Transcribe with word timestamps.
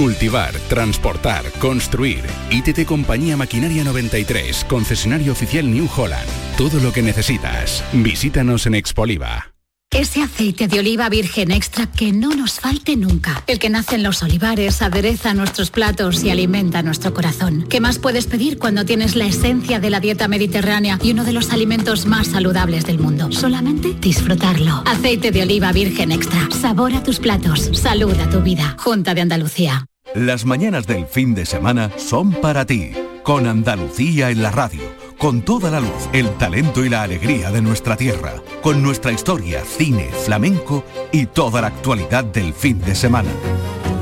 Cultivar, 0.00 0.54
transportar, 0.70 1.44
construir. 1.60 2.24
ITT 2.50 2.86
Compañía 2.86 3.36
Maquinaria 3.36 3.84
93, 3.84 4.64
concesionario 4.64 5.30
oficial 5.30 5.70
New 5.70 5.90
Holland. 5.94 6.26
Todo 6.56 6.80
lo 6.80 6.90
que 6.90 7.02
necesitas. 7.02 7.84
Visítanos 7.92 8.64
en 8.64 8.76
Expoliva. 8.76 9.52
Ese 9.92 10.22
aceite 10.22 10.68
de 10.68 10.78
oliva 10.78 11.08
virgen 11.08 11.50
extra 11.50 11.90
que 11.90 12.12
no 12.12 12.30
nos 12.30 12.60
falte 12.60 12.96
nunca. 12.96 13.42
El 13.48 13.58
que 13.58 13.70
nace 13.70 13.96
en 13.96 14.04
los 14.04 14.22
olivares, 14.22 14.82
adereza 14.82 15.34
nuestros 15.34 15.72
platos 15.72 16.22
y 16.22 16.30
alimenta 16.30 16.80
nuestro 16.84 17.12
corazón. 17.12 17.66
¿Qué 17.68 17.80
más 17.80 17.98
puedes 17.98 18.26
pedir 18.28 18.56
cuando 18.60 18.84
tienes 18.84 19.16
la 19.16 19.26
esencia 19.26 19.80
de 19.80 19.90
la 19.90 19.98
dieta 19.98 20.28
mediterránea 20.28 20.96
y 21.02 21.10
uno 21.10 21.24
de 21.24 21.32
los 21.32 21.50
alimentos 21.50 22.06
más 22.06 22.28
saludables 22.28 22.86
del 22.86 23.00
mundo? 23.00 23.32
Solamente 23.32 23.92
disfrutarlo. 24.00 24.84
Aceite 24.86 25.32
de 25.32 25.42
oliva 25.42 25.72
virgen 25.72 26.12
extra. 26.12 26.48
Sabor 26.52 26.94
a 26.94 27.02
tus 27.02 27.18
platos. 27.18 27.70
Salud 27.72 28.14
a 28.20 28.30
tu 28.30 28.42
vida. 28.42 28.76
Junta 28.78 29.12
de 29.14 29.22
Andalucía. 29.22 29.86
Las 30.14 30.44
mañanas 30.44 30.86
del 30.86 31.06
fin 31.06 31.34
de 31.34 31.46
semana 31.46 31.90
son 31.96 32.30
para 32.30 32.64
ti, 32.64 32.92
con 33.24 33.48
Andalucía 33.48 34.30
en 34.30 34.42
la 34.42 34.52
radio, 34.52 34.82
con 35.20 35.42
toda 35.42 35.70
la 35.70 35.80
luz, 35.80 36.08
el 36.14 36.30
talento 36.38 36.82
y 36.82 36.88
la 36.88 37.02
alegría 37.02 37.50
de 37.50 37.60
nuestra 37.60 37.94
tierra, 37.94 38.42
con 38.62 38.82
nuestra 38.82 39.12
historia, 39.12 39.62
cine, 39.66 40.10
flamenco 40.24 40.82
y 41.12 41.26
toda 41.26 41.60
la 41.60 41.66
actualidad 41.66 42.24
del 42.24 42.54
fin 42.54 42.80
de 42.80 42.94
semana. 42.94 43.28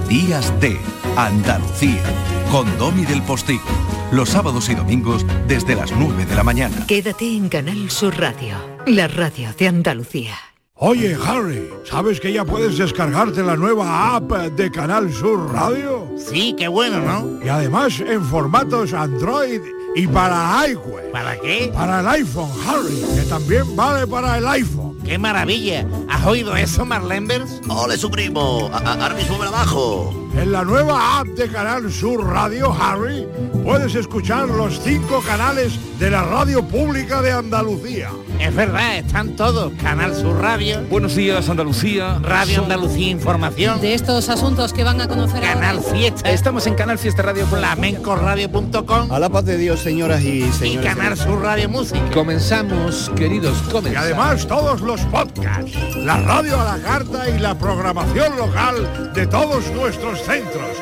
Días 0.09 0.53
de 0.61 0.79
Andalucía, 1.17 2.05
con 2.53 2.67
Domi 2.79 3.05
del 3.05 3.21
Postigo, 3.23 3.65
los 4.13 4.29
sábados 4.29 4.69
y 4.69 4.77
domingos 4.77 5.27
desde 5.49 5.75
las 5.75 5.91
9 5.91 6.25
de 6.25 6.37
la 6.37 6.45
mañana. 6.45 6.87
Quédate 6.87 7.37
en 7.37 7.49
Canal 7.49 7.91
Sur 7.91 8.17
Radio, 8.17 8.55
la 8.87 9.09
radio 9.09 9.53
de 9.59 9.67
Andalucía. 9.67 10.37
Oye, 10.75 11.17
Harry, 11.27 11.69
¿sabes 11.83 12.21
que 12.21 12.33
ya 12.33 12.45
puedes 12.45 12.79
descargarte 12.79 13.43
la 13.43 13.57
nueva 13.57 14.15
app 14.15 14.31
de 14.31 14.71
Canal 14.71 15.13
Sur 15.13 15.53
Radio? 15.53 16.09
Sí, 16.17 16.55
qué 16.57 16.69
bueno, 16.69 17.01
¿no? 17.01 17.45
Y 17.45 17.49
además 17.49 17.99
en 17.99 18.25
formatos 18.25 18.93
Android 18.93 19.61
y 19.99 20.07
para 20.07 20.65
iWeb. 20.69 21.11
¿Para 21.13 21.39
qué? 21.41 21.71
Para 21.75 22.01
el 22.01 22.09
iPhone, 22.09 22.51
Harry, 22.67 23.03
que 23.17 23.23
también 23.29 23.75
vale 23.77 24.07
para 24.07 24.39
el 24.39 24.47
iPhone. 24.47 24.97
¡Qué 25.05 25.19
maravilla! 25.19 25.87
¿Has 26.09 26.27
oído 26.27 26.55
eso, 26.57 26.85
Marlenbers? 26.85 27.61
¡Ole, 27.69 27.97
su 27.97 28.11
primo! 28.11 28.71
A- 28.73 28.79
a- 28.79 28.93
Ahora 29.03 29.15
mismo 29.15 29.39
me 29.39 29.47
la 29.47 29.51
bajo. 29.51 30.15
En 30.37 30.53
la 30.53 30.63
nueva 30.65 31.19
app 31.21 31.27
de 31.29 31.49
Canal 31.49 31.91
Sur 31.91 32.25
Radio, 32.27 32.73
Harry, 32.79 33.27
puedes 33.65 33.95
escuchar 33.95 34.47
los 34.49 34.79
cinco 34.81 35.21
canales 35.27 35.73
de 35.99 36.11
la 36.11 36.23
radio 36.23 36.63
pública 36.63 37.23
de 37.23 37.33
Andalucía. 37.33 38.11
Es 38.39 38.55
verdad, 38.55 38.99
están 38.99 39.35
todos. 39.35 39.73
Canal 39.83 40.15
Sur 40.15 40.37
Radio. 40.41 40.83
Buenos 40.91 41.17
días, 41.17 41.49
Andalucía. 41.49 42.19
Radio 42.23 42.57
Son- 42.57 42.65
Andalucía 42.65 43.09
Información. 43.09 43.81
De 43.81 43.95
estos 43.95 44.29
asuntos 44.29 44.73
que 44.75 44.85
van 44.85 45.01
a 45.01 45.09
conocer 45.09 45.41
Canal 45.41 45.81
Fiesta. 45.83 46.31
Estamos 46.31 46.67
en 46.69 46.75
Canal 46.75 46.99
Fiesta 46.99 47.23
Radio. 47.23 47.47
Flamencoradio.com. 47.47 49.11
A 49.11 49.19
la 49.19 49.29
paz 49.31 49.45
de 49.45 49.57
Dios, 49.57 49.81
señoras 49.89 50.23
y 50.23 50.45
Y 50.45 50.53
señores. 50.53 50.95
Canal 50.95 51.17
Sur 51.17 51.41
Radio 51.41 51.67
Música. 51.71 52.11
Comenzamos, 52.13 53.11
queridos, 53.17 53.57
Y 53.67 53.71
comenzamos. 53.71 54.05
además 54.05 54.47
todos 54.47 54.83
los 54.83 55.01
podcasts, 55.07 55.73
la 55.97 56.19
radio 56.19 56.61
a 56.61 56.77
la 56.77 56.83
carta 56.83 57.27
y 57.31 57.39
la 57.39 57.59
programación 57.59 58.37
local 58.37 59.13
de 59.15 59.27
todos 59.27 59.71
nuestros 59.73 60.19
centros. 60.21 60.77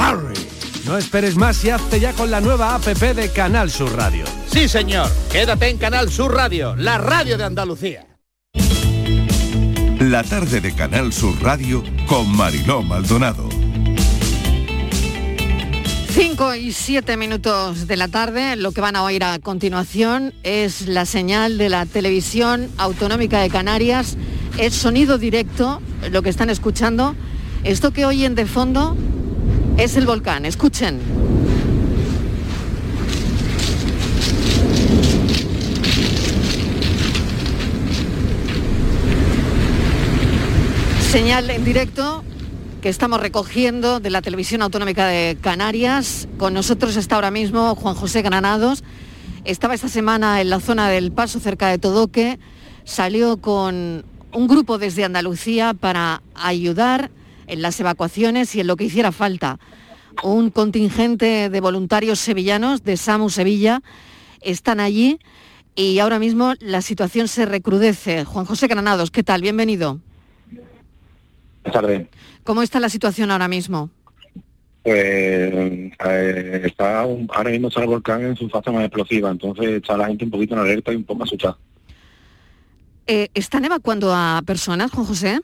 Harry. 0.00 0.34
No 0.86 0.96
esperes 0.96 1.34
más 1.34 1.64
y 1.64 1.70
hazte 1.70 1.98
ya 1.98 2.12
con 2.12 2.30
la 2.30 2.40
nueva 2.40 2.76
APP 2.76 3.14
de 3.14 3.30
Canal 3.30 3.68
Sur 3.68 3.96
Radio. 3.96 4.24
Sí, 4.46 4.68
señor. 4.68 5.08
Quédate 5.32 5.68
en 5.68 5.78
Canal 5.78 6.08
Sur 6.10 6.32
Radio, 6.32 6.76
la 6.76 6.98
radio 6.98 7.36
de 7.36 7.44
Andalucía. 7.44 8.06
La 9.98 10.22
tarde 10.22 10.60
de 10.60 10.72
Canal 10.72 11.12
Sur 11.12 11.34
Radio 11.42 11.82
con 12.06 12.28
Mariló 12.36 12.82
Maldonado. 12.82 13.48
5 16.14 16.56
y 16.56 16.72
7 16.72 17.16
minutos 17.16 17.86
de 17.86 17.96
la 17.96 18.06
tarde, 18.06 18.54
lo 18.56 18.72
que 18.72 18.82
van 18.82 18.96
a 18.96 19.02
oír 19.02 19.24
a 19.24 19.38
continuación 19.38 20.34
es 20.42 20.86
la 20.86 21.06
señal 21.06 21.56
de 21.56 21.70
la 21.70 21.86
televisión 21.86 22.68
autonómica 22.76 23.40
de 23.40 23.48
Canarias, 23.48 24.18
es 24.58 24.74
sonido 24.74 25.16
directo, 25.16 25.80
lo 26.10 26.20
que 26.20 26.28
están 26.28 26.50
escuchando. 26.50 27.16
Esto 27.64 27.92
que 27.92 28.04
oyen 28.04 28.34
de 28.34 28.44
fondo 28.44 28.94
es 29.78 29.96
el 29.96 30.04
volcán, 30.04 30.44
escuchen. 30.44 31.00
Señal 41.10 41.48
en 41.48 41.64
directo 41.64 42.22
que 42.82 42.88
estamos 42.88 43.20
recogiendo 43.20 44.00
de 44.00 44.10
la 44.10 44.22
Televisión 44.22 44.60
Autonómica 44.60 45.06
de 45.06 45.38
Canarias. 45.40 46.26
Con 46.36 46.52
nosotros 46.52 46.96
está 46.96 47.14
ahora 47.14 47.30
mismo 47.30 47.76
Juan 47.76 47.94
José 47.94 48.22
Granados. 48.22 48.82
Estaba 49.44 49.74
esta 49.74 49.88
semana 49.88 50.40
en 50.40 50.50
la 50.50 50.58
zona 50.58 50.88
del 50.88 51.12
Paso, 51.12 51.38
cerca 51.38 51.68
de 51.68 51.78
Todoque. 51.78 52.40
Salió 52.82 53.36
con 53.36 54.04
un 54.32 54.48
grupo 54.48 54.78
desde 54.78 55.04
Andalucía 55.04 55.74
para 55.74 56.22
ayudar 56.34 57.12
en 57.46 57.62
las 57.62 57.78
evacuaciones 57.78 58.52
y 58.56 58.60
en 58.60 58.66
lo 58.66 58.74
que 58.74 58.84
hiciera 58.84 59.12
falta. 59.12 59.60
Un 60.24 60.50
contingente 60.50 61.50
de 61.50 61.60
voluntarios 61.60 62.18
sevillanos 62.18 62.82
de 62.82 62.96
SAMU 62.96 63.30
Sevilla 63.30 63.80
están 64.40 64.80
allí 64.80 65.20
y 65.76 66.00
ahora 66.00 66.18
mismo 66.18 66.54
la 66.58 66.82
situación 66.82 67.28
se 67.28 67.46
recrudece. 67.46 68.24
Juan 68.24 68.44
José 68.44 68.66
Granados, 68.66 69.12
¿qué 69.12 69.22
tal? 69.22 69.40
Bienvenido. 69.40 70.00
Buenas 71.62 71.72
tardes. 71.80 72.06
¿Cómo 72.44 72.62
está 72.62 72.80
la 72.80 72.88
situación 72.88 73.30
ahora 73.30 73.48
mismo? 73.48 73.90
Pues 74.82 74.96
eh, 74.98 76.62
está 76.64 77.06
un- 77.06 77.28
ahora 77.32 77.50
mismo 77.50 77.68
está 77.68 77.82
el 77.82 77.86
volcán 77.86 78.22
en 78.24 78.36
su 78.36 78.48
fase 78.48 78.70
más 78.72 78.84
explosiva, 78.84 79.30
entonces 79.30 79.66
está 79.68 79.96
la 79.96 80.08
gente 80.08 80.24
un 80.24 80.30
poquito 80.32 80.54
en 80.54 80.60
alerta 80.60 80.92
y 80.92 80.96
un 80.96 81.04
poco 81.04 81.22
asustada. 81.22 81.56
Eh, 83.06 83.28
¿Están 83.34 83.64
evacuando 83.64 84.12
a 84.12 84.42
personas, 84.44 84.90
Juan 84.90 85.06
José? 85.06 85.40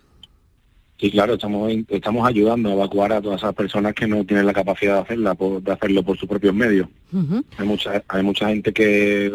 Sí, 1.00 1.12
claro, 1.12 1.34
estamos 1.34 1.70
estamos 1.88 2.26
ayudando 2.26 2.68
a 2.68 2.72
evacuar 2.72 3.12
a 3.12 3.20
todas 3.22 3.40
esas 3.40 3.54
personas 3.54 3.94
que 3.94 4.08
no 4.08 4.24
tienen 4.24 4.46
la 4.46 4.52
capacidad 4.52 4.94
de 4.96 5.00
hacerla, 5.02 5.34
por- 5.36 5.62
de 5.62 5.70
hacerlo 5.72 6.02
por 6.02 6.18
sus 6.18 6.28
propios 6.28 6.52
medios. 6.54 6.88
Hay 7.58 7.66
mucha 7.66 8.02
hay 8.08 8.22
mucha 8.24 8.48
gente 8.48 8.72
que 8.72 9.30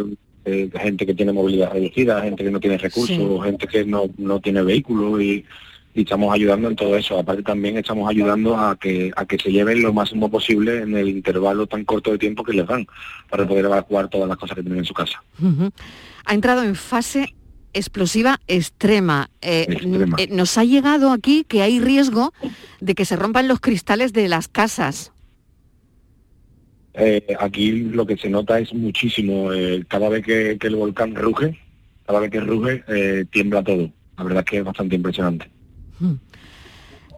eh, 0.46 0.70
gente 0.82 1.06
que 1.06 1.14
tiene 1.14 1.32
movilidad 1.32 1.72
reducida, 1.72 2.22
gente 2.22 2.44
que 2.44 2.52
no 2.52 2.60
tiene 2.60 2.78
recursos, 2.78 3.16
Sí. 3.16 3.40
gente 3.46 3.66
que 3.68 3.86
no, 3.86 4.10
no 4.18 4.42
tiene 4.42 4.62
vehículos 4.62 5.22
y, 5.22 5.46
y 5.94 6.02
estamos 6.02 6.34
ayudando 6.34 6.70
en 6.70 6.76
todo 6.76 6.98
eso. 6.98 7.20
Aparte 7.20 7.44
también 7.44 7.78
estamos 7.78 8.10
ayudando 8.10 8.58
a 8.58 8.76
que 8.76 9.12
a 9.16 9.26
que 9.26 9.38
se 9.38 9.52
lleven 9.52 9.82
lo 9.82 9.94
máximo 9.94 10.30
posible 10.30 10.80
en 10.80 10.96
el 10.96 11.08
intervalo 11.10 11.68
tan 11.68 11.86
corto 11.86 12.12
de 12.12 12.18
tiempo 12.18 12.44
que 12.44 12.54
les 12.54 12.66
dan 12.68 12.88
para 13.30 13.48
poder 13.48 13.66
evacuar 13.66 14.10
todas 14.10 14.28
las 14.28 14.38
cosas 14.38 14.56
que 14.56 14.64
tienen 14.64 14.80
en 14.80 14.86
su 14.86 14.94
casa. 14.94 15.22
Ha 16.26 16.34
entrado 16.34 16.64
en 16.64 16.76
fase 16.76 17.36
explosiva 17.74 18.40
extrema. 18.48 19.30
Eh, 19.42 19.66
Extrema. 19.70 20.16
eh, 20.20 20.28
nos 20.32 20.58
ha 20.58 20.64
llegado 20.64 21.12
aquí 21.12 21.44
que 21.48 21.62
hay 21.62 21.80
riesgo 21.80 22.34
de 22.80 22.96
que 22.96 23.06
se 23.06 23.16
rompan 23.16 23.48
los 23.48 23.60
cristales 23.60 24.14
de 24.14 24.28
las 24.30 24.48
casas. 24.48 25.12
Eh, 26.96 27.36
aquí 27.40 27.72
lo 27.72 28.06
que 28.06 28.18
se 28.18 28.30
nota 28.30 28.60
es 28.60 28.74
muchísimo, 28.74 29.52
eh, 29.52 29.84
cada 29.88 30.10
vez 30.10 30.24
que, 30.24 30.58
que 30.60 30.68
el 30.68 30.76
volcán 30.76 31.16
ruge, 31.16 31.60
cada 32.06 32.20
vez 32.20 32.30
que 32.30 32.40
ruge, 32.40 33.26
tiembla 33.32 33.64
todo. 33.64 33.90
La 34.18 34.24
verdad 34.24 34.44
es 34.46 34.46
que 34.46 34.58
es 34.60 34.64
bastante 34.64 34.96
impresionante. 34.96 35.50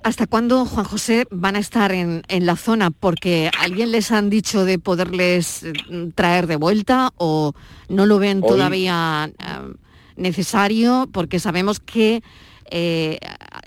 ¿Hasta 0.03 0.27
cuándo, 0.27 0.65
Juan 0.65 0.85
José, 0.85 1.25
van 1.31 1.55
a 1.55 1.59
estar 1.59 1.91
en, 1.91 2.21
en 2.27 2.45
la 2.45 2.55
zona? 2.55 2.91
Porque 2.91 3.49
alguien 3.59 3.91
les 3.91 4.11
han 4.11 4.29
dicho 4.29 4.63
de 4.63 4.77
poderles 4.77 5.63
eh, 5.63 5.73
traer 6.13 6.45
de 6.45 6.57
vuelta 6.57 7.11
o 7.17 7.53
no 7.89 8.05
lo 8.05 8.19
ven 8.19 8.41
Hoy- 8.43 8.49
todavía 8.49 9.31
eh, 9.39 9.73
necesario 10.15 11.09
porque 11.11 11.39
sabemos 11.39 11.79
que 11.79 12.21
eh, 12.69 13.17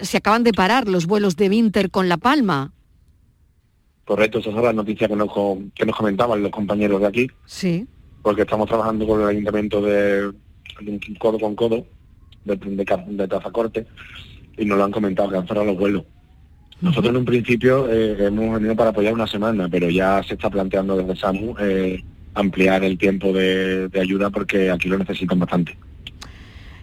se 0.00 0.16
acaban 0.18 0.44
de 0.44 0.52
parar 0.52 0.86
los 0.88 1.06
vuelos 1.06 1.34
de 1.36 1.48
Winter 1.48 1.90
con 1.90 2.08
La 2.08 2.18
Palma. 2.18 2.72
Correcto, 4.04 4.38
esas 4.38 4.54
son 4.54 4.62
las 4.64 4.74
noticias 4.74 5.10
que 5.10 5.16
nos, 5.16 5.28
que 5.74 5.84
nos 5.84 5.96
comentaban 5.96 6.40
los 6.42 6.50
compañeros 6.52 7.00
de 7.00 7.06
aquí, 7.08 7.26
Sí. 7.46 7.86
porque 8.22 8.42
estamos 8.42 8.68
trabajando 8.68 9.06
con 9.06 9.20
el 9.20 9.26
ayuntamiento 9.28 9.82
de, 9.82 10.32
de 10.80 11.00
codo 11.18 11.38
con 11.38 11.54
codo, 11.56 11.84
de, 12.44 12.56
de, 12.56 12.84
de 13.08 13.28
Tazacorte, 13.28 13.86
y 14.58 14.64
nos 14.64 14.78
lo 14.78 14.84
han 14.84 14.92
comentado, 14.92 15.30
que 15.30 15.36
han 15.36 15.46
cerrado 15.46 15.66
los 15.66 15.78
vuelos. 15.78 16.04
Nosotros 16.80 17.10
en 17.10 17.16
un 17.16 17.24
principio 17.24 17.90
eh, 17.90 18.16
hemos 18.26 18.54
venido 18.54 18.76
para 18.76 18.90
apoyar 18.90 19.12
una 19.12 19.26
semana, 19.26 19.68
pero 19.68 19.90
ya 19.90 20.22
se 20.22 20.34
está 20.34 20.48
planteando 20.48 20.96
desde 20.96 21.16
SAMU 21.16 21.54
eh, 21.58 22.04
ampliar 22.34 22.84
el 22.84 22.98
tiempo 22.98 23.32
de, 23.32 23.88
de 23.88 24.00
ayuda 24.00 24.30
porque 24.30 24.70
aquí 24.70 24.88
lo 24.88 24.98
necesitan 24.98 25.38
bastante. 25.40 25.76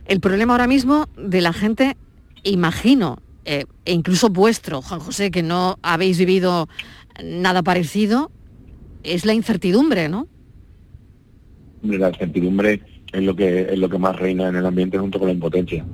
El 0.06 0.19
problema 0.19 0.54
ahora 0.54 0.68
mismo 0.68 1.07
de 1.18 1.42
la 1.42 1.54
gente, 1.54 1.95
imagino, 2.44 3.18
eh, 3.45 3.66
e 3.86 3.94
incluso 3.94 4.30
vuestro, 4.30 4.81
Juan 4.81 5.00
José, 5.00 5.31
que 5.31 5.44
no 5.44 5.78
habéis 5.81 6.18
vivido 6.18 6.68
nada 7.24 7.63
parecido, 7.63 8.31
es 9.04 9.25
la 9.25 9.33
incertidumbre, 9.33 10.10
¿no? 10.10 10.28
La 11.83 12.10
incertidumbre 12.10 12.81
es 13.13 13.24
lo 13.24 13.36
que 13.36 13.62
es 13.62 13.78
lo 13.78 13.88
que 13.88 14.00
más 14.00 14.16
reina 14.16 14.50
en 14.50 14.56
el 14.56 14.66
ambiente 14.66 14.98
junto 14.98 15.19
con 15.19 15.28
la 15.28 15.33
impotencia. 15.33 15.86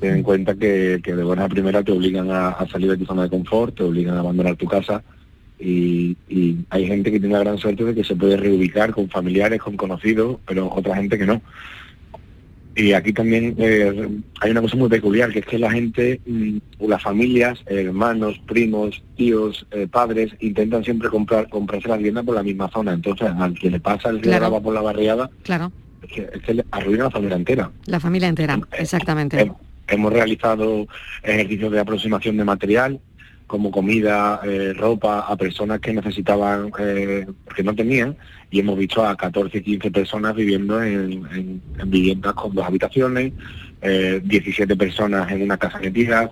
Ten 0.00 0.14
en 0.16 0.22
cuenta 0.22 0.54
que, 0.54 1.00
que 1.02 1.14
de 1.14 1.24
buena 1.24 1.48
primera 1.48 1.82
te 1.82 1.92
obligan 1.92 2.30
a, 2.30 2.48
a 2.50 2.68
salir 2.68 2.90
de 2.90 2.96
tu 2.98 3.06
zona 3.06 3.22
de 3.24 3.30
confort, 3.30 3.74
te 3.76 3.82
obligan 3.82 4.16
a 4.16 4.20
abandonar 4.20 4.54
tu 4.56 4.66
casa 4.66 5.02
y, 5.58 6.16
y 6.28 6.56
hay 6.68 6.86
gente 6.86 7.10
que 7.10 7.18
tiene 7.18 7.34
la 7.34 7.40
gran 7.40 7.56
suerte 7.58 7.82
de 7.84 7.94
que 7.94 8.04
se 8.04 8.14
puede 8.14 8.36
reubicar 8.36 8.92
con 8.92 9.08
familiares, 9.08 9.60
con 9.60 9.76
conocidos, 9.76 10.36
pero 10.46 10.70
otra 10.70 10.96
gente 10.96 11.16
que 11.18 11.24
no. 11.26 11.40
Y 12.78 12.92
aquí 12.92 13.14
también 13.14 13.54
eh, 13.56 14.06
hay 14.42 14.50
una 14.50 14.60
cosa 14.60 14.76
muy 14.76 14.90
peculiar, 14.90 15.32
que 15.32 15.38
es 15.38 15.46
que 15.46 15.58
la 15.58 15.70
gente, 15.70 16.20
mm, 16.26 16.58
las 16.86 17.02
familias, 17.02 17.58
hermanos, 17.64 18.38
primos, 18.46 19.02
tíos, 19.16 19.66
eh, 19.70 19.88
padres, 19.90 20.32
intentan 20.40 20.84
siempre 20.84 21.08
comprar 21.08 21.48
comprarse 21.48 21.88
la 21.88 21.96
vivienda 21.96 22.22
por 22.22 22.34
la 22.34 22.42
misma 22.42 22.68
zona. 22.68 22.92
Entonces, 22.92 23.28
al 23.34 23.54
que 23.54 23.70
le 23.70 23.80
pasa 23.80 24.10
el 24.10 24.16
río 24.16 24.24
Claro. 24.24 24.40
Brava 24.50 24.60
por 24.62 24.74
la 24.74 24.82
barriada, 24.82 25.30
Claro, 25.42 25.72
es 26.02 26.12
que, 26.12 26.28
es 26.34 26.42
que 26.42 26.52
le 26.52 26.66
arruina 26.70 27.04
la 27.04 27.10
familia 27.10 27.36
entera. 27.36 27.70
la 27.86 27.98
familia 27.98 28.28
entera, 28.28 28.60
exactamente. 28.78 29.38
Hem- 29.40 29.54
Hemos 29.88 30.12
realizado 30.12 30.86
ejercicios 31.22 31.72
de 31.72 31.80
aproximación 31.80 32.36
de 32.36 32.44
material, 32.44 33.00
como 33.46 33.70
comida, 33.70 34.40
eh, 34.44 34.72
ropa, 34.76 35.20
a 35.20 35.36
personas 35.36 35.78
que 35.80 35.92
necesitaban, 35.92 36.72
eh, 36.80 37.26
que 37.54 37.62
no 37.62 37.74
tenían, 37.74 38.16
y 38.50 38.58
hemos 38.60 38.76
visto 38.76 39.06
a 39.06 39.16
14, 39.16 39.62
15 39.62 39.90
personas 39.92 40.34
viviendo 40.34 40.82
en, 40.82 41.24
en- 41.32 41.62
en 41.78 41.90
viviendas 41.90 42.32
con 42.34 42.52
dos 42.54 42.64
habitaciones, 42.66 43.32
eh, 43.82 44.20
17 44.24 44.74
personas 44.76 45.30
en 45.30 45.42
una 45.42 45.56
casa 45.58 45.78
metidas, 45.78 46.30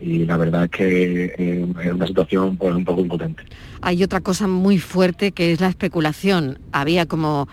y 0.00 0.24
la 0.24 0.36
verdad 0.38 0.64
es 0.64 0.70
que 0.70 1.24
eh, 1.38 1.66
es 1.84 1.92
una 1.92 2.06
situación 2.06 2.56
pues, 2.56 2.74
un 2.74 2.84
poco 2.84 3.02
impotente. 3.02 3.44
Hay 3.82 4.02
otra 4.02 4.20
cosa 4.20 4.48
muy 4.48 4.78
fuerte 4.78 5.30
que 5.32 5.52
es 5.52 5.60
la 5.60 5.68
especulación. 5.68 6.58
Había 6.72 7.06
como 7.06 7.48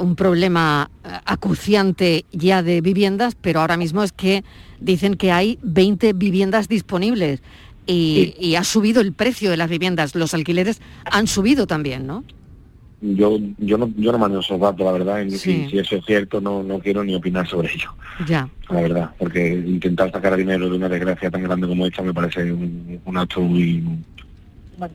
un 0.00 0.16
problema 0.16 0.90
eh, 1.04 1.08
acuciante 1.24 2.24
ya 2.32 2.62
de 2.62 2.80
viviendas, 2.80 3.34
pero 3.40 3.60
ahora 3.60 3.76
mismo 3.76 4.02
es 4.02 4.12
que 4.12 4.44
dicen 4.80 5.14
que 5.14 5.32
hay 5.32 5.58
20 5.62 6.12
viviendas 6.14 6.68
disponibles 6.68 7.42
y, 7.86 8.34
y 8.38 8.56
ha 8.56 8.64
subido 8.64 9.00
el 9.00 9.12
precio 9.12 9.50
de 9.50 9.56
las 9.56 9.70
viviendas. 9.70 10.14
Los 10.14 10.34
alquileres 10.34 10.80
han 11.10 11.26
subido 11.26 11.66
también, 11.66 12.06
¿no? 12.06 12.24
Yo 13.00 13.38
yo 13.58 13.78
no 13.78 13.92
yo 13.96 14.10
no 14.10 14.18
manejo 14.18 14.40
esos 14.40 14.58
datos, 14.58 14.84
la 14.84 14.90
verdad, 14.90 15.20
y 15.22 15.30
Sí. 15.30 15.38
si, 15.66 15.70
si 15.70 15.78
eso 15.78 15.94
es 15.96 16.04
cierto 16.04 16.40
no, 16.40 16.64
no 16.64 16.80
quiero 16.80 17.04
ni 17.04 17.14
opinar 17.14 17.46
sobre 17.46 17.72
ello. 17.72 17.94
Ya. 18.26 18.48
la 18.68 18.80
verdad, 18.80 19.10
porque 19.18 19.48
intentar 19.54 20.10
sacar 20.10 20.36
dinero 20.36 20.68
de 20.68 20.76
una 20.76 20.88
desgracia 20.88 21.30
tan 21.30 21.44
grande 21.44 21.68
como 21.68 21.86
esta 21.86 22.02
me 22.02 22.12
parece 22.12 22.52
un, 22.52 23.00
un 23.04 23.16
acto 23.16 23.40
muy, 23.40 23.84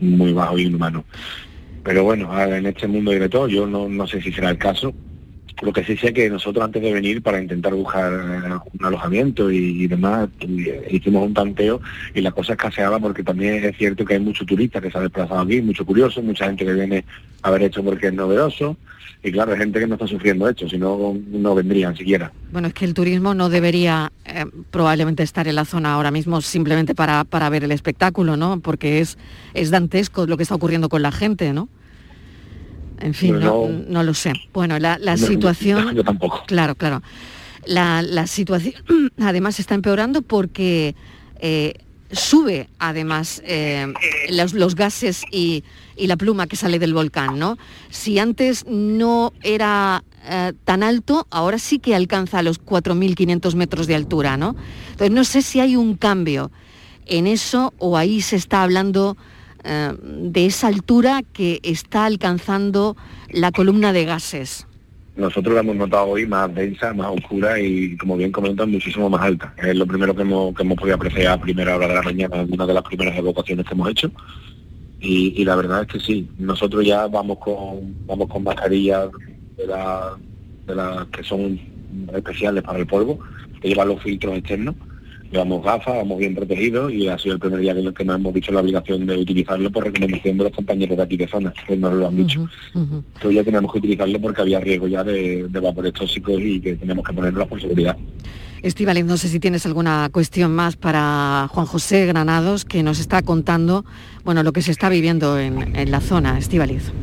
muy 0.02 0.34
bajo 0.34 0.58
y 0.58 0.64
inhumano. 0.64 1.06
Pero 1.84 2.04
bueno, 2.04 2.32
ahora 2.32 2.58
en 2.58 2.66
este 2.66 2.88
mundo 2.88 3.12
de 3.12 3.30
todo, 3.30 3.48
yo 3.48 3.68
no, 3.68 3.90
no 3.90 4.08
sé 4.08 4.22
si 4.22 4.32
será 4.32 4.50
el 4.50 4.58
caso. 4.58 4.94
Lo 5.62 5.72
que 5.72 5.84
sí 5.84 5.96
sé 5.98 6.14
que 6.14 6.30
nosotros 6.30 6.66
antes 6.66 6.82
de 6.82 6.92
venir 6.92 7.22
para 7.22 7.42
intentar 7.42 7.74
buscar 7.74 8.12
un 8.12 8.86
alojamiento 8.86 9.52
y, 9.52 9.88
demás, 9.88 10.30
eh, 10.40 10.88
hicimos 10.92 11.26
un 11.26 11.34
tanteo 11.34 11.80
y 12.14 12.22
la 12.22 12.32
cosa 12.32 12.54
escaseaba 12.54 13.00
porque 13.00 13.24
también 13.24 13.64
es 13.64 13.78
cierto 13.78 14.04
que 14.04 14.16
hay 14.16 14.20
muchos 14.20 14.48
turistas 14.48 14.82
que 14.82 14.92
se 14.92 14.98
han 14.98 15.06
desplazado 15.06 15.42
aquí, 15.42 15.62
muchos 15.62 15.86
curiosos, 15.86 16.24
mucha 16.24 16.46
gente 16.46 16.66
que 16.66 16.74
viene 16.74 17.06
a 17.42 17.52
ver 17.52 17.64
esto 17.64 17.84
porque 17.84 18.08
es 18.08 18.14
novedoso 18.14 18.78
y 19.24 19.32
claro, 19.32 19.54
hay 19.54 19.58
gente 19.58 19.80
que 19.80 19.88
no 19.88 19.96
está 19.96 20.06
sufriendo 20.06 20.50
esto, 20.50 20.68
si 20.68 20.78
no, 20.78 21.18
no 21.30 21.56
vendrían 21.56 21.96
siquiera. 21.96 22.34
Bueno, 22.52 22.68
es 22.68 22.74
que 22.74 22.84
el 22.84 22.94
turismo 22.94 23.34
no 23.34 23.48
debería 23.48 24.12
eh, 24.26 24.46
probablemente 24.70 25.24
estar 25.24 25.48
en 25.48 25.56
la 25.56 25.64
zona 25.64 25.94
ahora 25.94 26.12
mismo 26.12 26.42
simplemente 26.42 26.94
para, 26.94 27.24
para 27.24 27.50
ver 27.50 27.64
el 27.64 27.72
espectáculo, 27.72 28.36
¿no? 28.36 28.60
Porque 28.60 29.00
es, 29.00 29.18
es 29.54 29.72
dantesco 29.72 30.28
lo 30.28 30.36
que 30.36 30.44
está 30.44 30.56
ocurriendo 30.56 30.90
con 30.90 31.02
la 31.02 31.14
gente, 31.14 31.54
¿no? 31.54 31.70
En 33.04 33.14
fin, 33.14 33.40
no, 33.40 33.68
No. 33.68 33.84
no 33.88 34.04
lo 34.04 34.14
sé. 34.14 34.34
Bueno, 34.54 34.80
la, 34.80 34.98
la 34.98 35.16
No, 35.18 35.28
situación... 35.28 35.94
yo 35.96 36.04
tampoco. 36.04 36.44
Claro, 36.48 36.76
claro. 36.76 37.02
La, 37.66 38.02
la 38.02 38.28
situación 38.28 38.76
además 39.22 39.60
está 39.60 39.76
empeorando 39.76 40.22
porque 40.22 40.96
eh, 41.40 41.74
sube 42.12 42.70
además 42.80 43.42
eh, 43.46 43.92
los, 44.30 44.54
los 44.54 44.76
gases 44.76 45.24
y, 45.32 45.64
y 45.98 46.08
la 46.08 46.16
pluma 46.18 46.48
que 46.48 46.56
sale 46.56 46.80
del 46.80 46.94
volcán, 46.94 47.38
¿no? 47.40 47.58
Si 47.90 48.20
antes 48.20 48.66
no 48.68 49.34
era 49.44 50.04
eh, 50.30 50.54
tan 50.64 50.84
alto, 50.84 51.28
ahora 51.32 51.58
sí 51.60 51.80
que 51.80 51.96
alcanza 51.96 52.42
los 52.44 52.62
4.500 52.62 53.56
metros 53.56 53.88
de 53.88 53.96
altura, 53.96 54.38
¿no? 54.38 54.56
Entonces 54.92 55.12
no 55.12 55.24
sé 55.24 55.42
si 55.42 55.60
hay 55.60 55.76
un 55.76 55.96
cambio 55.96 56.52
en 57.06 57.28
eso 57.28 57.74
o 57.80 57.98
ahí 57.98 58.22
se 58.22 58.36
está 58.38 58.62
hablando 58.64 59.18
eh, 59.64 59.94
de 60.02 60.46
esa 60.46 60.68
altura 60.68 61.22
que 61.34 61.60
está 61.64 62.06
alcanzando 62.06 62.96
la 63.30 63.52
columna 63.52 63.94
de 63.94 64.06
gases. 64.06 64.68
Nosotros 65.16 65.54
la 65.54 65.62
hemos 65.62 65.76
notado 65.76 66.08
hoy 66.08 66.26
más 66.26 66.54
densa, 66.56 66.92
más 66.94 67.12
oscura 67.12 67.60
y, 67.60 67.96
como 67.98 68.18
bien 68.18 68.32
comentan, 68.32 68.72
muchísimo 68.72 69.10
más 69.10 69.22
alta. 69.22 69.54
Es 69.58 69.76
lo 69.76 69.86
primero 69.86 70.16
que 70.16 70.24
hemos, 70.24 70.56
que 70.56 70.64
hemos 70.64 70.78
podido 70.78 70.96
apreciar 70.96 71.34
a 71.34 71.42
primera 71.42 71.76
hora 71.76 71.88
de 71.88 71.94
la 71.94 72.02
mañana 72.02 72.42
en 72.42 72.52
una 72.52 72.66
de 72.66 72.74
las 72.74 72.84
primeras 72.84 73.16
evocaciones 73.16 73.66
que 73.66 73.74
hemos 73.74 73.90
hecho. 73.90 74.12
Y, 75.00 75.44
la 75.44 75.56
verdad 75.58 75.82
es 75.82 75.88
que 75.88 76.00
sí, 76.00 76.30
nosotros 76.38 76.86
ya 76.86 77.08
vamos 77.08 77.38
con 77.40 77.94
vamos 78.08 78.30
con 78.30 78.44
mascarillas 78.44 79.10
de 79.58 79.68
las 79.68 80.14
de 80.66 80.76
las 80.76 81.08
que 81.08 81.24
son 81.24 81.60
especiales 82.16 82.64
para 82.64 82.80
el 82.80 82.88
polvo, 82.88 83.20
que 83.62 83.68
llevan 83.68 83.90
los 83.90 84.02
filtros 84.02 84.38
externos. 84.38 84.76
Llevamos 85.34 85.64
gafas, 85.64 85.96
vamos 85.96 86.20
bien 86.20 86.36
protegidos 86.36 86.94
y 86.94 87.08
ha 87.08 87.18
sido 87.18 87.34
el 87.34 87.40
primer 87.40 87.60
día 87.60 87.74
que, 87.74 87.92
que 87.92 88.06
nos 88.06 88.18
hemos 88.18 88.34
visto 88.36 88.52
la 88.52 88.60
obligación 88.60 89.08
de 89.08 89.18
utilizarlo 89.18 89.72
por 89.72 89.84
recomendación 89.84 90.38
de 90.38 90.44
los 90.44 90.54
compañeros 90.54 90.96
de 90.96 91.02
aquí 91.02 91.18
de 91.18 91.28
zona, 91.28 91.52
que 91.66 91.76
nos 91.76 91.92
lo 91.92 92.08
han 92.08 92.16
dicho. 92.16 92.48
Entonces 92.76 93.34
ya 93.34 93.44
teníamos 93.44 93.72
que 93.72 93.80
utilizarlo 93.80 94.22
porque 94.22 94.42
había 94.42 94.60
riesgo 94.60 94.88
ya 94.88 95.04
de, 95.04 95.48
de 95.50 95.60
vapores 95.60 95.94
tóxicos 95.94 96.40
y 96.40 96.62
que 96.62 96.76
teníamos 96.76 97.04
que 97.04 97.14
ponerlos 97.14 97.48
por 97.48 97.60
seguridad. 97.60 97.98
Estivaliz, 98.62 99.06
no 99.06 99.18
sé 99.18 99.28
si 99.28 99.40
tienes 99.40 99.66
alguna 99.66 100.08
cuestión 100.12 100.54
más 100.54 100.76
para 100.76 101.48
Juan 101.50 101.66
José 101.66 102.06
Granados, 102.06 102.64
que 102.64 102.84
nos 102.84 103.00
está 103.00 103.24
contando 103.24 103.86
bueno, 104.24 104.44
lo 104.44 104.54
que 104.54 104.62
se 104.62 104.70
está 104.70 104.88
viviendo 104.88 105.40
en, 105.40 105.76
en 105.76 105.90
la 105.90 106.00
zona. 106.00 106.38
Estivaliz. 106.38 106.94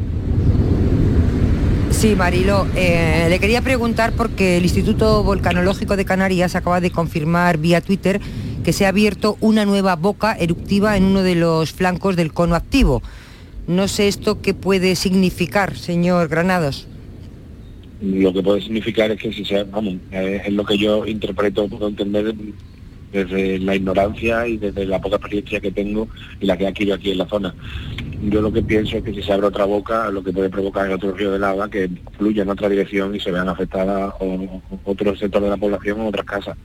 Sí, 2.00 2.16
Marilo, 2.16 2.66
eh, 2.76 3.26
le 3.28 3.38
quería 3.38 3.60
preguntar 3.60 4.14
porque 4.16 4.56
el 4.56 4.62
Instituto 4.62 5.22
Volcanológico 5.22 5.98
de 5.98 6.06
Canarias 6.06 6.56
acaba 6.56 6.80
de 6.80 6.90
confirmar 6.90 7.58
vía 7.58 7.82
Twitter 7.82 8.22
que 8.64 8.72
se 8.72 8.86
ha 8.86 8.88
abierto 8.88 9.36
una 9.42 9.66
nueva 9.66 9.96
boca 9.96 10.34
eruptiva 10.34 10.96
en 10.96 11.04
uno 11.04 11.22
de 11.22 11.34
los 11.34 11.72
flancos 11.72 12.16
del 12.16 12.32
cono 12.32 12.54
activo. 12.54 13.02
No 13.66 13.86
sé 13.86 14.08
esto 14.08 14.40
qué 14.40 14.54
puede 14.54 14.96
significar, 14.96 15.76
señor 15.76 16.28
Granados. 16.28 16.88
Lo 18.00 18.32
que 18.32 18.42
puede 18.42 18.62
significar 18.62 19.10
es 19.10 19.20
que 19.20 19.34
si 19.34 19.44
se, 19.44 19.64
vamos, 19.64 19.96
eh, 20.10 20.40
es 20.46 20.52
lo 20.54 20.64
que 20.64 20.78
yo 20.78 21.04
interpreto, 21.04 21.68
puedo 21.68 21.86
entender 21.86 22.34
desde 23.12 23.58
la 23.58 23.76
ignorancia 23.76 24.46
y 24.46 24.56
desde 24.56 24.86
la 24.86 25.02
poca 25.02 25.16
experiencia 25.16 25.60
que 25.60 25.70
tengo 25.70 26.08
y 26.40 26.46
la 26.46 26.56
que 26.56 26.64
he 26.64 26.68
adquirido 26.68 26.96
aquí 26.96 27.10
en 27.10 27.18
la 27.18 27.26
zona. 27.26 27.54
Yo 28.22 28.42
lo 28.42 28.52
que 28.52 28.62
pienso 28.62 28.98
es 28.98 29.02
que 29.02 29.14
si 29.14 29.22
se 29.22 29.32
abre 29.32 29.46
otra 29.46 29.64
boca, 29.64 30.10
lo 30.10 30.22
que 30.22 30.32
puede 30.32 30.50
provocar 30.50 30.86
es 30.86 30.94
otro 30.94 31.12
río 31.12 31.32
de 31.32 31.38
lava 31.38 31.70
que 31.70 31.88
fluya 32.18 32.42
en 32.42 32.50
otra 32.50 32.68
dirección 32.68 33.14
y 33.14 33.20
se 33.20 33.30
vean 33.30 33.48
afectadas 33.48 34.12
o, 34.20 34.26
o 34.26 34.62
otro 34.84 35.16
sector 35.16 35.42
de 35.42 35.48
la 35.48 35.56
población 35.56 36.00
o 36.00 36.08
otras 36.08 36.26
casas. 36.26 36.56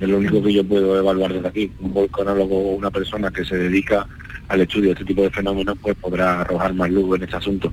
Es 0.00 0.08
lo 0.08 0.18
único 0.18 0.42
que 0.42 0.52
yo 0.52 0.64
puedo 0.64 0.98
evaluar 0.98 1.32
desde 1.32 1.48
aquí. 1.48 1.72
Un 1.80 1.94
volcanólogo 1.94 2.56
o 2.56 2.74
una 2.76 2.90
persona 2.90 3.30
que 3.30 3.44
se 3.44 3.56
dedica 3.56 4.06
al 4.48 4.60
estudio 4.60 4.86
de 4.86 4.92
este 4.92 5.04
tipo 5.04 5.22
de 5.22 5.30
fenómenos 5.30 5.76
pues 5.80 5.96
podrá 5.96 6.40
arrojar 6.40 6.72
más 6.74 6.90
luz 6.90 7.16
en 7.16 7.24
este 7.24 7.36
asunto. 7.36 7.72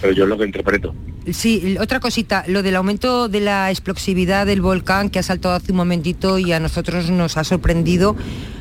Pero 0.00 0.12
yo 0.12 0.24
es 0.24 0.28
lo 0.28 0.38
que 0.38 0.46
interpreto. 0.46 0.94
Sí, 1.30 1.76
otra 1.80 1.98
cosita, 1.98 2.44
lo 2.46 2.62
del 2.62 2.76
aumento 2.76 3.28
de 3.28 3.40
la 3.40 3.70
explosividad 3.70 4.46
del 4.46 4.60
volcán 4.60 5.10
que 5.10 5.18
ha 5.18 5.22
saltado 5.22 5.56
hace 5.56 5.72
un 5.72 5.78
momentito 5.78 6.38
y 6.38 6.52
a 6.52 6.60
nosotros 6.60 7.10
nos 7.10 7.36
ha 7.36 7.42
sorprendido, 7.42 8.16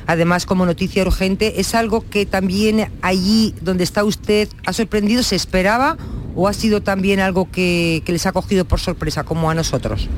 además 0.07 0.47
como 0.47 0.65
noticia 0.65 1.03
urgente, 1.03 1.61
¿es 1.61 1.75
algo 1.75 2.03
que 2.09 2.25
también 2.25 2.87
allí 3.03 3.53
donde 3.61 3.83
está 3.83 4.03
usted 4.03 4.49
ha 4.65 4.73
sorprendido, 4.73 5.21
se 5.21 5.35
esperaba 5.35 5.97
o 6.35 6.47
ha 6.47 6.53
sido 6.53 6.81
también 6.81 7.19
algo 7.19 7.49
que, 7.51 8.01
que 8.03 8.11
les 8.11 8.25
ha 8.25 8.31
cogido 8.31 8.65
por 8.65 8.79
sorpresa 8.79 9.23
como 9.23 9.51
a 9.51 9.53
nosotros? 9.53 10.09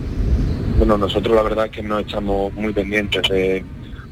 Bueno, 0.78 0.98
nosotros 0.98 1.36
la 1.36 1.42
verdad 1.42 1.66
es 1.66 1.72
que 1.72 1.84
no 1.84 2.00
estamos 2.00 2.54
muy 2.56 2.72
pendientes 2.74 3.24
de, 3.30 3.66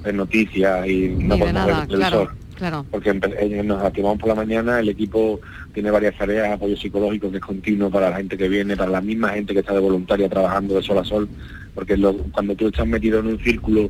de 0.03 0.13
noticias 0.13 0.87
y 0.87 1.09
no 1.19 1.37
podemos 1.37 1.65
ver 1.67 1.75
el 1.77 1.87
televisor. 1.87 2.09
claro, 2.09 2.31
claro. 2.55 2.85
Porque 2.91 3.09
eh, 3.39 3.63
nos 3.63 3.83
activamos 3.83 4.17
por 4.17 4.29
la 4.29 4.35
mañana, 4.35 4.79
el 4.79 4.89
equipo 4.89 5.39
tiene 5.73 5.91
varias 5.91 6.17
tareas, 6.17 6.51
apoyo 6.51 6.75
psicológico 6.75 7.29
que 7.29 7.37
es 7.37 7.43
continuo 7.43 7.89
para 7.91 8.09
la 8.09 8.17
gente 8.17 8.37
que 8.37 8.47
viene, 8.49 8.75
para 8.77 8.89
la 8.91 9.01
misma 9.01 9.29
gente 9.29 9.53
que 9.53 9.59
está 9.59 9.73
de 9.73 9.79
voluntaria 9.79 10.29
trabajando 10.29 10.75
de 10.75 10.81
sol 10.83 10.97
a 10.97 11.03
sol, 11.03 11.29
porque 11.73 11.97
lo- 11.97 12.15
cuando 12.31 12.55
tú 12.55 12.67
estás 12.67 12.87
metido 12.87 13.19
en 13.19 13.27
un 13.27 13.39
círculo 13.39 13.89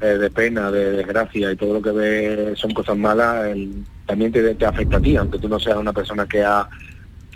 eh, 0.00 0.06
de 0.06 0.30
pena, 0.30 0.70
de 0.70 0.92
desgracia 0.92 1.50
y 1.52 1.56
todo 1.56 1.74
lo 1.74 1.82
que 1.82 1.90
ves 1.90 2.58
son 2.58 2.72
cosas 2.72 2.96
malas, 2.96 3.46
el- 3.46 3.84
también 4.06 4.30
te, 4.30 4.54
te 4.54 4.64
afecta 4.66 4.98
a 4.98 5.00
ti, 5.00 5.16
aunque 5.16 5.38
tú 5.38 5.48
no 5.48 5.58
seas 5.58 5.76
una 5.78 5.92
persona 5.92 6.26
que 6.26 6.42
ha 6.44 6.68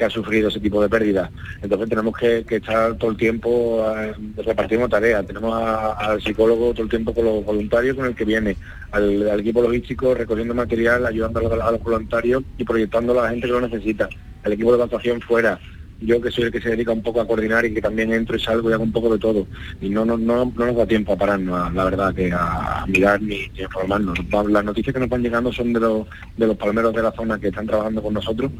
que 0.00 0.06
ha 0.06 0.10
sufrido 0.10 0.48
ese 0.48 0.60
tipo 0.60 0.80
de 0.80 0.88
pérdidas. 0.88 1.30
Entonces 1.60 1.90
tenemos 1.90 2.16
que, 2.16 2.42
estar 2.48 2.94
todo 2.94 3.10
el 3.10 3.18
tiempo 3.18 3.84
eh, 3.94 4.14
repartiendo 4.38 4.88
tareas. 4.88 5.26
Tenemos 5.26 5.52
al 5.54 6.22
psicólogo 6.22 6.72
todo 6.72 6.84
el 6.84 6.88
tiempo 6.88 7.12
con 7.12 7.26
los 7.26 7.44
voluntarios 7.44 7.96
con 7.96 8.06
el 8.06 8.14
que 8.14 8.24
viene, 8.24 8.56
al, 8.92 9.38
equipo 9.38 9.60
logístico 9.60 10.14
recogiendo 10.14 10.54
material, 10.54 11.04
ayudando 11.04 11.40
a 11.40 11.70
los, 11.70 11.82
voluntarios 11.82 12.42
y 12.56 12.64
proyectándolo 12.64 13.20
a 13.20 13.24
la 13.24 13.30
gente 13.30 13.46
que 13.46 13.52
lo 13.52 13.60
necesita. 13.60 14.08
El 14.42 14.54
equipo 14.54 14.70
de 14.70 14.78
evacuación 14.78 15.20
fuera. 15.20 15.60
Yo 16.00 16.18
que 16.18 16.30
soy 16.30 16.44
el 16.44 16.52
que 16.52 16.62
se 16.62 16.70
dedica 16.70 16.92
un 16.92 17.02
poco 17.02 17.20
a 17.20 17.26
coordinar 17.26 17.66
y 17.66 17.74
que 17.74 17.82
también 17.82 18.10
entro 18.10 18.34
y 18.34 18.40
salgo 18.40 18.70
y 18.70 18.72
hago 18.72 18.84
un 18.84 18.92
poco 18.92 19.12
de 19.12 19.18
todo. 19.18 19.46
Y 19.82 19.90
no, 19.90 20.06
no, 20.06 20.16
no, 20.16 20.50
no 20.56 20.64
nos 20.64 20.76
da 20.76 20.86
tiempo 20.86 21.12
a 21.12 21.16
pararnos, 21.18 21.74
la 21.74 21.84
verdad, 21.84 22.14
que 22.14 22.32
a, 22.32 22.86
mirar 22.88 23.20
ni, 23.20 23.48
ni 23.48 23.60
informarnos. 23.60 24.18
Las 24.48 24.64
noticias 24.64 24.94
que 24.94 25.00
nos 25.00 25.10
van 25.10 25.22
llegando 25.22 25.52
son 25.52 25.74
de 25.74 25.80
los, 25.80 26.06
de 26.38 26.46
los 26.46 26.56
palmeros 26.56 26.94
de 26.94 27.02
la 27.02 27.12
zona 27.12 27.38
que 27.38 27.48
están 27.48 27.66
trabajando 27.66 28.02
con 28.02 28.14
nosotros 28.14 28.50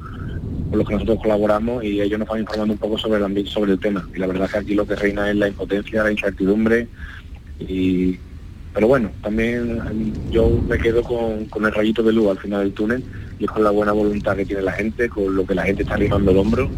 con 0.70 0.78
los 0.78 0.86
que 0.88 0.94
nosotros 0.94 1.18
colaboramos 1.20 1.82
y 1.84 2.00
ellos 2.00 2.18
nos 2.18 2.28
van 2.28 2.40
informando 2.40 2.72
un 2.74 2.78
poco 2.78 2.96
sobre 2.96 3.18
el 3.18 3.24
ambiente, 3.24 3.50
sobre 3.50 3.72
el 3.72 3.80
tema. 3.80 4.08
Y 4.14 4.18
la 4.20 4.26
verdad 4.28 4.46
es 4.46 4.52
que 4.52 4.58
aquí 4.58 4.74
lo 4.74 4.86
que 4.86 4.94
reina 4.96 5.28
es 5.28 5.36
la 5.36 5.48
impotencia, 5.48 6.04
la 6.04 6.12
incertidumbre 6.12 6.86
y 7.58 8.18
pero 8.72 8.86
bueno, 8.86 9.10
también 9.20 9.80
yo 10.30 10.48
me 10.68 10.78
quedo 10.78 11.02
con, 11.02 11.46
con 11.46 11.66
el 11.66 11.72
rayito 11.72 12.04
de 12.04 12.12
luz 12.12 12.30
al 12.30 12.38
final 12.38 12.60
del 12.62 12.72
túnel 12.72 13.02
y 13.40 13.44
es 13.44 13.50
con 13.50 13.64
la 13.64 13.70
buena 13.70 13.90
voluntad 13.90 14.36
que 14.36 14.46
tiene 14.46 14.62
la 14.62 14.70
gente, 14.70 15.08
con 15.08 15.34
lo 15.34 15.44
que 15.44 15.56
la 15.56 15.64
gente 15.64 15.82
está 15.82 15.94
arrimando 15.94 16.30
el 16.30 16.36
hombro 16.36 16.70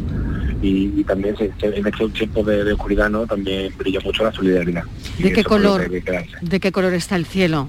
y, 0.62 0.90
y 0.98 1.04
también 1.04 1.36
se- 1.36 1.52
se- 1.60 1.76
en 1.78 1.86
estos 1.86 2.10
tiempos 2.14 2.46
de, 2.46 2.64
de 2.64 2.72
oscuridad 2.72 3.10
no 3.10 3.26
también 3.26 3.74
brilla 3.76 4.00
mucho 4.02 4.24
la 4.24 4.32
solidaridad. 4.32 4.84
¿De 5.18 5.34
qué 5.34 5.44
color? 5.44 5.90
que 5.90 6.00
que. 6.02 6.26
¿De 6.40 6.60
qué 6.60 6.72
color 6.72 6.94
está 6.94 7.16
el 7.16 7.26
cielo? 7.26 7.68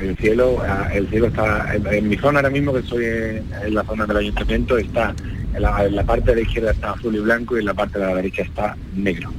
El 0.00 0.16
cielo, 0.16 0.58
ah, 0.66 0.88
el 0.92 1.08
cielo 1.08 1.26
está, 1.28 1.74
en, 1.74 1.86
en 1.86 2.08
mi 2.08 2.16
zona 2.16 2.40
ahora 2.40 2.50
mismo, 2.50 2.72
que 2.72 2.80
estoy 2.80 3.04
en, 3.04 3.44
en 3.64 3.74
la 3.74 3.84
zona 3.84 4.04
del 4.06 4.16
ayuntamiento, 4.16 4.76
está, 4.78 5.14
en 5.54 5.62
la, 5.62 5.84
en 5.84 5.94
la 5.96 6.04
parte 6.04 6.30
de 6.30 6.36
la 6.36 6.42
izquierda 6.42 6.70
está 6.72 6.92
azul 6.92 7.14
y 7.14 7.20
blanco 7.20 7.56
y 7.56 7.60
en 7.60 7.66
la 7.66 7.74
parte 7.74 7.98
de 7.98 8.06
la 8.06 8.14
derecha 8.16 8.42
está 8.42 8.76
negro, 8.96 9.32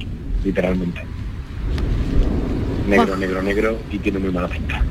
literalmente. 0.44 1.00
Negro, 2.88 3.16
negro, 3.16 3.42
negro 3.42 3.78
y 3.90 3.98
tiene 3.98 4.18
muy 4.18 4.30
mala 4.30 4.48
pinta. 4.48 4.82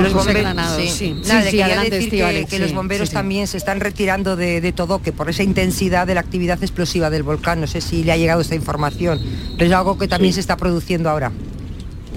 Los 0.00 0.12
bomberos, 0.12 0.42
Granados, 0.42 0.82
sí. 0.82 0.88
sí. 0.88 1.22
Nada, 1.26 1.40
Sí, 1.40 1.44
le 1.44 1.44
sí, 1.44 1.50
quería 1.52 1.64
adelante, 1.66 1.90
decir 1.90 2.10
que, 2.10 2.16
Estíbaliz, 2.16 2.46
que 2.50 2.56
sí, 2.56 2.62
los 2.62 2.74
bomberos 2.74 3.08
sí, 3.08 3.12
sí. 3.12 3.14
también 3.14 3.46
se 3.46 3.56
están 3.56 3.80
retirando 3.80 4.36
de, 4.36 4.60
de 4.60 4.72
todo, 4.72 5.00
que 5.00 5.12
por 5.12 5.30
esa 5.30 5.42
intensidad 5.42 6.06
de 6.06 6.12
la 6.14 6.20
actividad 6.20 6.62
explosiva 6.62 7.08
del 7.08 7.22
volcán, 7.22 7.62
no 7.62 7.66
sé 7.66 7.80
si 7.80 8.04
le 8.04 8.12
ha 8.12 8.16
llegado 8.18 8.42
esta 8.42 8.54
información, 8.54 9.18
pero 9.56 9.70
es 9.70 9.72
algo 9.74 9.96
que 9.96 10.06
también 10.06 10.32
Sí. 10.32 10.36
se 10.36 10.40
está 10.40 10.58
produciendo 10.58 11.08
ahora. 11.08 11.32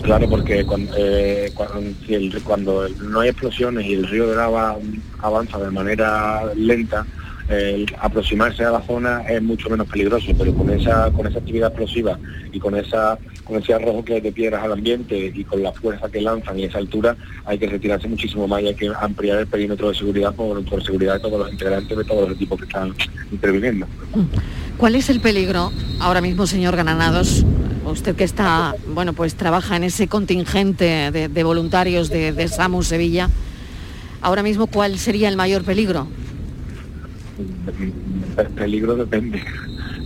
Claro, 0.01 0.29
porque 0.29 0.65
cuando, 0.65 0.93
eh, 0.97 1.51
cuando, 2.43 2.89
no 2.89 3.19
hay 3.19 3.29
explosiones 3.29 3.85
y 3.85 3.93
el 3.93 4.07
río 4.07 4.27
de 4.27 4.35
lava 4.35 4.77
avanza 5.19 5.57
de 5.59 5.71
manera 5.71 6.53
lenta, 6.55 7.05
el 7.49 7.85
aproximarse 7.99 8.63
a 8.63 8.71
la 8.71 8.81
zona 8.83 9.23
es 9.27 9.41
mucho 9.41 9.69
menos 9.69 9.87
peligroso, 9.87 10.31
pero 10.37 10.53
con 10.53 10.69
esa, 10.69 11.11
con 11.11 11.25
esa 11.25 11.39
actividad 11.39 11.69
explosiva 11.69 12.19
y 12.51 12.59
con 12.59 12.75
esa 12.75 13.17
con 13.49 13.57
ese 13.61 13.73
arrojo 13.73 14.05
que 14.05 14.13
hay 14.13 14.21
de 14.21 14.31
piedras 14.31 14.63
al 14.63 14.73
ambiente 14.73 15.33
y 15.33 15.43
con 15.43 15.63
la 15.63 15.73
fuerza 15.73 16.07
que 16.07 16.21
lanzan 16.21 16.59
y 16.59 16.65
esa 16.65 16.77
altura, 16.77 17.17
hay 17.45 17.57
que 17.57 17.65
retirarse 17.65 18.07
muchísimo 18.07 18.47
más 18.47 18.61
y 18.61 18.67
hay 18.67 18.75
que 18.75 18.91
ampliar 19.01 19.39
el 19.39 19.47
perímetro 19.47 19.89
de 19.89 19.95
seguridad 19.95 20.35
por, 20.35 20.63
por 20.65 20.83
seguridad 20.83 21.15
de 21.15 21.21
todos 21.21 21.39
los 21.39 21.51
integrantes 21.51 21.97
de 21.97 22.03
todos 22.03 22.29
los 22.29 22.37
equipos 22.37 22.59
que 22.59 22.65
están 22.65 22.93
interviniendo. 23.31 23.87
¿Cuál 24.77 24.95
es 24.95 25.09
el 25.09 25.19
peligro 25.19 25.71
ahora 25.99 26.21
mismo, 26.21 26.45
señor 26.45 26.75
Granados? 26.75 27.43
Usted 27.91 28.15
que 28.15 28.23
está, 28.23 28.75
bueno, 28.93 29.13
pues 29.13 29.35
trabaja 29.35 29.75
en 29.75 29.83
ese 29.83 30.07
contingente 30.07 31.11
de, 31.11 31.43
voluntarios 31.43 32.09
de, 32.09 32.31
de 32.31 32.47
Sevilla. 32.83 33.29
Ahora 34.21 34.43
mismo, 34.43 34.67
¿cuál 34.67 34.97
sería 34.99 35.29
el 35.29 35.35
mayor 35.37 35.63
peligro? 35.63 36.07
El 38.37 38.47
peligro 38.47 38.95
depende, 38.95 39.41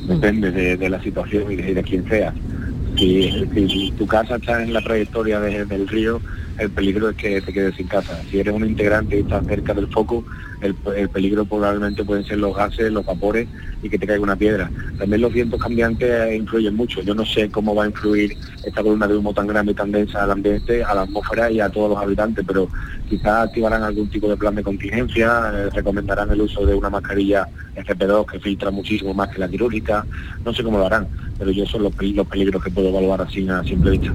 depende 0.08 0.52
de, 0.52 0.90
la 0.90 1.02
situación 1.02 1.52
y 1.52 1.56
de, 1.56 1.84
quién 1.84 2.08
sea. 2.08 2.34
Si, 2.98 3.94
tu 3.98 4.06
casa 4.06 4.36
está 4.36 4.62
en 4.62 4.74
la 4.74 4.82
trayectoria 4.82 5.40
de- 5.40 5.66
del 5.66 5.88
río, 5.88 6.22
el 6.58 6.70
peligro 6.70 7.10
es 7.10 7.16
que 7.16 7.42
te 7.42 7.54
quedes 7.54 7.76
sin 7.76 7.88
casa. 7.88 8.22
Si 8.30 8.40
eres 8.40 8.54
un 8.54 8.66
integrante 8.66 9.18
y 9.18 9.22
estás 9.22 9.46
cerca 9.46 9.74
del 9.74 9.88
foco, 9.88 10.24
el, 10.62 10.76
el 10.96 11.10
peligro 11.10 11.46
probablemente 11.46 12.04
pueden 12.04 12.24
ser 12.24 12.40
los 12.40 12.56
gases, 12.56 12.92
los 12.92 13.06
vapores 13.06 13.48
y 13.82 13.90
que 13.90 13.98
te 13.98 14.08
caiga 14.08 14.24
una 14.24 14.36
piedra. 14.36 14.72
También 14.98 15.22
los 15.22 15.34
vientos 15.34 15.62
cambiantes 15.62 16.34
influyen 16.34 16.76
mucho. 16.76 17.02
Yo 17.02 17.14
no 17.14 17.26
sé 17.26 17.50
cómo 17.50 17.76
va 17.76 17.84
a 17.84 17.88
influir 17.88 18.38
esta 18.64 18.82
columna 18.82 19.08
de 19.08 19.18
humo 19.18 19.34
tan 19.34 19.48
grande 19.48 19.74
y 19.74 19.76
tan 19.76 19.92
densa 19.92 20.24
al 20.24 20.32
ambiente, 20.32 20.84
a 20.84 20.94
la 20.96 21.02
atmósfera 21.02 21.52
y 21.52 21.60
a 21.60 21.70
todos 21.70 21.90
los 21.90 22.00
habitantes, 22.00 22.46
pero 22.48 22.70
quizás 23.10 23.48
activarán 23.48 23.84
algún 23.84 24.10
tipo 24.10 24.30
de 24.30 24.38
plan 24.38 24.56
de 24.56 24.64
contingencia, 24.64 25.52
eh, 25.54 25.70
recomendarán 25.70 26.32
el 26.32 26.42
uso 26.42 26.66
de 26.66 26.74
una 26.74 26.90
mascarilla 26.90 27.48
FP2 27.76 28.32
que 28.32 28.40
filtra 28.40 28.72
muchísimo 28.72 29.14
más 29.14 29.30
que 29.30 29.40
la 29.40 29.50
quirúrgica, 29.50 30.06
no 30.46 30.54
sé 30.54 30.64
cómo 30.64 30.78
lo 30.78 30.86
harán, 30.86 31.08
pero 31.38 31.52
yo 31.52 31.66
son 31.66 31.84
los 31.84 31.94
peligros 31.94 32.64
que 32.64 32.72
puedo 32.72 32.90
evaluar 32.90 33.22
así 33.22 33.48
a 33.50 33.64
simple 33.64 33.92
vista. 33.92 34.14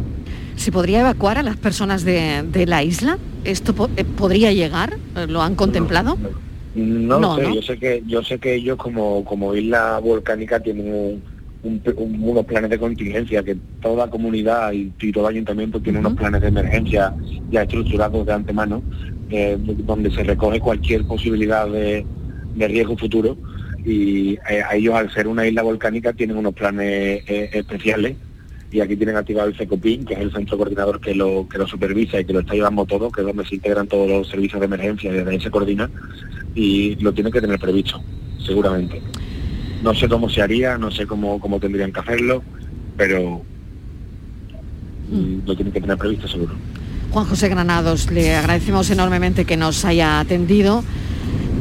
¿Se 0.58 0.72
podría 0.72 1.00
evacuar 1.00 1.38
a 1.38 1.42
las 1.42 1.56
personas 1.56 2.04
de, 2.04 2.42
de 2.52 2.66
la 2.66 2.82
isla? 2.82 3.16
¿Esto 3.44 3.72
po- 3.74 3.88
eh, 3.96 4.04
podría 4.04 4.52
llegar? 4.52 4.92
Eh, 5.16 5.26
¿Lo 5.28 5.40
han 5.42 5.54
contemplado? 5.54 6.16
No, 6.74 7.18
No, 7.20 7.36
sé, 7.36 7.42
¿no? 7.42 7.54
yo 7.54 7.62
sé 7.62 7.78
que 7.78 8.02
yo 8.06 8.22
sé 8.22 8.38
que 8.38 8.54
ellos 8.54 8.76
como, 8.76 9.24
como 9.24 9.54
isla 9.54 9.98
volcánica 10.00 10.60
tienen 10.60 10.92
un- 10.92 11.24
un- 11.62 11.82
un- 11.96 12.22
unos 12.28 12.44
planes 12.44 12.70
de 12.70 12.78
contingencia, 12.78 13.42
que 13.42 13.56
toda 13.80 14.10
comunidad 14.10 14.72
y, 14.72 14.92
y 15.00 15.12
todo 15.12 15.26
ayuntamiento 15.28 15.80
tiene 15.80 16.00
unos 16.00 16.14
planes 16.14 16.40
de 16.40 16.48
emergencia 16.48 17.14
ya 17.50 17.62
estructurados 17.62 18.26
de 18.26 18.32
antemano, 18.32 18.82
eh, 19.30 19.56
donde 19.60 20.10
se 20.10 20.24
recoge 20.24 20.60
cualquier 20.60 21.04
posibilidad 21.04 21.68
de, 21.68 22.04
de 22.54 22.68
riesgo 22.68 22.96
futuro 22.96 23.38
y 23.84 24.34
eh, 24.48 24.62
a 24.68 24.74
ellos 24.76 24.94
al 24.94 25.10
ser 25.12 25.28
una 25.28 25.46
isla 25.46 25.62
volcánica 25.62 26.12
tienen 26.12 26.36
unos 26.36 26.54
planes 26.54 27.22
eh, 27.26 27.48
especiales 27.52 28.16
y 28.70 28.80
aquí 28.80 28.96
tienen 28.96 29.16
activado 29.16 29.48
el 29.48 29.56
CECOPIN, 29.56 30.04
que 30.04 30.14
es 30.14 30.20
el 30.20 30.32
centro 30.32 30.58
coordinador 30.58 31.00
que 31.00 31.14
lo, 31.14 31.48
que 31.48 31.58
lo 31.58 31.66
supervisa 31.66 32.20
y 32.20 32.24
que 32.24 32.32
lo 32.32 32.40
está 32.40 32.54
llevando 32.54 32.84
todo, 32.84 33.10
que 33.10 33.22
es 33.22 33.26
donde 33.26 33.46
se 33.46 33.54
integran 33.54 33.86
todos 33.86 34.08
los 34.08 34.28
servicios 34.28 34.60
de 34.60 34.66
emergencia 34.66 35.10
y 35.10 35.14
desde 35.14 35.30
ahí 35.30 35.40
se 35.40 35.50
coordina 35.50 35.90
y 36.54 36.96
lo 36.96 37.12
tienen 37.12 37.32
que 37.32 37.40
tener 37.40 37.58
previsto, 37.58 38.02
seguramente. 38.44 39.00
No 39.82 39.94
sé 39.94 40.08
cómo 40.08 40.28
se 40.28 40.42
haría, 40.42 40.76
no 40.76 40.90
sé 40.90 41.06
cómo, 41.06 41.40
cómo 41.40 41.58
tendrían 41.60 41.92
que 41.92 42.00
hacerlo, 42.00 42.42
pero 42.96 43.42
mm, 45.10 45.46
lo 45.46 45.54
tienen 45.54 45.72
que 45.72 45.80
tener 45.80 45.96
previsto 45.96 46.28
seguro. 46.28 46.54
Juan 47.10 47.24
José 47.24 47.48
Granados, 47.48 48.10
le 48.10 48.34
agradecemos 48.34 48.90
enormemente 48.90 49.46
que 49.46 49.56
nos 49.56 49.84
haya 49.86 50.20
atendido. 50.20 50.84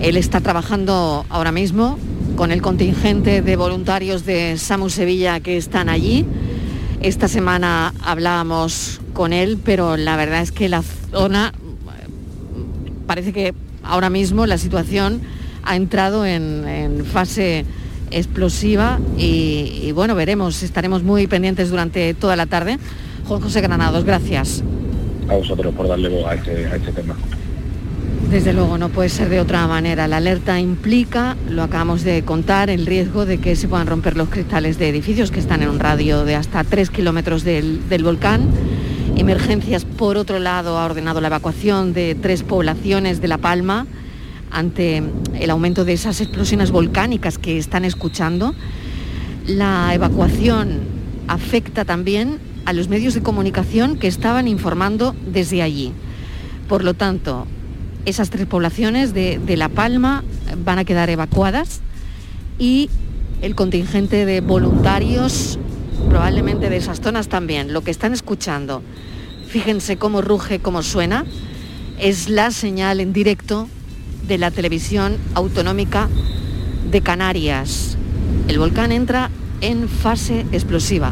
Él 0.02 0.18
está 0.18 0.42
trabajando 0.42 1.26
ahora 1.30 1.54
mismo 1.54 1.98
con 2.36 2.52
el 2.52 2.62
contingente 2.62 3.42
de 3.42 3.56
voluntarios 3.56 4.26
de 4.26 4.58
SAMU 4.58 4.90
Sevilla 4.90 5.40
que 5.40 5.58
están 5.58 5.88
allí. 5.90 6.26
Esta 7.02 7.28
semana 7.28 7.94
hablábamos 8.02 9.00
con 9.14 9.32
él, 9.32 9.60
pero 9.64 9.98
la 9.98 10.18
verdad 10.18 10.42
es 10.42 10.52
que 10.52 10.68
la 10.68 10.82
zona 10.82 11.54
parece 13.06 13.34
que 13.34 13.54
ahora 13.84 14.10
mismo 14.10 14.46
la 14.46 14.58
situación 14.58 15.22
ha 15.64 15.76
entrado 15.76 16.26
en, 16.26 17.06
fase 17.06 17.66
explosiva 18.10 19.00
y, 19.18 19.92
bueno, 19.94 20.16
veremos, 20.16 20.64
estaremos 20.64 21.04
muy 21.04 21.28
pendientes 21.28 21.70
durante 21.70 22.14
toda 22.14 22.36
la 22.36 22.46
tarde. 22.46 22.80
Juan 23.28 23.42
José 23.42 23.62
Granados, 23.62 24.04
gracias. 24.04 24.64
A 25.30 25.36
vosotros 25.36 25.74
por 25.76 25.88
darle 25.88 26.10
voz 26.10 26.26
a 26.26 26.36
este, 26.36 26.66
a 26.68 26.76
este 26.78 26.92
tema. 26.94 27.16
Desde 28.32 28.52
luego, 28.52 28.78
no 28.78 28.90
puede 28.90 29.08
ser 29.08 29.30
de 29.30 29.40
otra 29.40 29.66
manera. 29.68 30.08
La 30.08 30.18
alerta 30.18 30.60
implica, 30.60 31.38
lo 31.50 31.64
acabamos 31.64 32.04
de 32.04 32.24
contar, 32.24 32.70
el 32.70 32.86
riesgo 32.86 33.26
de 33.26 33.38
que 33.38 33.56
se 33.56 33.70
puedan 33.70 33.88
romper 33.88 34.18
los 34.18 34.28
cristales 34.28 34.78
de 34.78 34.90
edificios 34.90 35.32
que 35.32 35.40
están 35.40 35.64
en 35.64 35.70
un 35.70 35.80
radio 35.80 36.26
de 36.26 36.36
hasta 36.36 36.64
3 36.66 36.90
kilómetros 36.90 37.46
del, 37.46 37.88
del 37.88 38.04
volcán. 38.04 38.50
Emergencias, 39.16 39.86
por 39.86 40.18
otro 40.18 40.40
lado, 40.40 40.78
ha 40.78 40.86
ordenado 40.86 41.22
la 41.22 41.28
evacuación 41.28 41.94
de 41.94 42.16
tres 42.16 42.44
poblaciones 42.44 43.22
de 43.22 43.30
La 43.30 43.38
Palma 43.38 43.88
ante 44.52 45.04
el 45.40 45.50
aumento 45.50 45.86
de 45.86 45.94
esas 45.94 46.20
explosiones 46.22 46.72
volcánicas 46.72 47.38
que 47.38 47.58
están 47.58 47.86
escuchando. 47.86 48.54
La 49.48 49.94
evacuación 49.94 50.82
afecta 51.28 51.86
también 51.86 52.40
a 52.66 52.74
los 52.74 52.90
medios 52.90 53.14
de 53.14 53.24
comunicación 53.24 53.98
que 53.98 54.08
estaban 54.08 54.48
informando 54.48 55.16
desde 55.26 55.62
allí. 55.62 55.94
Por 56.68 56.84
lo 56.84 56.94
tanto, 56.94 57.48
esas 58.08 58.30
tres 58.30 58.48
poblaciones 58.48 59.14
de, 59.14 59.58
La 59.58 59.68
Palma 59.68 60.24
van 60.64 60.80
a 60.80 60.86
quedar 60.86 61.10
evacuadas 61.10 61.82
y 62.58 62.90
el 63.42 63.54
contingente 63.54 64.26
de 64.26 64.40
voluntarios 64.40 65.60
probablemente 66.08 66.70
de 66.70 66.78
esas 66.78 67.02
zonas 67.02 67.28
también. 67.28 67.74
Lo 67.74 67.82
que 67.82 67.92
están 67.92 68.14
escuchando, 68.14 68.82
fíjense 69.50 69.98
cómo 69.98 70.22
ruge, 70.22 70.60
cómo 70.60 70.84
suena, 70.84 71.26
es 72.00 72.30
la 72.30 72.52
señal 72.52 73.02
en 73.02 73.12
directo 73.12 73.68
de 74.26 74.38
la 74.38 74.52
televisión 74.52 75.18
autonómica 75.34 76.08
de 76.90 77.02
Canarias. 77.02 77.98
El 78.48 78.58
volcán 78.58 78.94
entra 78.94 79.30
en 79.60 79.90
fase 79.90 80.46
explosiva. 80.54 81.12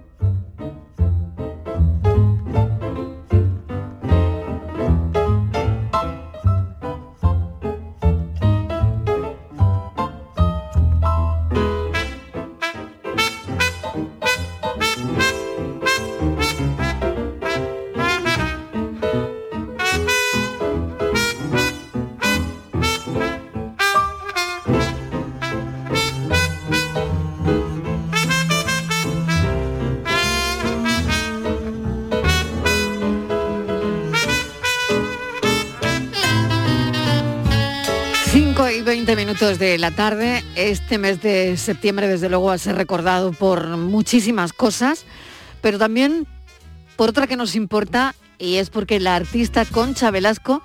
minutos 39.41 39.59
de 39.59 39.79
la 39.79 39.89
tarde. 39.89 40.43
Este 40.55 40.99
mes 40.99 41.19
de 41.19 41.57
septiembre, 41.57 42.07
desde 42.07 42.29
luego, 42.29 42.45
va 42.45 42.53
a 42.53 42.57
ser 42.59 42.75
recordado 42.75 43.31
por 43.31 43.75
muchísimas 43.75 44.53
cosas, 44.53 45.05
pero 45.61 45.79
también 45.79 46.27
por 46.95 47.09
otra 47.09 47.25
que 47.25 47.35
nos 47.35 47.55
importa, 47.55 48.13
y 48.37 48.57
es 48.57 48.69
porque 48.69 48.99
la 48.99 49.15
artista 49.15 49.65
Concha 49.65 50.11
Velasco 50.11 50.61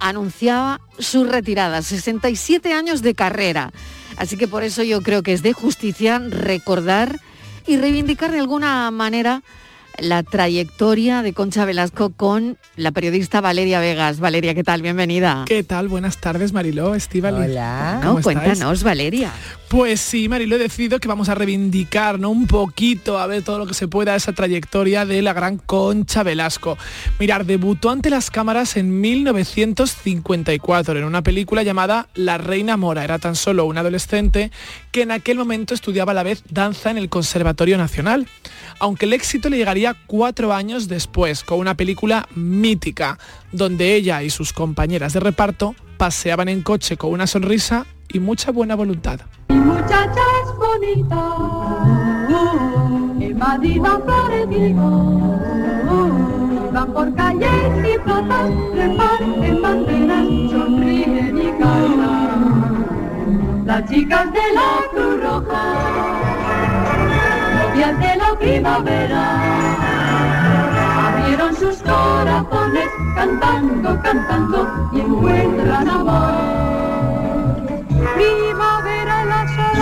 anunciaba 0.00 0.80
su 0.98 1.24
retirada, 1.24 1.82
67 1.82 2.72
años 2.72 3.00
de 3.02 3.14
carrera. 3.14 3.70
Así 4.16 4.36
que 4.36 4.48
por 4.48 4.64
eso 4.64 4.82
yo 4.82 5.02
creo 5.02 5.22
que 5.22 5.32
es 5.32 5.42
de 5.44 5.52
justicia 5.52 6.18
recordar 6.18 7.20
y 7.64 7.76
reivindicar 7.76 8.32
de 8.32 8.40
alguna 8.40 8.90
manera 8.90 9.44
la 9.98 10.22
trayectoria 10.22 11.22
de 11.22 11.32
Concha 11.32 11.64
Velasco 11.64 12.10
con 12.10 12.58
la 12.76 12.92
periodista 12.92 13.40
Valeria 13.40 13.80
Vegas. 13.80 14.20
Valeria, 14.20 14.54
¿qué 14.54 14.64
tal? 14.64 14.82
Bienvenida. 14.82 15.44
¿Qué 15.46 15.62
tal? 15.62 15.88
Buenas 15.88 16.18
tardes, 16.18 16.52
Mariló, 16.52 16.94
Estivali. 16.94 17.50
Hola. 17.50 18.00
No, 18.02 18.20
cuéntanos, 18.20 18.82
Valeria. 18.82 19.32
Pues 19.68 20.00
sí, 20.00 20.28
Mariló, 20.28 20.54
he 20.54 20.60
decidido 20.60 21.00
que 21.00 21.08
vamos 21.08 21.28
a 21.28 21.34
reivindicar 21.34 22.24
un 22.24 22.46
poquito, 22.46 23.18
a 23.18 23.26
ver 23.26 23.42
todo 23.42 23.58
lo 23.58 23.66
que 23.66 23.74
se 23.74 23.88
pueda, 23.88 24.14
esa 24.14 24.32
trayectoria 24.32 25.04
de 25.04 25.22
la 25.22 25.32
gran 25.32 25.58
Concha 25.58 26.22
Velasco. 26.22 26.78
Mirar, 27.18 27.46
debutó 27.46 27.90
ante 27.90 28.08
las 28.08 28.30
cámaras 28.30 28.76
en 28.76 29.00
1954 29.00 30.98
en 31.00 31.04
una 31.04 31.22
película 31.22 31.64
llamada 31.64 32.06
La 32.14 32.38
Reina 32.38 32.76
Mora. 32.76 33.02
Era 33.02 33.18
tan 33.18 33.34
solo 33.34 33.64
un 33.64 33.76
adolescente 33.76 34.52
que 34.92 35.02
en 35.02 35.10
aquel 35.10 35.36
momento 35.36 35.74
estudiaba 35.74 36.12
a 36.12 36.14
la 36.14 36.22
vez 36.22 36.44
danza 36.48 36.92
en 36.92 36.98
el 36.98 37.08
Conservatorio 37.08 37.76
Nacional. 37.76 38.28
Aunque 38.78 39.06
el 39.06 39.14
éxito 39.14 39.50
le 39.50 39.56
llegaría 39.56 39.96
cuatro 40.06 40.54
años 40.54 40.86
después, 40.86 41.42
con 41.42 41.58
una 41.58 41.76
película 41.76 42.28
mítica, 42.36 43.18
donde 43.50 43.96
ella 43.96 44.22
y 44.22 44.30
sus 44.30 44.52
compañeras 44.52 45.12
de 45.12 45.18
reparto 45.18 45.74
paseaban 45.96 46.48
en 46.48 46.62
coche 46.62 46.96
con 46.96 47.10
una 47.10 47.26
sonrisa 47.26 47.84
y 48.12 48.20
mucha 48.20 48.52
buena 48.52 48.74
voluntad. 48.74 49.20
Muchachas 49.48 50.54
bonitas, 50.58 51.18
en 53.20 53.38
Madrid 53.38 53.80
van 53.80 54.02
florecidos, 54.02 55.42
van 56.72 56.92
por 56.92 57.14
calles 57.14 57.94
y 57.94 57.98
plazas, 57.98 58.50
reparten 58.74 59.62
banderas, 59.62 60.26
sonríen 60.50 61.38
y 61.38 61.50
cantan. 61.58 62.86
Las 63.64 63.90
chicas 63.90 64.32
de 64.32 64.52
la 64.54 64.82
Cruz 64.92 65.22
Roja, 65.22 65.64
novias 67.56 67.98
de 67.98 68.16
la 68.16 68.38
primavera, 68.38 69.24
abrieron 71.08 71.56
sus 71.56 71.76
corazones 71.78 72.88
cantando, 73.16 74.00
cantando 74.02 74.90
y 74.92 75.00
encuentran 75.00 75.88
amor. 75.88 76.95
Primavera 78.14 79.22
en 79.22 79.28
la 79.28 79.48
solapa. 79.48 79.75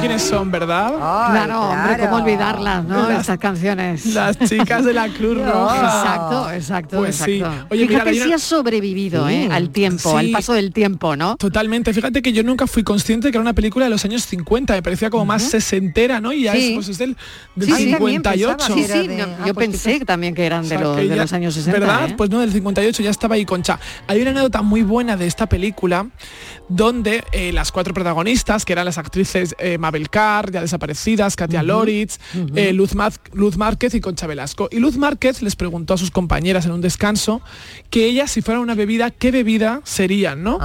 Quiénes 0.00 0.22
son, 0.22 0.50
¿verdad? 0.50 0.92
claro, 0.96 1.62
hombre, 1.70 1.98
cómo 1.98 2.16
olvidarlas, 2.22 2.84
¿no? 2.84 3.08
Las- 3.08 3.20
Estas 3.22 3.38
canciones. 3.38 4.06
Las 4.06 4.38
chicas 4.38 4.84
de 4.84 4.92
la 4.94 5.08
Cruz 5.18 5.36
Roja. 5.38 5.76
Exacto, 5.76 6.50
exacto, 6.52 6.96
Pues 6.98 7.16
sí. 7.16 7.42
Oye, 7.70 7.82
mira, 7.86 7.88
Fíjate 8.04 8.10
hay 8.10 8.18
si 8.20 8.26
una- 8.26 8.36
has 8.36 8.42
sobrevivido 8.42 9.28
¿eh? 9.28 9.48
al 9.50 9.70
tiempo, 9.70 10.16
al 10.16 10.30
paso 10.30 10.52
del 10.52 10.72
tiempo, 10.72 11.16
¿no? 11.16 11.36
Totalmente. 11.36 11.92
Fíjate 11.92 12.22
que 12.22 12.32
yo 12.32 12.42
nunca 12.42 12.66
fui 12.66 12.82
consciente 12.84 13.28
de 13.28 13.32
que 13.32 13.38
era 13.38 13.42
una 13.42 13.54
película 13.54 13.86
de 13.86 13.90
los 13.90 14.04
años 14.04 14.22
50. 14.24 14.74
Me 14.74 14.82
parecía 14.82 15.10
como 15.10 15.24
más 15.24 15.42
sesentera, 15.42 16.20
¿no? 16.20 16.32
Y 16.32 16.44
ya 16.44 16.52
Sí. 16.52 16.68
es, 16.68 16.74
pues, 16.74 16.88
es 16.88 16.98
del, 16.98 17.16
del 17.56 17.68
Sí, 17.68 17.74
sí, 17.84 17.90
también 17.90 18.22
58. 18.22 18.74
Sí, 18.74 18.84
sí, 18.84 19.08
no, 19.08 19.46
yo 19.46 19.54
pensé 19.54 20.00
también 20.04 20.34
que 20.34 20.46
eran 20.46 20.62
de, 20.68 20.76
O 20.76 20.78
sea, 20.78 20.80
los, 20.80 20.96
de 20.96 21.08
ya- 21.08 21.16
los 21.16 21.32
años 21.32 21.54
60. 21.54 21.78
¿Verdad? 21.78 22.10
¿eh? 22.10 22.14
Pues 22.16 22.30
no, 22.30 22.40
del 22.40 22.52
58 22.52 23.02
ya 23.02 23.10
estaba 23.10 23.34
ahí 23.34 23.44
Concha. 23.44 23.78
Hay 24.06 24.20
una 24.22 24.30
anécdota 24.30 24.62
muy 24.62 24.82
buena 24.82 25.16
de 25.16 25.26
esta 25.26 25.46
película 25.48 26.06
donde 26.68 27.24
eh, 27.32 27.52
las 27.52 27.72
cuatro 27.72 27.94
protagonistas, 27.94 28.64
que 28.64 28.72
eran 28.74 28.84
las 28.84 28.98
actrices 28.98 29.54
eh, 29.58 29.78
Mabel 29.88 30.10
Carr, 30.10 30.52
ya 30.52 30.60
desaparecidas, 30.60 31.34
Katia 31.34 31.62
Loritz, 31.62 32.18
eh, 32.54 32.74
Luz, 32.74 32.92
Luz 33.32 33.56
Márquez 33.56 33.94
y 33.94 34.00
Concha 34.00 34.26
Velasco. 34.26 34.68
Y 34.70 34.80
Luz 34.80 34.98
Márquez 34.98 35.40
les 35.40 35.56
preguntó 35.56 35.94
a 35.94 35.96
sus 35.96 36.10
compañeras 36.10 36.66
en 36.66 36.72
un 36.72 36.82
descanso 36.82 37.40
que 37.88 38.04
ellas, 38.04 38.30
si 38.30 38.42
fueran 38.42 38.62
una 38.62 38.74
bebida, 38.74 39.10
¿qué 39.10 39.30
bebida 39.30 39.80
serían, 39.84 40.42
no? 40.42 40.58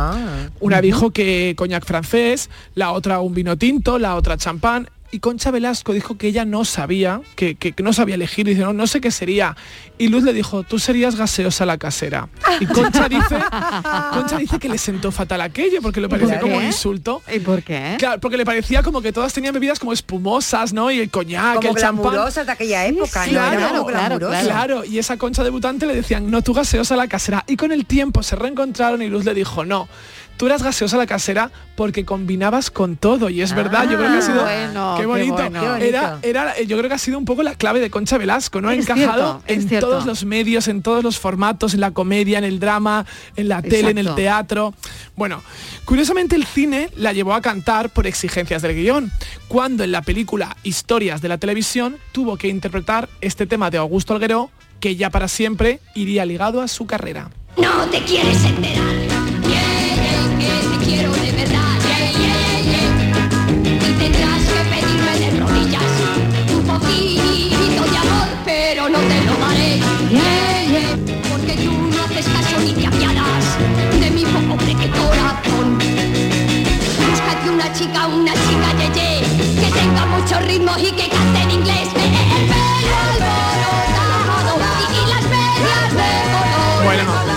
Una 0.59 0.81
dijo 0.81 1.11
que 1.11 1.53
coñac 1.55 1.85
francés, 1.85 2.49
la 2.75 2.91
otra 2.91 3.21
un 3.21 3.33
vino 3.33 3.57
tinto, 3.57 3.97
la 3.97 4.15
otra 4.15 4.35
champán. 4.35 4.89
Y 5.13 5.19
Concha 5.19 5.51
Velasco 5.51 5.93
dijo 5.93 6.17
que 6.17 6.27
ella 6.27 6.43
no 6.43 6.65
sabía, 6.65 7.21
que, 7.35 7.55
que- 7.55 7.71
que 7.71 7.83
no 7.83 7.93
sabía 7.93 8.15
elegir, 8.15 8.47
dice, 8.47 8.61
no, 8.61 8.73
no 8.73 8.87
sé 8.87 8.99
qué 8.99 9.11
sería. 9.11 9.55
Y 9.99 10.07
Luz 10.07 10.23
le 10.23 10.33
dijo, 10.33 10.63
tú 10.63 10.79
serías 10.79 11.15
gaseosa 11.15 11.65
la 11.65 11.77
casera. 11.77 12.29
Y 12.59 12.65
Concha 12.65 13.07
dice, 13.07 13.37
Concha 14.13 14.37
dice 14.37 14.57
que 14.59 14.67
le 14.69 14.77
sentó 14.77 15.11
fatal 15.11 15.41
aquello, 15.41 15.81
porque 15.81 16.01
le 16.01 16.09
parecía 16.09 16.39
como 16.39 16.57
un 16.57 16.63
insulto. 16.65 17.21
¿Y 17.33 17.39
por 17.39 17.61
qué? 17.63 17.95
Claro, 17.99 18.19
porque 18.19 18.37
le 18.37 18.45
parecía 18.45 18.81
como 18.83 19.01
que 19.01 19.13
todas 19.13 19.31
tenían 19.33 19.53
bebidas 19.53 19.79
como 19.79 19.93
espumosas, 19.93 20.73
¿no? 20.73 20.89
Y 20.91 20.99
el 20.99 21.09
coñac, 21.09 21.55
Como 21.57 21.69
el 21.69 21.75
champán. 21.75 22.13
de 22.45 22.51
aquella 22.51 22.85
época, 22.87 23.25
¿no? 23.25 23.31
Claro, 23.31 23.59
como 23.69 23.85
claro, 23.85 24.17
glamurosa. 24.17 24.41
claro. 24.41 24.83
Y 24.85 24.97
esa 24.97 25.17
concha 25.17 25.43
debutante 25.43 25.85
le 25.85 25.95
decían, 25.95 26.29
no, 26.31 26.41
tú 26.41 26.53
gaseosa 26.53 26.95
la 26.95 27.07
casera. 27.07 27.43
Y 27.47 27.55
con 27.55 27.71
el 27.71 27.85
tiempo 27.85 28.23
se 28.23 28.35
reencontraron 28.35 29.01
y 29.01 29.07
Luz 29.09 29.25
le 29.25 29.33
dijo, 29.33 29.63
no, 29.63 29.87
tú 30.37 30.45
eras 30.45 30.63
gaseosa 30.63 30.97
la 30.97 31.05
casera 31.05 31.51
porque 31.75 32.05
combinabas 32.05 32.69
con 32.69 32.97
todo. 32.97 33.29
Y 33.29 33.41
es 33.41 33.53
verdad, 33.53 33.89
yo 33.89 33.97
creo 33.97 34.11
que 34.11 34.17
ha 34.17 34.21
sido... 34.21 34.45
Ah, 34.45 34.65
bueno, 34.65 34.95
qué 34.97 35.05
bonito. 35.05 35.37
Qué. 35.77 35.87
Era, 35.87 36.19
era, 36.21 36.61
yo 36.61 36.77
creo 36.77 36.87
que 36.87 36.95
ha 36.95 36.99
sido 36.99 37.17
un 37.17 37.25
poco 37.25 37.43
la 37.43 37.55
clave 37.55 37.79
de 37.79 37.89
Concha 37.89 38.17
Velasco, 38.17 38.61
¿no? 38.61 38.69
Ha 38.69 38.75
encajado 38.75 39.41
cierto, 39.41 39.43
en 39.47 39.67
cierto. 39.67 39.87
todos 39.87 40.05
los 40.05 40.25
medios, 40.25 40.67
en 40.67 40.81
todos 40.81 41.03
los 41.03 41.19
formatos, 41.19 41.73
en 41.73 41.81
la 41.81 41.91
comedia, 41.91 42.37
en 42.37 42.43
el 42.43 42.59
drama, 42.59 43.05
en 43.35 43.47
la 43.47 43.61
tele, 43.61 43.91
en 43.91 43.97
el 43.97 44.13
teatro. 44.15 44.73
Bueno, 45.15 45.41
curiosamente 45.85 46.35
el 46.35 46.45
cine 46.45 46.89
la 46.95 47.13
llevó 47.13 47.33
a 47.33 47.41
cantar 47.41 47.89
por 47.89 48.07
exigencias 48.07 48.61
del 48.61 48.75
guion, 48.75 49.11
cuando 49.47 49.83
en 49.83 49.91
la 49.91 50.01
película 50.01 50.55
Historias 50.63 51.21
de 51.21 51.29
la 51.29 51.37
televisión 51.37 51.97
tuvo 52.11 52.37
que 52.37 52.47
interpretar 52.47 53.09
este 53.21 53.45
tema 53.45 53.69
de 53.69 53.77
Augusto 53.77 54.13
Alguero, 54.13 54.51
que 54.79 54.95
ya 54.95 55.09
para 55.09 55.27
siempre 55.27 55.79
iría 55.95 56.25
ligado 56.25 56.61
a 56.61 56.67
su 56.67 56.85
carrera. 56.85 57.29
No 57.57 57.85
te 57.89 58.01
quieres 58.03 58.43
enterar. 58.45 59.22
Chica, 77.73 78.07
una 78.07 78.33
chica 78.33 78.73
ye, 78.77 78.87
ye, 78.93 79.59
que 79.59 79.71
tenga 79.71 80.05
mucho 80.05 80.39
ritmo 80.41 80.71
y 80.77 80.91
que 80.91 81.09
cante 81.09 81.41
en 81.41 81.51
inglés. 81.51 81.92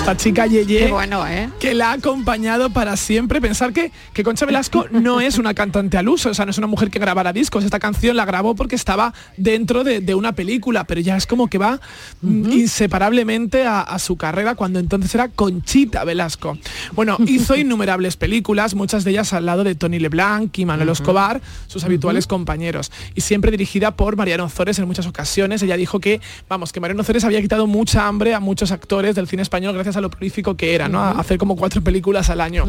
Esta 0.06 0.16
chica 0.16 0.46
Yeye, 0.46 0.88
bueno, 0.88 1.26
¿eh? 1.26 1.50
que 1.58 1.74
la 1.74 1.90
ha 1.90 1.94
acompañado 1.94 2.70
para 2.70 2.96
siempre. 2.96 3.40
Pensar 3.40 3.72
que, 3.72 3.90
que 4.12 4.22
Concha 4.22 4.46
Velasco 4.46 4.86
no 4.92 5.20
es 5.20 5.36
una 5.36 5.52
cantante 5.52 5.98
al 5.98 6.08
uso, 6.08 6.30
o 6.30 6.34
sea, 6.34 6.44
no 6.44 6.52
es 6.52 6.58
una 6.58 6.68
mujer 6.68 6.92
que 6.92 7.00
grabara 7.00 7.32
discos. 7.32 7.64
Esta 7.64 7.80
canción 7.80 8.16
la 8.16 8.24
grabó 8.24 8.54
porque 8.54 8.76
estaba 8.76 9.12
dentro 9.36 9.82
de, 9.82 10.00
de 10.00 10.14
una 10.14 10.32
película, 10.32 10.84
pero 10.84 11.00
ya 11.00 11.16
es 11.16 11.26
como 11.26 11.48
que 11.48 11.58
va 11.58 11.80
mm, 12.22 12.52
inseparablemente 12.52 13.66
a, 13.66 13.80
a 13.80 13.98
su 13.98 14.16
carrera 14.16 14.54
cuando 14.54 14.78
entonces 14.78 15.12
era 15.12 15.28
Conchita 15.28 16.04
Velasco. 16.04 16.56
Bueno, 16.92 17.16
hizo 17.26 17.56
innumerables 17.56 18.16
películas, 18.16 18.76
muchas 18.76 19.02
de 19.02 19.10
ellas 19.10 19.32
al 19.32 19.44
lado 19.44 19.64
de 19.64 19.74
Tony 19.74 19.98
LeBlanc 19.98 20.56
y 20.56 20.66
Manuel 20.66 20.90
Escobar, 20.90 21.40
sus 21.66 21.82
habituales 21.82 22.28
compañeros, 22.28 22.92
y 23.16 23.22
siempre 23.22 23.50
dirigida 23.50 23.96
por 23.96 24.14
Mariano 24.14 24.44
Ozores 24.44 24.78
en 24.78 24.86
muchas 24.86 25.08
ocasiones. 25.08 25.64
Ella 25.64 25.76
dijo 25.76 25.98
que, 25.98 26.20
vamos, 26.48 26.72
que 26.72 26.78
Mariano 26.78 27.02
Ozores 27.02 27.24
había 27.24 27.42
quitado 27.42 27.66
mucha 27.66 28.06
hambre 28.06 28.34
a 28.34 28.38
muchos 28.38 28.70
actores 28.70 29.16
del 29.16 29.26
cine 29.26 29.42
español 29.42 29.74
gracias 29.74 29.95
a 29.96 30.00
lo 30.00 30.10
prolífico 30.10 30.56
que 30.56 30.74
era, 30.74 30.88
¿no? 30.88 31.00
A 31.00 31.12
hacer 31.12 31.38
como 31.38 31.56
cuatro 31.56 31.82
películas 31.82 32.30
al 32.30 32.40
año. 32.40 32.66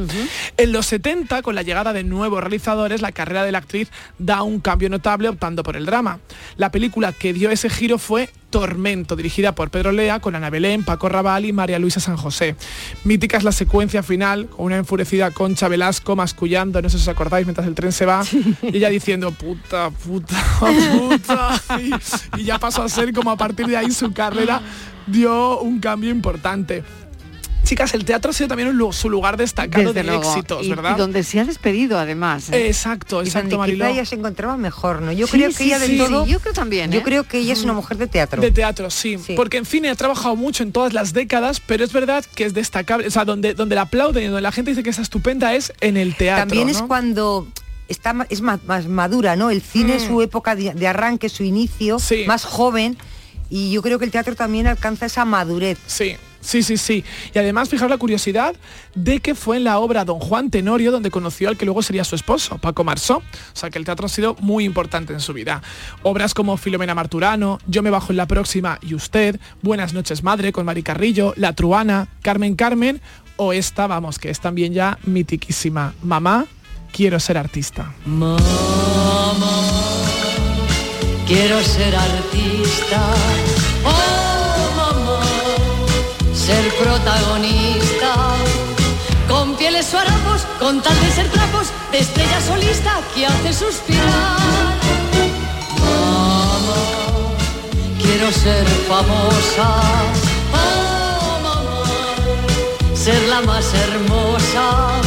En 0.57 0.71
los 0.71 0.85
70, 0.87 1.41
con 1.41 1.55
la 1.55 1.61
llegada 1.61 1.93
de 1.93 2.03
nuevos 2.03 2.41
realizadores, 2.41 3.01
la 3.01 3.11
carrera 3.11 3.43
de 3.43 3.51
la 3.51 3.59
actriz 3.59 3.89
da 4.17 4.41
un 4.41 4.59
cambio 4.59 4.89
notable 4.89 5.29
optando 5.29 5.63
por 5.63 5.75
el 5.75 5.85
drama. 5.85 6.19
La 6.55 6.71
película 6.71 7.11
que 7.11 7.33
dio 7.33 7.51
ese 7.51 7.69
giro 7.69 7.97
fue 7.97 8.29
Tormento, 8.49 9.17
dirigida 9.17 9.53
por 9.53 9.69
Pedro 9.69 9.91
Lea, 9.91 10.19
con 10.19 10.35
Ana 10.35 10.49
Belén, 10.49 10.83
Paco 10.83 11.09
Raval 11.09 11.45
y 11.45 11.51
María 11.51 11.79
Luisa 11.79 11.99
San 11.99 12.15
José. 12.15 12.55
Mítica 13.03 13.37
es 13.37 13.43
la 13.43 13.51
secuencia 13.51 14.03
final, 14.03 14.47
con 14.47 14.67
una 14.67 14.77
enfurecida 14.77 15.31
Concha 15.31 15.67
Velasco 15.67 16.15
mascullando, 16.15 16.81
no 16.81 16.89
sé 16.89 16.97
si 16.97 17.03
os 17.03 17.07
acordáis, 17.09 17.45
mientras 17.45 17.67
el 17.67 17.75
tren 17.75 17.91
se 17.91 18.05
va, 18.05 18.23
y 18.61 18.77
ella 18.77 18.89
diciendo, 18.89 19.31
puta, 19.31 19.89
puta, 19.89 20.41
puta. 20.97 21.61
Y, 21.81 22.41
y 22.41 22.43
ya 22.45 22.57
pasó 22.57 22.83
a 22.83 22.89
ser 22.89 23.11
como 23.13 23.31
a 23.31 23.37
partir 23.37 23.67
de 23.67 23.75
ahí 23.75 23.91
su 23.91 24.13
carrera 24.13 24.61
dio 25.07 25.59
un 25.59 25.79
cambio 25.79 26.09
importante. 26.09 26.83
Chicas, 27.67 27.93
el 27.93 28.05
teatro 28.05 28.31
ha 28.31 28.33
sido 28.33 28.47
también 28.47 28.69
un 28.69 28.93
su 28.93 29.09
lugar 29.09 29.35
destacado 29.35 29.93
Desde 29.93 30.01
de 30.03 30.07
luego. 30.07 30.23
éxitos, 30.31 30.65
Y- 30.65 30.69
¿verdad? 30.69 30.95
Y 30.95 30.99
donde 30.99 31.23
se 31.23 31.39
ha 31.39 31.45
despedido 31.45 31.99
además. 31.99 32.49
¿eh? 32.49 32.67
Exacto, 32.67 33.21
Y 33.21 33.25
exacto, 33.27 33.49
quizá 33.49 33.57
Mariló. 33.57 33.85
ella 33.87 34.05
se 34.05 34.15
encontraba 34.15 34.55
mejor, 34.57 35.01
¿no? 35.01 35.11
Yo 35.11 35.27
Sí, 35.27 35.33
creo 35.33 35.49
que 35.49 35.53
sí, 35.55 35.63
ella 35.65 35.79
sí, 35.79 35.97
del 35.97 36.07
todo... 36.07 36.25
sí, 36.25 36.31
yo 36.31 36.39
creo 36.39 36.53
también, 36.53 36.91
Yo 36.91 36.99
¿eh? 36.99 37.03
creo 37.03 37.23
que 37.25 37.39
ella 37.39 37.51
es 37.53 37.63
una 37.63 37.73
mujer 37.73 37.97
de 37.97 38.07
teatro. 38.07 38.41
De 38.41 38.51
teatro, 38.51 38.89
sí. 38.89 39.17
Porque 39.35 39.57
en 39.57 39.65
cine 39.65 39.89
ha 39.89 39.95
trabajado 39.95 40.35
mucho 40.37 40.63
en 40.63 40.71
todas 40.71 40.93
las 40.93 41.11
décadas, 41.13 41.59
pero 41.59 41.83
es 41.83 41.91
verdad 41.91 42.23
que 42.35 42.45
es 42.45 42.53
destacable. 42.53 43.07
O 43.07 43.11
sea, 43.11 43.25
donde, 43.25 43.53
donde 43.53 43.75
la 43.75 43.81
aplauden 43.81 44.23
y 44.23 44.27
donde 44.27 44.41
la 44.41 44.51
gente 44.53 44.71
dice 44.71 44.81
que 44.83 44.89
es 44.91 44.99
estupenda 44.99 45.53
es 45.53 45.73
en 45.81 45.97
el 45.97 46.15
teatro. 46.15 46.47
También 46.47 46.69
es 46.69 46.81
¿no? 46.81 46.87
cuando 46.87 47.47
está 47.89 48.15
es 48.29 48.39
más, 48.41 48.63
más 48.65 48.87
madura, 48.87 49.35
¿no? 49.35 49.49
El 49.49 49.61
cine 49.61 49.95
es 49.95 50.03
Mm. 50.03 50.07
su 50.07 50.21
época 50.21 50.55
de, 50.55 50.73
de 50.73 50.87
arranque, 50.87 51.27
su 51.29 51.43
inicio, 51.43 51.97
más 52.27 52.45
joven, 52.45 52.97
y 53.49 53.71
yo 53.71 53.81
creo 53.81 53.99
que 53.99 54.05
el 54.05 54.11
teatro 54.11 54.35
también 54.35 54.67
alcanza 54.67 55.05
esa 55.05 55.25
madurez. 55.25 55.77
Sí. 55.87 56.15
Sí, 56.47 56.63
sí, 56.63 56.77
sí. 56.77 57.03
Y 57.33 57.39
además, 57.39 57.67
fijaros 57.67 57.89
la 57.89 57.97
curiosidad 57.97 58.55
de 58.95 59.19
que 59.19 59.35
fue 59.35 59.57
en 59.57 59.65
la 59.65 59.79
obra 59.79 60.05
Don 60.05 60.19
Juan 60.19 60.49
Tenorio 60.49 60.93
donde 60.93 61.11
conoció 61.11 61.49
al 61.49 61.57
que 61.57 61.65
luego 61.65 61.81
sería 61.81 62.05
su 62.05 62.15
esposo, 62.15 62.57
Paco 62.57 62.85
Marsó. 62.85 63.17
O 63.17 63.23
sea 63.51 63.69
que 63.69 63.77
el 63.77 63.83
teatro 63.83 64.05
ha 64.05 64.09
sido 64.09 64.33
muy 64.39 64.63
importante 64.63 65.11
en 65.11 65.19
su 65.19 65.33
vida. 65.33 65.61
Obras 66.03 66.33
como 66.33 66.55
Filomena 66.55 66.95
Marturano, 66.95 67.59
Yo 67.67 67.83
me 67.83 67.89
bajo 67.89 68.13
en 68.13 68.17
la 68.17 68.27
próxima 68.27 68.79
y 68.81 68.93
usted, 68.93 69.41
Buenas 69.61 69.93
noches 69.93 70.23
madre 70.23 70.53
con 70.53 70.65
Mari 70.65 70.83
Carrillo, 70.83 71.33
La 71.35 71.51
Truana, 71.51 72.07
Carmen 72.21 72.55
Carmen 72.55 73.01
o 73.35 73.51
esta, 73.51 73.85
vamos, 73.85 74.17
que 74.17 74.29
es 74.29 74.39
también 74.39 74.73
ya 74.73 74.99
mitiquísima, 75.03 75.95
Mamá, 76.01 76.45
quiero 76.93 77.19
ser 77.19 77.37
artista. 77.37 77.93
Mamá, 78.05 78.37
quiero 81.27 81.61
ser 81.61 81.93
artista. 81.93 83.56
Ser 86.47 86.67
protagonista. 86.77 88.11
Con 89.27 89.55
pieles 89.57 89.93
o 89.93 89.99
harapos, 89.99 90.47
con 90.57 90.81
tal 90.81 90.97
de 91.01 91.11
ser 91.11 91.29
trapos, 91.29 91.67
de 91.91 91.99
estrella 91.99 92.39
solista 92.39 93.01
que 93.13 93.25
hace 93.25 93.51
suspirar. 93.51 94.77
Mamá, 95.81 96.79
quiero 98.01 98.31
ser 98.31 98.65
famosa. 98.87 99.67
Oh, 100.53 101.39
mamá, 101.43 101.83
ser 102.95 103.21
la 103.27 103.41
más 103.41 103.65
hermosa. 103.73 105.01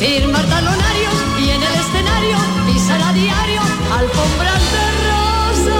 Firmar 0.00 0.44
talonarios 0.46 1.14
y 1.42 1.50
en 1.50 1.62
el 1.62 1.74
escenario 1.82 2.38
pisar 2.66 3.00
a 3.02 3.12
diario 3.12 3.62
alfombras 4.00 4.62
de 4.74 4.86
rosas. 5.10 5.76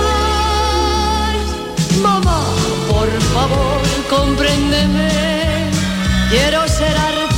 Mamá, 2.00 2.40
por 2.88 3.10
favor, 3.34 3.75
compréndeme. 4.26 5.08
Quiero 6.30 6.66
ser 6.68 6.96
artista. 6.96 7.36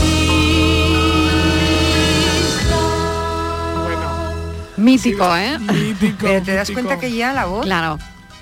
Mítico, 4.77 5.37
¿eh? 5.37 5.59
Mítico. 5.59 6.17
Pero 6.21 6.43
te 6.45 6.55
das 6.55 6.71
cuenta 6.71 6.99
que 6.99 7.13
ya 7.15 7.33
la 7.33 7.45
voz, 7.47 7.65
claro, 7.67 7.99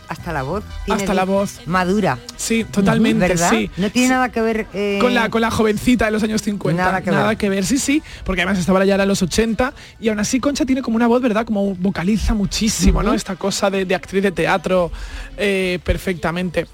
hasta 0.08 0.32
la 0.32 0.42
voz, 0.44 0.62
tiene 0.84 1.00
Hasta 1.00 1.14
la 1.14 1.24
voz. 1.24 1.60
madura. 1.66 2.18
Sí, 2.36 2.62
totalmente, 2.64 3.26
¿verdad? 3.26 3.50
sí. 3.50 3.70
No 3.76 3.90
tiene 3.90 4.08
nada 4.10 4.28
que 4.28 4.40
ver 4.40 4.66
eh, 4.72 4.98
con 5.00 5.14
la 5.14 5.28
con 5.30 5.40
la 5.40 5.50
jovencita 5.50 6.04
de 6.04 6.10
los 6.12 6.22
años 6.22 6.42
50 6.42 6.80
Nada 7.10 7.34
que 7.36 7.48
ver. 7.48 7.64
sí 7.64 7.78
sí 7.78 8.02
porque 8.24 8.42
además 8.42 8.58
estaba 8.60 8.84
ya 8.84 8.94
en 8.94 9.08
los 9.08 9.20
80 9.22 9.72
y 9.98 10.08
aún 10.10 10.20
así 10.20 10.38
Concha 10.38 10.64
tiene 10.64 10.82
como 10.82 10.94
una 10.96 11.08
voz 11.08 11.20
verdad 11.22 11.44
como 11.44 11.74
vocaliza 11.74 12.34
muchísimo 12.34 13.02
no 13.02 13.14
esta 13.14 13.34
cosa 13.34 13.68
de, 13.70 13.84
de 13.84 13.94
actriz 13.96 14.22
de 14.22 14.30
teatro 14.30 14.92
eh, 15.36 15.80
perfectamente 15.82 16.66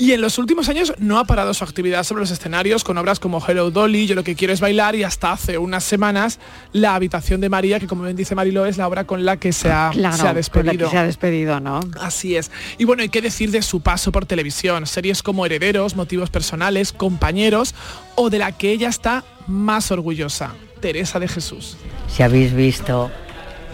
y 0.00 0.14
en 0.14 0.22
los 0.22 0.38
últimos 0.38 0.70
años 0.70 0.94
no 0.98 1.18
ha 1.18 1.24
parado 1.24 1.52
su 1.52 1.62
actividad 1.62 2.04
sobre 2.04 2.22
los 2.22 2.30
escenarios 2.30 2.84
con 2.84 2.96
obras 2.96 3.20
como 3.20 3.46
Hello 3.46 3.70
Dolly, 3.70 4.06
Yo 4.06 4.14
lo 4.14 4.24
que 4.24 4.34
quiero 4.34 4.54
es 4.54 4.60
bailar 4.60 4.96
y 4.96 5.04
hasta 5.04 5.32
hace 5.32 5.58
unas 5.58 5.84
semanas 5.84 6.38
La 6.72 6.94
habitación 6.94 7.42
de 7.42 7.50
María, 7.50 7.78
que 7.78 7.86
como 7.86 8.04
bien 8.04 8.16
dice 8.16 8.34
Marilo 8.34 8.64
es 8.64 8.78
la 8.78 8.88
obra 8.88 9.04
con 9.04 9.26
la 9.26 9.36
que 9.36 9.52
se 9.52 9.70
ha, 9.70 9.90
claro, 9.92 10.16
se 10.16 10.22
ha 10.22 10.24
con 10.24 10.28
la 10.28 10.34
despedido. 10.34 10.86
que 10.86 10.90
se 10.90 10.98
ha 10.98 11.04
despedido, 11.04 11.60
¿no? 11.60 11.80
Así 12.00 12.34
es. 12.34 12.50
Y 12.78 12.84
bueno, 12.84 13.02
hay 13.02 13.10
que 13.10 13.20
decir 13.20 13.50
de 13.50 13.60
su 13.60 13.82
paso 13.82 14.10
por 14.10 14.24
televisión, 14.24 14.86
series 14.86 15.22
como 15.22 15.44
Herederos, 15.44 15.96
Motivos 15.96 16.30
Personales, 16.30 16.92
Compañeros 16.92 17.74
o 18.14 18.30
de 18.30 18.38
la 18.38 18.52
que 18.52 18.70
ella 18.70 18.88
está 18.88 19.22
más 19.46 19.90
orgullosa, 19.90 20.54
Teresa 20.80 21.20
de 21.20 21.28
Jesús. 21.28 21.76
Si 22.08 22.22
habéis 22.22 22.54
visto 22.54 23.10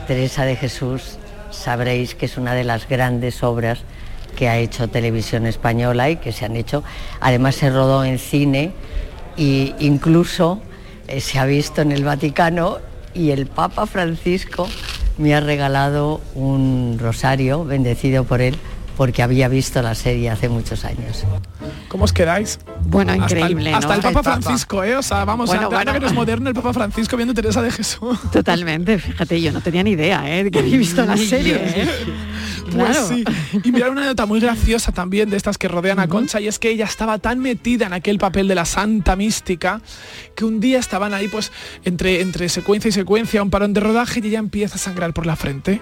Teresa 0.09 0.45
de 0.45 0.57
Jesús, 0.57 1.19
sabréis 1.53 2.17
que 2.17 2.27
es 2.27 2.37
una 2.37 2.55
de 2.55 2.65
las 2.65 2.89
grandes 2.89 3.45
obras 3.45 3.85
que 4.37 4.49
ha 4.49 4.59
hecho 4.59 4.87
Televisión 4.89 5.47
Española 5.47 6.11
y 6.11 6.17
que 6.17 6.31
se 6.33 6.45
han 6.45 6.55
hecho. 6.57 6.85
Además 7.21 7.57
se 7.57 7.71
rodó 7.71 8.05
en 8.05 8.19
cine 8.19 8.73
e 9.37 9.75
incluso 9.81 10.61
eh, 11.09 11.21
se 11.21 11.39
ha 11.39 11.45
visto 11.47 11.81
en 11.83 11.91
el 11.93 12.05
Vaticano 12.05 12.79
y 13.15 13.31
el 13.31 13.47
Papa 13.47 13.87
Francisco 13.87 14.69
me 15.19 15.35
ha 15.35 15.41
regalado 15.41 16.21
un 16.35 16.99
rosario 17.01 17.65
bendecido 17.65 18.25
por 18.25 18.41
él 18.43 18.57
porque 18.97 19.23
había 19.23 19.49
visto 19.49 19.83
la 19.83 19.95
serie 19.95 20.31
hace 20.31 20.49
muchos 20.49 20.85
años. 20.87 21.25
¿Cómo 21.89 22.05
os 22.05 22.15
quedáis? 22.15 22.59
Bueno, 22.87 23.13
Hasta 23.13 23.25
el- 23.27 23.41
increíble, 23.41 23.75
Hasta, 23.75 23.89
¿no? 23.89 23.95
el, 23.95 24.01
Papa. 24.15 24.23
Francisco, 24.23 24.83
¿eh? 24.85 24.97
O 24.97 25.03
sea, 25.03 25.25
vamos, 25.27 25.49
Bueno, 25.51 25.65
a 25.67 25.69
bueno. 25.69 25.93
que 25.93 26.01
no 26.01 26.07
es 26.07 26.13
moderno 26.15 26.49
el 26.49 26.55
Papa 26.55 26.73
Francisco 26.73 27.15
viendo 27.17 27.35
Teresa 27.35 27.61
de 27.61 27.71
Jesús. 27.71 28.19
Totalmente, 28.33 28.99
fíjate, 28.99 29.39
yo 29.41 29.53
no 29.53 29.61
tenía 29.61 29.83
ni 29.83 29.91
idea, 29.91 30.25
¿eh? 30.31 30.45
de 30.45 30.51
que 30.51 30.61
había 30.61 30.79
visto 30.79 31.05
la 31.05 31.17
serie. 31.19 31.57
¿eh? 31.63 31.89
Pues 32.77 32.97
Claro. 32.99 33.09
sí. 33.09 33.25
Y 33.65 33.73
mirar 33.73 33.91
una 33.91 34.05
nota 34.05 34.27
muy 34.27 34.41
graciosa 34.41 34.93
también 34.93 35.31
de 35.31 35.37
estas 35.37 35.59
que 35.59 35.69
rodean 35.69 35.99
a 35.99 36.09
Concha 36.09 36.41
y 36.41 36.49
es 36.49 36.59
que 36.59 36.71
ella 36.71 36.85
estaba 36.85 37.19
tan 37.19 37.39
metida 37.41 37.87
en 37.87 37.93
aquel 37.93 38.19
papel 38.19 38.49
de 38.49 38.55
la 38.55 38.65
santa 38.65 39.17
mística 39.17 39.81
que 40.35 40.45
un 40.45 40.61
día 40.61 40.79
estaban 40.79 41.15
ahí 41.15 41.29
pues 41.29 41.53
entre, 41.85 42.21
entre 42.21 42.49
secuencia 42.49 42.89
y 42.89 42.93
secuencia, 42.93 43.43
un 43.43 43.51
parón 43.51 43.73
de 43.73 43.81
rodaje 43.81 44.21
y 44.23 44.29
ella 44.29 44.39
empieza 44.39 44.77
a 44.77 44.79
sangrar 44.79 45.13
por 45.13 45.27
la 45.27 45.37
frente. 45.37 45.81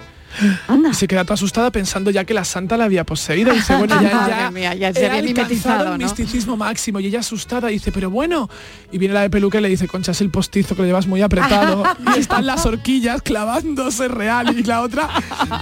Se 0.93 1.07
queda 1.07 1.23
toda 1.23 1.33
asustada 1.35 1.71
pensando 1.71 2.11
ya 2.11 2.23
que 2.25 2.33
la 2.33 2.45
santa 2.45 2.77
la 2.77 2.85
había 2.85 3.03
poseído. 3.03 3.53
Y 3.53 3.57
dice, 3.57 3.75
bueno, 3.75 4.01
ya, 4.01 4.09
Madre 4.15 4.35
ya, 4.37 4.51
mía, 4.51 4.73
ya 4.75 4.93
se 4.93 5.05
había 5.09 5.19
alcanzado 5.31 5.93
el 5.93 5.97
misticismo 5.99 6.55
máximo. 6.57 6.99
Y 6.99 7.07
ella 7.07 7.19
asustada 7.19 7.67
dice, 7.67 7.91
pero 7.91 8.09
bueno. 8.09 8.49
Y 8.91 8.97
viene 8.97 9.13
la 9.13 9.21
de 9.21 9.29
peluca 9.29 9.59
y 9.59 9.61
le 9.61 9.69
dice, 9.69 9.87
Concha, 9.87 10.11
es 10.11 10.21
el 10.21 10.29
postizo 10.29 10.75
que 10.75 10.81
lo 10.81 10.87
llevas 10.87 11.07
muy 11.07 11.21
apretado. 11.21 11.83
y 12.15 12.19
están 12.19 12.45
las 12.45 12.65
horquillas 12.65 13.21
clavándose 13.21 14.07
real. 14.07 14.57
Y 14.57 14.63
la 14.63 14.81
otra 14.81 15.09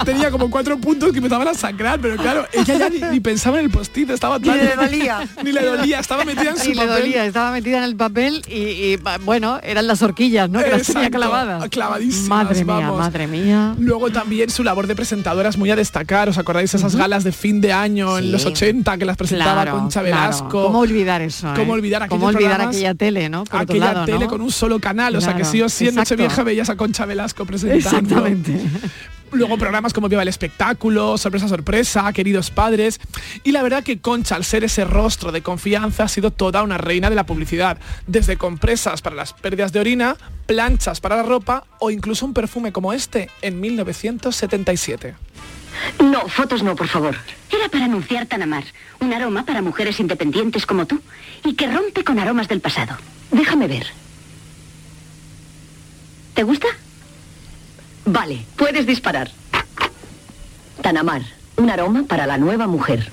tenía 0.05 0.29
como 0.31 0.49
cuatro 0.49 0.77
puntos 0.77 1.11
que 1.11 1.17
empezaban 1.17 1.47
a 1.47 1.53
sangrar. 1.53 1.99
Pero 1.99 2.17
claro, 2.17 2.45
ella 2.53 2.77
ya 2.77 2.89
ni, 2.89 2.99
ni 2.99 3.19
pensaba 3.19 3.59
en 3.59 3.65
el 3.65 3.71
postizo. 3.71 4.13
Estaba 4.13 4.39
Ni 4.39 4.47
tan- 4.49 4.57
le 4.57 4.75
dolía. 4.75 5.27
ni 5.43 5.51
le 5.51 5.63
dolía. 5.65 5.99
Estaba 5.99 6.25
metida 6.25 6.51
en 6.51 6.57
su 6.57 6.69
le 6.69 6.75
papel. 6.75 6.89
dolía, 6.89 7.25
estaba 7.25 7.51
metida 7.51 7.77
en 7.79 7.83
el 7.83 7.95
papel 7.95 8.43
y, 8.47 8.97
bueno, 9.23 9.59
eran 9.63 9.87
las 9.87 10.01
horquillas, 10.01 10.49
¿no? 10.49 10.59
Que 10.59 10.69
las 10.69 10.83
tenía 10.87 11.03
Exacto, 11.07 11.17
clavadas. 11.17 11.69
clavadísimas, 11.69 12.29
Madre 12.45 12.63
mía, 12.65 12.73
vamos. 12.75 12.99
madre 12.99 13.27
mía. 13.27 13.75
Luego 13.79 14.09
también 14.11 14.49
su 14.49 14.62
labor 14.63 14.87
de 14.87 14.95
presentadora 14.95 15.49
es 15.49 15.57
muy 15.57 15.69
a 15.71 15.75
destacar. 15.75 16.29
¿Os 16.29 16.37
acordáis 16.37 16.73
esas 16.73 16.95
galas 16.95 17.23
de 17.23 17.31
fin 17.31 17.61
de 17.61 17.73
año 17.73 18.17
en 18.17 18.31
los 18.31 18.45
80 18.45 18.97
que 18.97 19.05
las 19.05 19.17
presentaba 19.17 19.63
Claro, 19.63 19.77
Concha 19.77 20.01
claro. 20.01 20.15
Velasco? 20.15 20.63
¿Cómo 20.63 20.79
olvidar 20.79 21.21
eso? 21.21 21.47
eh? 21.49 21.53
¿Cómo 21.55 21.73
olvidar 21.73 22.03
aquellos 22.03 22.19
¿Cómo 22.21 22.27
olvidar 22.37 22.61
aquella 22.61 22.95
tele, 22.95 23.29
no? 23.29 23.43
Por 23.43 23.61
aquella 23.61 23.93
lado, 23.93 24.05
tele 24.05 24.19
¿no? 24.19 24.27
con 24.27 24.41
un 24.41 24.51
solo 24.51 24.79
canal, 24.79 25.15
o 25.15 25.21
sea 25.21 25.33
que 25.33 25.41
Claro, 25.41 25.51
sí 25.51 25.61
o 25.61 25.69
sí 25.69 25.87
en. 25.87 25.95
Nochevieja 25.95 26.43
veías 26.43 26.69
a 26.69 26.75
Concha 26.75 27.05
Velasco 27.05 27.45
presentando. 27.45 27.77
Exactamente. 28.27 28.59
Luego 29.31 29.57
programas 29.57 29.93
como 29.93 30.09
Viva 30.09 30.21
el 30.21 30.27
Espectáculo, 30.27 31.17
Sorpresa 31.17 31.47
Sorpresa, 31.47 32.13
Queridos 32.13 32.51
Padres. 32.51 32.99
Y 33.43 33.51
la 33.51 33.63
verdad 33.63 33.83
que 33.83 33.99
Concha, 33.99 34.35
al 34.35 34.45
ser 34.45 34.63
ese 34.63 34.85
rostro 34.85 35.31
de 35.31 35.41
confianza, 35.41 36.03
ha 36.03 36.07
sido 36.07 36.31
toda 36.31 36.61
una 36.61 36.77
reina 36.77 37.09
de 37.09 37.15
la 37.15 37.25
publicidad. 37.25 37.77
Desde 38.05 38.37
compresas 38.37 39.01
para 39.01 39.15
las 39.15 39.33
pérdidas 39.33 39.73
de 39.73 39.79
orina, 39.79 40.17
planchas 40.45 40.99
para 40.99 41.15
la 41.15 41.23
ropa 41.23 41.65
o 41.79 41.89
incluso 41.89 42.25
un 42.25 42.33
perfume 42.33 42.71
como 42.71 42.93
este 42.93 43.29
en 43.41 43.59
1977. 43.59 45.15
No, 45.99 46.27
fotos 46.27 46.63
no, 46.63 46.75
por 46.75 46.87
favor. 46.87 47.15
Era 47.51 47.69
para 47.69 47.85
anunciar 47.85 48.25
Tanamar, 48.27 48.63
un 48.99 49.13
aroma 49.13 49.45
para 49.45 49.61
mujeres 49.61 49.99
independientes 49.99 50.65
como 50.65 50.85
tú 50.85 51.01
y 51.43 51.55
que 51.55 51.67
rompe 51.67 52.03
con 52.03 52.19
aromas 52.19 52.47
del 52.47 52.61
pasado. 52.61 52.95
Déjame 53.31 53.67
ver. 53.67 53.87
¿Te 56.33 56.43
gusta? 56.43 56.67
Vale, 58.05 58.45
puedes 58.57 58.85
disparar. 58.85 59.29
Tanamar, 60.81 61.21
un 61.57 61.69
aroma 61.69 62.03
para 62.07 62.27
la 62.27 62.37
nueva 62.37 62.67
mujer. 62.67 63.11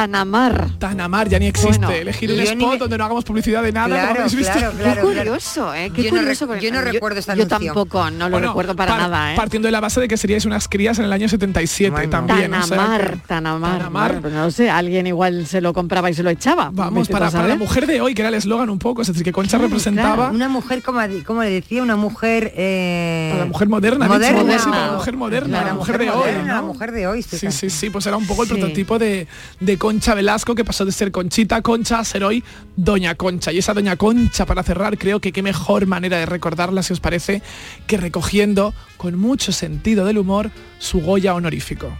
Tanamar. 0.00 0.68
Tanamar 0.78 1.26
ya 1.28 1.38
ni 1.38 1.46
existe. 1.46 1.78
Bueno, 1.78 1.90
Elegir 1.90 2.30
un 2.30 2.40
spot 2.40 2.72
me- 2.72 2.76
donde 2.78 2.98
no 2.98 3.04
hagamos 3.06 3.24
publicidad 3.24 3.62
de 3.62 3.72
nada. 3.72 3.86
Claro, 3.88 4.08
como 4.08 4.20
habéis 4.20 4.34
visto. 4.36 4.52
claro, 4.52 4.72
claro, 4.76 4.94
Qué 5.08 5.16
curioso, 5.16 5.74
¿eh? 5.74 5.90
Qué 5.94 6.02
Yo 6.02 6.10
no 6.12 6.18
curioso. 6.18 6.46
porque 6.46 6.64
yo 6.66 6.72
no 6.72 6.80
recuerdo 6.82 7.18
esta 7.18 7.34
Yo 7.34 7.44
anuncio. 7.44 7.72
tampoco, 7.72 8.10
no 8.10 8.26
lo 8.28 8.30
Bueno, 8.32 8.48
recuerdo 8.48 8.76
para 8.76 8.92
par- 8.92 9.00
nada, 9.00 9.32
¿eh? 9.32 9.36
Partiendo 9.36 9.66
de 9.68 9.72
la 9.72 9.80
base 9.80 10.00
de 10.00 10.08
que 10.08 10.18
seríais 10.18 10.44
unas 10.44 10.68
crías 10.68 10.98
en 10.98 11.06
el 11.06 11.12
año 11.14 11.28
77 11.30 12.08
también. 12.08 12.52
o 12.52 12.62
sea 12.62 12.76
Tanamar, 12.76 13.18
Tanamar. 13.26 13.78
Tanamar. 13.78 14.06
Bueno, 14.12 14.20
pues 14.22 14.34
no 14.34 14.50
sé, 14.50 14.68
alguien 14.68 15.06
igual 15.06 15.46
se 15.46 15.62
lo 15.62 15.72
compraba 15.72 16.10
y 16.10 16.14
se 16.14 16.22
lo 16.22 16.28
echaba. 16.28 16.68
Vamos, 16.74 17.08
para, 17.08 17.30
la 17.30 17.56
mujer 17.56 17.86
de 17.86 18.02
hoy, 18.02 18.14
que 18.14 18.20
era 18.20 18.28
el 18.28 18.34
eslogan 18.34 18.68
un 18.68 18.78
poco, 18.78 19.00
es 19.00 19.08
decir, 19.08 19.22
que 19.24 19.32
Concha 19.32 19.56
representaba 19.56 20.28
Una 20.30 20.48
mujer, 20.50 20.82
como, 20.82 21.00
como 21.24 21.42
le 21.42 21.50
decía, 21.50 21.82
una 21.82 21.96
mujer... 21.96 22.52
Eh, 22.54 23.34
la 23.38 23.46
mujer 23.46 23.68
moderna, 23.68 24.06
dicho, 24.06 24.32
moderna. 24.34 24.86
la 24.88 24.92
mujer 24.92 25.16
moderna, 25.16 25.64
la 25.64 25.72
mujer 25.74 25.98
de 25.98 26.10
hoy. 26.10 26.30
La 26.46 26.56
¿no? 26.60 26.62
mujer 26.64 26.92
de 26.92 27.06
hoy, 27.06 27.22
Sí, 27.22 27.50
sí, 27.50 27.70
sí, 27.70 27.88
pues 27.90 28.04
era 28.06 28.16
un 28.18 28.26
poco 28.26 28.42
el 28.42 28.48
prototipo 28.50 28.98
de, 28.98 29.26
de 29.60 29.78
Concha 29.86 30.14
Velasco 30.14 30.56
que 30.56 30.64
pasó 30.64 30.84
de 30.84 30.90
ser 30.90 31.12
Conchita 31.12 31.62
Concha 31.62 32.00
a 32.00 32.04
ser 32.04 32.24
hoy 32.24 32.42
Doña 32.74 33.14
Concha. 33.14 33.52
Y 33.52 33.58
esa 33.58 33.72
Doña 33.72 33.94
Concha, 33.96 34.44
para 34.44 34.64
cerrar, 34.64 34.98
creo 34.98 35.20
que 35.20 35.30
qué 35.30 35.44
mejor 35.44 35.86
manera 35.86 36.18
de 36.18 36.26
recordarla, 36.26 36.82
si 36.82 36.92
os 36.92 36.98
parece, 36.98 37.40
que 37.86 37.96
recogiendo 37.96 38.74
con 38.96 39.16
mucho 39.16 39.52
sentido 39.52 40.04
del 40.04 40.18
humor 40.18 40.50
su 40.80 41.00
Goya 41.02 41.36
honorífico. 41.36 41.96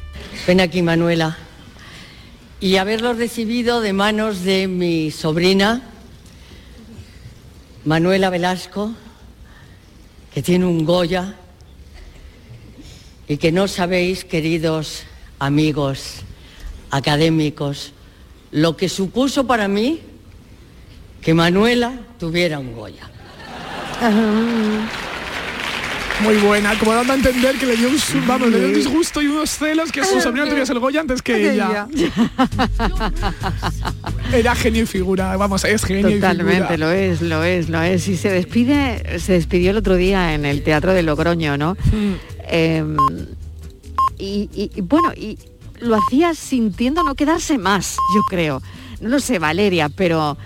Ven 0.49 0.61
aquí, 0.61 0.83
Manuela. 0.83 1.39
Y 2.59 2.75
haberlo 2.79 3.13
recibido 3.13 3.81
de 3.81 3.93
manos 3.93 4.43
de 4.43 4.67
mi 4.67 5.13
sobrina, 5.13 5.83
Manuela 7.85 8.31
Velasco, 8.31 8.95
que 10.35 10.43
tiene 10.43 10.65
un 10.65 10.85
Goya, 10.85 11.37
y 13.29 13.37
que 13.37 13.53
no 13.53 13.69
sabéis, 13.69 14.25
queridos 14.25 15.05
amigos 15.39 16.26
académicos, 16.97 17.93
lo 18.51 18.77
que 18.77 18.89
supuso 18.89 19.47
para 19.47 19.69
mí 19.69 20.01
que 21.23 21.35
Manuela 21.35 21.93
tuviera 22.19 22.59
un 22.59 22.73
Goya. 22.75 23.09
Muy 26.23 26.37
buena, 26.39 26.79
como 26.79 26.95
dando 26.95 27.13
a 27.13 27.17
entender 27.17 27.57
que 27.57 27.67
le 27.67 27.77
dio 27.77 27.91
un, 27.91 27.97
vamos, 28.27 28.49
le 28.49 28.59
dio 28.59 28.69
un 28.69 28.75
disgusto 28.75 29.21
y 29.21 29.27
unos 29.27 29.51
celos 29.51 29.93
que 29.93 30.03
su 30.03 30.19
sobrina 30.23 30.49
tuviese 30.49 30.73
el 30.73 30.79
Goya 30.79 31.01
antes 31.03 31.21
que 31.21 31.53
ella. 31.53 31.87
Era 34.33 34.55
genio 34.55 34.85
y 34.85 34.87
figura, 34.87 35.37
vamos, 35.37 35.65
es 35.65 35.85
genio 35.85 36.09
y 36.09 36.15
Totalmente, 36.15 36.55
figura. 36.69 36.77
lo 36.79 36.91
es, 36.91 37.21
lo 37.21 37.45
es, 37.45 37.69
lo 37.69 37.83
es. 37.83 38.09
Y 38.09 38.17
se 38.17 38.31
despide, 38.31 39.19
se 39.19 39.35
despidió 39.35 39.73
el 39.73 39.77
otro 39.77 39.95
día 39.97 40.33
en 40.33 40.47
el 40.47 40.63
Teatro 40.63 40.95
de 40.95 41.03
Logroño, 41.03 41.59
¿no? 41.59 41.77
Eh, 42.49 42.83
y, 44.19 44.49
y- 44.55 44.71
y 44.75 44.81
bueno, 44.81 45.13
y 45.15 45.39
lo 45.81 45.97
hacía 45.97 46.35
sintiendo 46.35 47.03
no 47.03 47.15
quedarse 47.15 47.59
más, 47.59 47.97
yo 48.15 48.23
creo. 48.29 48.63
No 49.01 49.09
lo 49.09 49.21
sé, 49.21 49.39
Valeria, 49.39 49.89
pero 49.89 50.37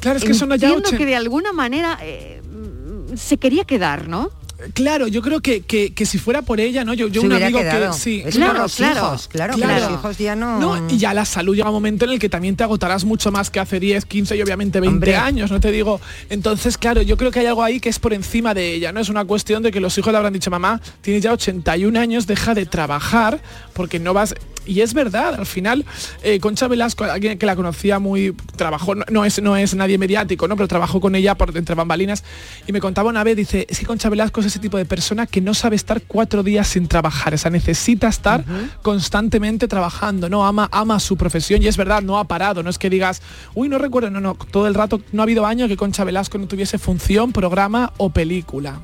Claro, 0.00 0.18
es 0.18 0.24
que 0.24 0.34
son 0.34 0.50
ya 0.50 0.54
entiendo 0.68 0.90
que 0.90 1.06
de 1.06 1.16
alguna 1.16 1.52
manera 1.52 1.98
eh, 2.02 2.40
mm, 2.42 3.16
se 3.16 3.38
quería 3.38 3.64
quedar, 3.64 4.08
¿no? 4.08 4.30
Claro, 4.72 5.06
yo 5.06 5.20
creo 5.20 5.40
que, 5.40 5.60
que, 5.60 5.92
que 5.92 6.06
si 6.06 6.18
fuera 6.18 6.42
por 6.42 6.60
ella, 6.60 6.84
¿no? 6.84 6.94
Yo, 6.94 7.08
yo 7.08 7.20
Se 7.20 7.26
un 7.26 7.32
amigo 7.34 7.58
quedado. 7.58 7.92
que 7.92 7.98
sí. 7.98 8.22
Es 8.24 8.38
por 8.38 8.56
los 8.56 8.80
hijos, 8.80 9.28
claro, 9.28 9.54
que 9.54 9.60
los 9.66 9.90
hijos 9.90 10.18
ya 10.18 10.34
no... 10.34 10.58
No, 10.58 10.90
y 10.90 10.96
ya 10.96 11.12
la 11.12 11.24
salud 11.26 11.54
llega 11.54 11.68
un 11.68 11.74
momento 11.74 12.06
en 12.06 12.12
el 12.12 12.18
que 12.18 12.28
también 12.28 12.56
te 12.56 12.64
agotarás 12.64 13.04
mucho 13.04 13.30
más 13.30 13.50
que 13.50 13.60
hace 13.60 13.78
10, 13.78 14.06
15 14.06 14.36
y 14.36 14.42
obviamente 14.42 14.80
20 14.80 14.94
Hombre. 14.94 15.16
años, 15.16 15.50
no 15.50 15.60
te 15.60 15.70
digo. 15.70 16.00
Entonces, 16.30 16.78
claro, 16.78 17.02
yo 17.02 17.16
creo 17.18 17.30
que 17.30 17.40
hay 17.40 17.46
algo 17.46 17.62
ahí 17.62 17.80
que 17.80 17.90
es 17.90 17.98
por 17.98 18.14
encima 18.14 18.54
de 18.54 18.72
ella, 18.72 18.92
¿no? 18.92 19.00
Es 19.00 19.10
una 19.10 19.24
cuestión 19.26 19.62
de 19.62 19.70
que 19.70 19.80
los 19.80 19.96
hijos 19.98 20.10
le 20.12 20.16
habrán 20.16 20.32
dicho, 20.32 20.50
mamá, 20.50 20.80
tienes 21.02 21.22
ya 21.22 21.32
81 21.32 21.98
años, 22.00 22.26
deja 22.26 22.54
de 22.54 22.64
trabajar 22.66 23.40
porque 23.74 23.98
no 23.98 24.14
vas... 24.14 24.34
Y 24.66 24.80
es 24.80 24.94
verdad, 24.94 25.34
al 25.36 25.46
final, 25.46 25.84
eh, 26.22 26.40
Concha 26.40 26.68
Velasco, 26.68 27.04
alguien 27.04 27.38
que 27.38 27.46
la 27.46 27.54
conocía 27.56 27.98
muy, 27.98 28.34
trabajó, 28.56 28.94
no, 28.94 29.04
no 29.10 29.24
es, 29.24 29.40
no 29.40 29.56
es 29.56 29.74
nadie 29.74 29.96
mediático, 29.98 30.48
¿no? 30.48 30.56
Pero 30.56 30.68
trabajó 30.68 31.00
con 31.00 31.14
ella 31.14 31.34
por 31.36 31.56
entre 31.56 31.74
bambalinas 31.74 32.24
y 32.66 32.72
me 32.72 32.80
contaba 32.80 33.10
una 33.10 33.22
vez, 33.24 33.36
dice, 33.36 33.66
es 33.68 33.78
que 33.78 33.86
Concha 33.86 34.08
Velasco 34.08 34.40
es 34.40 34.46
ese 34.46 34.58
tipo 34.58 34.76
de 34.76 34.84
persona 34.84 35.26
que 35.26 35.40
no 35.40 35.54
sabe 35.54 35.76
estar 35.76 36.02
cuatro 36.02 36.42
días 36.42 36.66
sin 36.68 36.88
trabajar, 36.88 37.34
o 37.34 37.38
sea, 37.38 37.50
necesita 37.50 38.08
estar 38.08 38.44
constantemente 38.82 39.68
trabajando, 39.68 40.28
¿no? 40.28 40.46
Ama, 40.46 40.68
ama 40.72 41.00
su 41.00 41.16
profesión 41.16 41.62
y 41.62 41.66
es 41.68 41.76
verdad, 41.76 42.02
no 42.02 42.18
ha 42.18 42.24
parado, 42.24 42.62
no 42.62 42.70
es 42.70 42.78
que 42.78 42.90
digas, 42.90 43.22
uy, 43.54 43.68
no 43.68 43.78
recuerdo, 43.78 44.10
no, 44.10 44.20
no, 44.20 44.34
todo 44.50 44.66
el 44.66 44.74
rato, 44.74 45.00
no 45.12 45.22
ha 45.22 45.24
habido 45.24 45.46
año 45.46 45.68
que 45.68 45.76
Concha 45.76 46.04
Velasco 46.04 46.38
no 46.38 46.46
tuviese 46.46 46.78
función, 46.78 47.32
programa 47.32 47.92
o 47.98 48.10
película. 48.10 48.80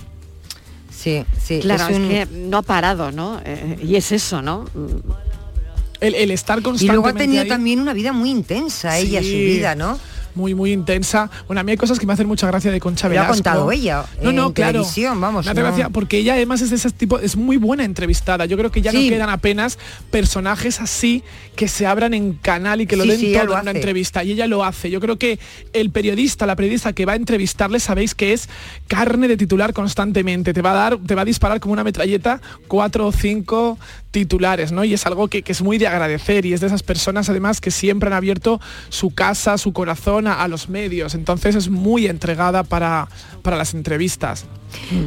Sí, 0.90 1.24
sí. 1.42 1.58
Claro, 1.60 1.88
es, 1.88 1.96
un- 1.98 2.08
que 2.08 2.26
no 2.26 2.58
ha 2.58 2.62
parado, 2.62 3.10
¿no? 3.10 3.40
Eh, 3.44 3.78
y 3.82 3.96
es 3.96 4.12
eso, 4.12 4.40
¿no? 4.42 4.66
El, 6.02 6.14
el 6.14 6.30
estar 6.30 6.58
Y 6.58 6.62
constantemente 6.62 6.92
luego 6.94 7.08
ha 7.08 7.18
tenido 7.18 7.42
ahí- 7.42 7.48
también 7.48 7.80
una 7.80 7.92
vida 7.94 8.12
muy 8.12 8.30
intensa, 8.30 8.98
ella, 8.98 9.20
su 9.20 9.26
Sí. 9.28 9.44
vida, 9.44 9.74
¿no? 9.74 9.98
muy 10.34 10.54
muy 10.54 10.72
intensa. 10.72 11.28
Bueno, 11.46 11.60
a 11.60 11.62
mí 11.62 11.72
hay 11.72 11.76
cosas 11.76 11.98
que 11.98 12.06
me 12.06 12.14
hacen 12.14 12.26
mucha 12.26 12.46
gracia 12.46 12.70
de 12.72 12.80
Concha 12.80 13.06
Lo 13.06 13.10
ha 13.10 13.24
Velasco. 13.24 13.34
contado 13.34 13.70
ella 13.70 14.06
No, 14.22 14.32
no, 14.32 14.46
en 14.46 14.52
claro. 14.54 14.72
televisión, 14.78 15.20
vamos, 15.20 15.44
Me 15.44 15.50
hace 15.50 15.60
no. 15.60 15.66
gracia 15.66 15.90
porque 15.90 16.16
ella 16.16 16.32
además 16.32 16.62
es 16.62 16.70
de 16.70 16.76
ese 16.76 16.90
tipo, 16.90 17.18
es 17.18 17.36
muy 17.36 17.58
buena 17.58 17.84
entrevistada. 17.84 18.46
Yo 18.46 18.56
creo 18.56 18.72
que 18.72 18.80
ya 18.80 18.92
Sí. 18.92 19.04
no 19.10 19.10
quedan 19.14 19.28
apenas 19.28 19.78
personajes 20.10 20.80
así 20.80 21.22
que 21.54 21.68
se 21.68 21.86
abran 21.86 22.14
en 22.14 22.32
canal 22.32 22.80
y 22.80 22.86
que 22.86 22.96
lo 22.96 23.02
Sí, 23.04 23.10
den 23.10 23.20
sí, 23.20 23.32
todo 23.34 23.44
lo 23.44 23.54
en 23.56 23.60
una 23.60 23.70
entrevista. 23.72 24.24
Y 24.24 24.32
ella 24.32 24.46
lo 24.46 24.64
hace. 24.64 24.88
Yo 24.88 25.00
creo 25.00 25.18
que 25.18 25.38
el 25.74 25.90
periodista, 25.90 26.46
la 26.46 26.56
periodista 26.56 26.94
que 26.94 27.04
va 27.04 27.12
a 27.12 27.16
entrevistarle, 27.16 27.78
sabéis 27.78 28.14
que 28.14 28.32
es 28.32 28.48
carne 28.88 29.28
de 29.28 29.36
titular 29.36 29.74
constantemente. 29.74 30.54
Te 30.54 30.62
va 30.62 30.70
a 30.70 30.74
dar, 30.74 30.96
te 30.98 31.14
va 31.14 31.22
a 31.22 31.26
disparar 31.26 31.60
como 31.60 31.74
una 31.74 31.84
metralleta 31.84 32.40
cuatro 32.68 33.06
o 33.08 33.12
cinco 33.12 33.78
titulares, 34.12 34.70
¿no? 34.70 34.85
Y 34.85 34.94
es 34.94 35.05
algo 35.07 35.27
que, 35.27 35.42
que 35.42 35.51
es 35.53 35.62
muy 35.62 35.79
de 35.79 35.88
agradecer 35.88 36.46
y 36.46 36.53
es 36.53 36.61
de 36.61 36.68
esas 36.68 36.85
personas 36.85 37.29
además 37.29 37.61
que 37.61 37.72
siempre 37.72 38.07
han 38.07 38.12
abierto 38.12 38.61
su 38.90 39.12
casa, 39.12 39.59
su 39.59 39.72
corazón 39.72 40.29
a, 40.29 40.46
los 40.46 40.68
medios. 40.68 41.14
Entonces 41.14 41.57
es 41.57 41.68
muy 41.68 42.07
entregada 42.07 42.62
para, 42.62 43.09
para 43.42 43.57
las 43.57 43.75
entrevistas. 43.75 44.44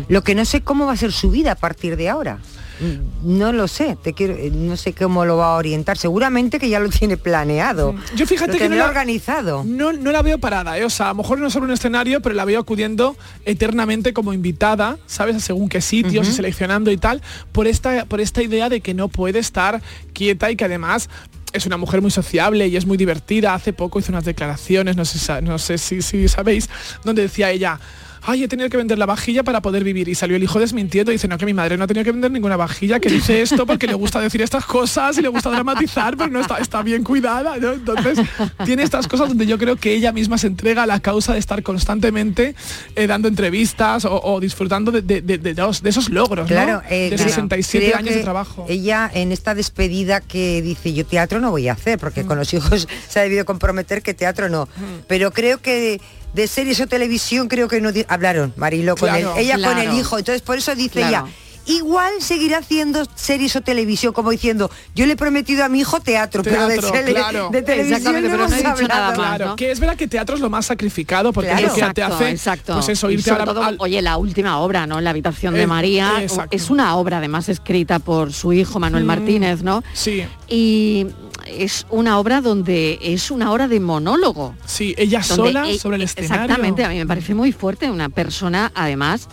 Lo 0.10 0.24
que 0.24 0.36
no 0.36 0.44
sé 0.44 0.62
cómo 0.62 0.88
va 0.88 0.94
a 0.94 0.98
ser 0.98 1.12
su 1.12 1.32
vida 1.32 1.54
a 1.54 1.56
partir 1.56 1.96
de 1.96 2.10
ahora. 2.10 2.40
Mm, 2.80 3.38
No 3.38 3.52
lo 3.54 3.68
sé, 3.68 3.98
te 4.02 4.14
quiero, 4.14 4.34
eh, 4.34 4.52
no 4.54 4.76
sé 4.78 4.94
cómo 4.94 5.26
lo 5.26 5.38
va 5.38 5.54
a 5.54 5.58
orientar. 5.58 5.98
Seguramente 5.98 6.60
que 6.60 6.70
ya 6.70 6.80
lo 6.80 6.90
tiene 6.90 7.18
planeado. 7.18 7.96
Yo 8.16 8.26
fíjate 8.26 8.54
lo 8.54 8.58
que 8.58 8.70
no 8.70 8.76
la- 8.76 8.86
organizado. 8.88 9.64
No, 9.66 9.94
no 9.94 10.12
la 10.12 10.22
veo 10.22 10.38
parada, 10.40 10.78
¿eh? 10.78 10.84
o 10.86 10.90
sea, 10.90 11.08
a 11.08 11.10
lo 11.10 11.16
mejor 11.16 11.40
no 11.40 11.50
sobre 11.50 11.66
un 11.68 11.72
escenario, 11.74 12.22
pero 12.22 12.36
la 12.36 12.46
veo 12.46 12.60
acudiendo 12.60 13.16
eternamente 13.46 14.14
como 14.14 14.34
invitada, 14.34 14.98
¿sabes? 15.06 15.36
A 15.36 15.40
según 15.40 15.70
qué 15.70 15.82
sitios 15.82 16.28
y 16.28 16.32
seleccionando 16.34 16.92
y 16.92 16.98
tal, 16.98 17.22
por 17.52 17.68
esta, 17.68 18.06
por 18.06 18.20
esta 18.22 18.42
idea 18.44 18.70
de 18.70 18.82
que 18.82 18.94
no 18.94 19.08
puede 19.08 19.40
estar 19.40 19.82
quieta 20.14 20.52
y 20.52 20.56
que 20.56 20.66
además 20.66 21.10
es 21.54 21.66
una 21.66 21.78
mujer 21.78 22.02
muy 22.02 22.12
sociable 22.12 22.68
y 22.68 22.76
es 22.76 22.86
muy 22.86 22.98
divertida. 22.98 23.54
Hace 23.54 23.72
poco 23.72 24.00
hizo 24.00 24.12
unas 24.12 24.26
declaraciones, 24.26 24.98
no 24.98 25.06
sé, 25.06 25.42
no 25.42 25.58
sé 25.58 25.78
si, 25.78 26.02
si 26.02 26.28
sabéis, 26.28 26.70
donde 27.06 27.22
decía 27.22 27.50
ella, 27.52 27.80
ay, 28.26 28.44
he 28.44 28.48
tenido 28.48 28.70
que 28.70 28.78
vender 28.78 28.98
la 28.98 29.06
vajilla 29.06 29.44
para 29.44 29.62
poder 29.62 29.84
vivir. 29.84 30.08
Y 30.10 30.16
salió 30.16 30.36
el 30.38 30.44
hijo 30.44 30.60
desmintiendo 30.60 31.12
y 31.12 31.16
dice, 31.16 31.28
no, 31.28 31.38
que 31.38 31.46
mi 31.46 31.54
madre 31.54 31.78
no 31.78 31.84
ha 31.84 31.88
tenido 31.88 32.04
que 32.04 32.12
vender 32.12 32.32
ninguna 32.32 32.58
vajilla, 32.58 33.00
que 33.00 33.10
dice 33.10 33.42
esto 33.42 33.66
porque 33.66 33.88
le 33.88 33.94
gusta 33.94 34.20
decir 34.20 34.42
estas 34.42 34.66
cosas 34.66 35.18
y 35.18 35.22
le 35.22 35.28
gusta 35.28 35.50
dramatizar, 35.50 36.18
pero 36.18 36.30
no 36.30 36.40
está, 36.42 36.58
está 36.58 36.82
bien 36.82 37.04
cuidada. 37.04 37.58
¿no? 37.58 37.74
Entonces, 37.74 38.20
tiene 38.66 38.84
estas 38.84 39.08
cosas 39.08 39.28
donde 39.30 39.46
yo 39.46 39.58
creo 39.58 39.76
que 39.76 39.94
ella 39.94 40.12
misma 40.12 40.38
se 40.38 40.48
entrega 40.48 40.84
a 40.84 40.86
la 40.86 41.00
causa 41.00 41.34
de 41.34 41.40
estar 41.40 41.62
constantemente 41.64 42.56
eh, 42.96 43.08
dando 43.08 43.28
entrevistas 43.28 44.06
o, 44.06 44.22
o 44.24 44.40
disfrutando 44.40 44.92
de, 44.92 45.02
de- 45.02 45.22
de- 45.22 45.38
de 45.38 45.54
los- 45.54 45.82
de 45.84 45.90
esos 45.90 46.10
logros, 46.10 46.50
¿no? 46.50 46.56
Claro, 46.56 46.82
eh, 46.90 47.10
de 47.10 47.16
claro. 47.16 47.30
67 47.32 47.86
Creo 47.88 47.98
años 47.98 48.16
de 48.16 48.22
trabajo. 48.24 48.66
Ella 48.68 49.10
en 49.14 49.32
esta 49.32 49.56
despedida 49.56 50.22
que 50.22 50.62
dice 50.62 50.94
yo 50.94 51.06
teatro 51.06 51.40
no 51.40 51.52
voy 51.52 51.68
a 51.68 51.74
hacer, 51.74 52.00
porque 52.00 52.24
Mm. 52.24 52.28
con 52.28 52.38
los 52.38 52.54
hijos 52.54 52.88
se 53.10 53.20
ha 53.20 53.24
debido 53.24 53.46
comprometer 53.46 54.02
que 54.02 54.14
teatro 54.14 54.50
no. 54.50 54.68
Pero 55.08 55.32
creo 55.32 55.60
que 55.60 56.02
de 56.36 56.48
series 56.48 56.80
o 56.82 56.88
televisión 56.88 57.48
creo 57.48 57.68
que 57.70 57.80
no 57.82 57.90
hablaron 58.10 58.54
Marilo 58.58 58.96
con 58.98 59.10
Claro, 59.10 59.36
él, 59.38 59.46
ella 59.50 59.68
con 59.68 59.78
el 59.78 59.94
hijo. 59.98 60.20
Entonces 60.20 60.42
por 60.42 60.58
eso 60.58 60.76
dice 60.76 61.00
Claro. 61.00 61.28
ella. 61.28 61.36
Igual 61.68 62.14
seguirá 62.20 62.60
haciendo 62.60 63.06
series 63.16 63.56
o 63.56 63.62
televisión, 63.62 64.14
como 64.14 64.30
diciendo, 64.30 64.70
yo 64.94 65.06
le 65.08 65.14
he 65.14 65.16
prometido 65.16 65.64
a 65.64 65.70
mi 65.70 65.80
hijo 65.80 66.00
teatro, 66.00 66.44
pero 66.44 66.68
de, 66.68 66.78
tele- 66.80 67.14
claro. 67.14 67.50
de 67.52 67.62
televisión 67.64 67.98
Exactamente, 67.98 68.30
no 68.30 68.34
pero 68.36 68.48
no 68.50 68.54
he 68.54 68.58
dicho 68.58 68.70
hablado. 68.70 68.88
nada 68.88 69.08
más, 69.10 69.16
Claro, 69.18 69.46
¿no? 69.48 69.56
que 69.56 69.72
es 69.72 69.80
verdad 69.80 69.96
que 69.96 70.08
teatro 70.08 70.36
es 70.36 70.42
lo 70.42 70.50
más 70.52 70.68
sacrificado 70.68 71.34
porque 71.34 71.50
Claro. 71.50 71.68
es 71.68 71.78
lo 71.78 71.88
que 71.88 71.94
te 71.94 72.02
exacto, 72.02 72.16
hace 72.16 72.30
exacto. 72.30 72.74
pues 72.76 72.90
eso 72.90 73.10
irte 73.10 73.30
sobre 73.32 73.44
a 73.44 73.46
la- 73.48 73.54
todo, 73.54 73.64
al- 73.64 73.78
oye, 73.80 74.02
la 74.02 74.18
última 74.18 74.60
obra, 74.60 74.86
¿no? 74.86 75.02
La 75.02 75.10
habitación 75.10 75.56
de 75.56 75.64
Eh, 75.64 75.68
María 75.68 76.22
exacto. 76.22 76.56
es 76.56 76.70
una 76.70 76.96
obra 76.98 77.18
además 77.18 77.50
escrita 77.50 77.98
por 78.00 78.32
su 78.32 78.54
hijo 78.54 78.80
Manuel 78.80 79.04
Mm, 79.04 79.08
Martínez, 79.08 79.64
¿no? 79.64 79.84
Sí, 79.94 80.24
Y 80.48 81.08
es 81.48 81.88
una 81.90 82.20
obra 82.20 82.42
donde 82.42 83.00
es 83.02 83.32
una 83.32 83.52
hora 83.52 83.68
de 83.68 83.80
monólogo. 83.80 84.54
sí, 84.68 84.94
ella 84.98 85.24
sola 85.24 85.68
e- 85.70 85.80
sobre 85.80 85.96
el 85.98 86.04
escenario. 86.04 86.44
Exactamente, 86.44 86.84
a 86.86 86.90
mí 86.90 86.98
me 87.00 87.08
parece 87.08 87.34
muy 87.34 87.52
fuerte 87.52 87.90
una 87.90 88.10
persona, 88.10 88.72
además, 88.76 89.28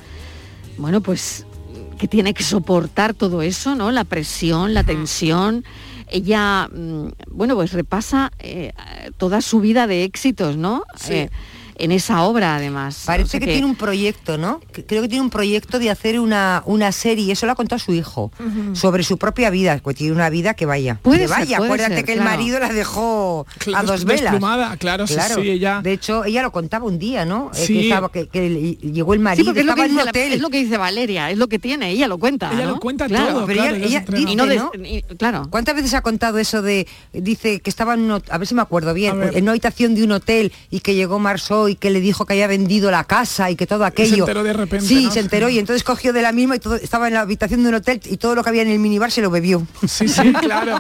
bueno, 0.79 1.01
pues 1.03 1.45
que 2.03 2.09
tiene 2.09 2.35
que 2.35 2.43
soportar 2.43 3.15
todo 3.15 3.43
eso, 3.43 3.77
¿no? 3.77 3.93
La 3.93 4.03
presión, 4.03 4.75
la 4.75 4.83
tensión. 4.83 5.65
Ella, 6.09 6.67
mm, 6.67 7.11
bueno, 7.29 7.55
pues 7.55 7.73
repasa 7.73 8.33
eh, 8.41 8.73
toda 9.19 9.41
su 9.41 9.61
vida 9.61 9.87
de 9.87 10.03
éxitos, 10.03 10.57
¿no? 10.57 10.83
Sí. 10.97 11.13
Eh, 11.15 11.31
en 11.83 11.91
esa 11.93 12.23
obra 12.23 12.55
además. 12.57 13.03
Parece 13.05 13.27
O 13.27 13.31
sea 13.33 13.41
que, 13.41 13.47
tiene 13.47 13.67
un 13.67 13.75
proyecto, 13.75 14.39
¿no? 14.39 14.61
Creo 14.87 15.03
que 15.03 15.09
tiene 15.09 15.21
un 15.21 15.31
proyecto 15.31 15.79
de 15.81 15.91
hacer 15.91 16.21
una, 16.21 16.63
una 16.65 16.93
serie, 16.93 17.33
eso 17.33 17.45
lo 17.47 17.53
ha 17.53 17.55
contado 17.57 17.79
su 17.81 17.93
hijo, 17.93 18.31
sobre 18.73 19.03
su 19.03 19.19
propia 19.19 19.51
vida, 19.51 19.81
pues 19.83 19.97
tiene 19.97 20.13
una 20.15 20.31
vida 20.31 20.55
que 20.55 20.65
vaya. 20.65 20.99
Puede 21.03 21.23
que 21.23 21.29
ser, 21.29 21.39
vaya, 21.39 21.57
puede 21.59 21.69
acuérdate 21.71 21.95
ser, 21.97 22.05
que 22.05 22.13
el 22.13 22.21
claro. 22.21 22.37
marido 22.39 22.59
la 22.61 22.69
dejó 22.73 23.47
a 23.75 23.83
dos 23.83 24.05
velas. 24.05 24.23
desplumada, 24.33 24.77
claro, 24.77 25.07
sí, 25.09 25.15
sí, 25.35 25.51
ella- 25.51 25.81
De 25.83 25.93
hecho, 25.93 26.25
ella 26.25 26.43
lo 26.43 26.53
contaba 26.53 26.87
un 26.87 26.99
día, 27.01 27.25
¿no? 27.25 27.51
Eh, 27.55 27.67
Sí. 27.67 27.75
que, 27.75 27.83
estaba- 27.89 28.11
que- 28.13 28.29
que 28.29 28.49
le- 28.49 28.75
llegó 28.93 29.15
el 29.15 29.19
Sí, 29.21 29.25
marido, 29.25 29.51
es 29.53 29.65
lo, 29.67 29.75
que 29.75 29.83
en 29.85 29.97
la- 29.97 30.05
hotel. 30.05 30.33
es 30.35 30.41
lo 30.41 30.51
que 30.51 30.59
dice 30.59 30.77
Valeria, 30.79 31.31
es 31.31 31.39
lo 31.39 31.49
que 31.49 31.59
tiene, 31.59 31.91
ella 31.91 32.07
lo 32.07 32.19
cuenta. 32.19 32.53
Ella 32.53 32.65
¿no? 32.67 32.71
lo 32.75 32.81
cuenta 32.81 33.09
Claro, 33.09 33.33
todo, 33.33 33.47
Pero 33.47 33.61
claro, 33.63 33.77
ella, 33.77 33.87
ella 33.87 33.87
se 33.87 33.89
ella 33.89 33.99
entrega. 33.99 34.21
dice, 34.21 34.33
Y 34.33 34.37
no 34.37 34.47
des- 34.47 34.63
¿no? 34.63 34.71
y- 34.85 35.03
claro. 35.17 35.49
¿Cuántas 35.51 35.75
veces 35.75 35.95
ha 35.95 36.03
contado 36.03 36.39
eso 36.39 36.63
de, 36.63 36.87
dice 37.13 37.59
que 37.61 37.71
estaba 37.71 37.95
en, 37.95 38.09
a 38.11 38.39
ver 38.39 38.47
si 38.47 38.55
me 38.55 38.63
acuerdo 38.63 38.95
bien, 38.95 39.21
en 39.35 39.43
una 39.43 39.51
habitación 39.53 39.95
de 39.97 40.05
un 40.05 40.13
hotel 40.13 40.53
y 40.71 40.79
que 40.81 40.95
llegó 40.95 41.19
Marceau 41.19 41.72
y 41.73 41.77
que 41.77 41.91
le 41.91 42.01
dijo 42.01 42.25
que 42.27 42.35
había 42.35 42.47
vendido 42.47 42.91
la 42.91 43.05
casa 43.05 43.51
y 43.51 43.57
que 43.57 43.67
todo 43.67 43.85
aquello. 43.85 44.19
enteró 44.25 44.43
de 44.43 44.53
repente, 44.53 44.87
Sí, 44.87 45.07
¿no? 45.07 45.11
se 45.11 45.21
enteró 45.21 45.49
y 45.49 45.59
entonces 45.59 45.85
cogió 45.85 46.13
de 46.13 46.23
la 46.23 46.33
misma 46.33 46.57
y 46.57 46.59
todo, 46.61 46.75
estaba 46.77 47.09
en 47.09 47.15
la 47.15 47.21
habitación 47.21 47.63
de 47.63 47.69
un 47.71 47.75
hotel 47.77 48.01
y 48.05 48.17
todo 48.17 48.35
lo 48.35 48.43
que 48.43 48.51
había 48.51 48.63
en 48.63 48.69
el 48.71 48.79
minibar 48.79 49.11
se 49.11 49.21
lo 49.23 49.31
bebió. 49.31 49.67
Sí, 49.87 50.09
sí, 50.09 50.33
claro. 50.41 50.79